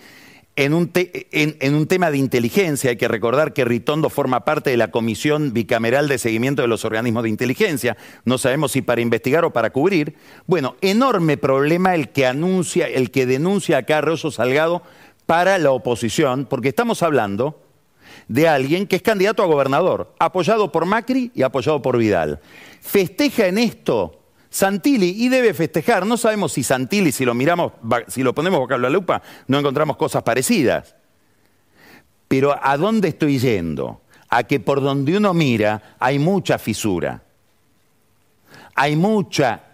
En 0.56 0.74
un, 0.74 0.88
tema 1.88 2.10
de 2.10 2.18
inteligencia, 2.18 2.90
hay 2.90 2.98
que 2.98 3.08
recordar 3.08 3.54
que 3.54 3.64
Ritondo 3.64 4.10
forma 4.10 4.44
parte 4.44 4.72
de 4.72 4.78
la 4.78 4.90
Comisión 4.90 5.54
Bicameral 5.54 6.08
de 6.08 6.18
Seguimiento 6.18 6.64
de 6.64 6.68
los 6.68 6.84
Organismos 6.84 7.22
de 7.22 7.30
Inteligencia. 7.30 7.96
No 8.26 8.40
sabemos 8.40 8.72
si 8.72 8.82
para 8.82 9.02
investigar 9.02 9.46
o 9.46 9.54
para 9.54 9.70
cubrir. 9.70 10.16
Bueno, 10.48 10.76
enorme 10.82 11.38
problema 11.38 11.94
el 11.94 12.10
que 12.10 12.26
anuncia, 12.26 12.88
el 12.88 13.12
que 13.12 13.28
denuncia 13.28 13.78
acá 13.78 14.02
Rosso 14.02 14.32
Salgado 14.32 14.82
para 15.28 15.60
la 15.60 15.72
oposición, 15.72 16.48
porque 16.50 16.70
estamos 16.70 17.04
hablando 17.04 17.62
de 18.28 18.48
alguien 18.48 18.88
que 18.88 18.96
es 18.96 19.02
candidato 19.04 19.44
a 19.44 19.46
gobernador, 19.46 20.16
apoyado 20.18 20.72
por 20.72 20.86
Macri 20.86 21.32
y 21.36 21.44
apoyado 21.44 21.82
por 21.82 21.98
Vidal. 21.98 22.40
Festeja 22.82 23.46
en 23.46 23.60
esto 23.60 24.18
Santilli 24.50 25.14
y 25.24 25.30
debe 25.30 25.54
festejar. 25.54 26.06
No 26.06 26.18
sabemos 26.18 26.54
si 26.54 26.64
Santilli, 26.64 27.12
si 27.12 27.26
lo 27.26 27.34
miramos, 27.34 27.74
si 28.08 28.24
lo 28.24 28.34
ponemos 28.34 28.62
bajo 28.62 28.80
la 28.80 28.90
lupa, 28.90 29.22
no 29.48 29.60
encontramos 29.60 29.98
cosas 29.98 30.24
parecidas. 30.24 30.96
Pero 32.28 32.58
¿a 32.60 32.78
dónde 32.78 33.10
estoy 33.10 33.40
yendo? 33.40 34.02
A 34.30 34.44
que 34.44 34.60
por 34.60 34.82
donde 34.82 35.16
uno 35.16 35.34
mira 35.34 35.96
hay 36.00 36.20
mucha 36.20 36.58
fisura. 36.58 37.22
Hay 38.76 38.96
mucha 38.96 39.67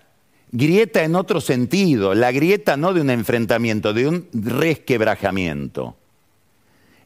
grieta 0.54 1.04
en 1.04 1.16
otro 1.16 1.42
sentido. 1.42 2.14
La 2.14 2.32
grieta 2.32 2.78
no 2.78 2.94
de 2.94 3.02
un 3.02 3.10
enfrentamiento, 3.10 3.94
de 3.94 4.08
un 4.08 4.28
resquebrajamiento. 4.32 5.98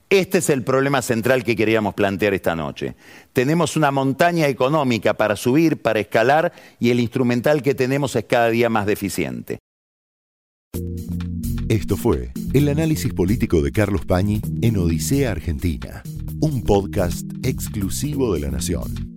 Este 0.10 0.38
es 0.38 0.50
el 0.50 0.64
problema 0.64 1.02
central 1.02 1.44
que 1.44 1.56
queríamos 1.56 1.94
plantear 1.94 2.34
esta 2.34 2.56
noche. 2.56 2.96
Tenemos 3.34 3.76
una 3.76 3.92
montaña 3.92 4.48
económica 4.48 5.16
para 5.16 5.36
subir, 5.36 5.82
para 5.82 6.00
escalar, 6.00 6.54
y 6.80 6.92
el 6.92 7.00
instrumental 7.00 7.62
que 7.62 7.76
tenemos 7.76 8.16
es 8.16 8.26
cada 8.26 8.50
día 8.50 8.70
más 8.70 8.86
deficiente. 8.86 9.60
Esto 11.68 11.98
fue 11.98 12.32
el 12.54 12.70
análisis 12.70 13.14
político 13.14 13.62
de 13.62 13.74
Carlos 13.74 14.06
Pañi 14.06 14.42
en 14.62 14.78
Odisea 14.78 15.32
Argentina, 15.32 16.04
un 16.40 16.64
podcast 16.64 17.26
exclusivo 17.44 18.34
de 18.34 18.40
La 18.40 18.52
Nación. 18.52 19.17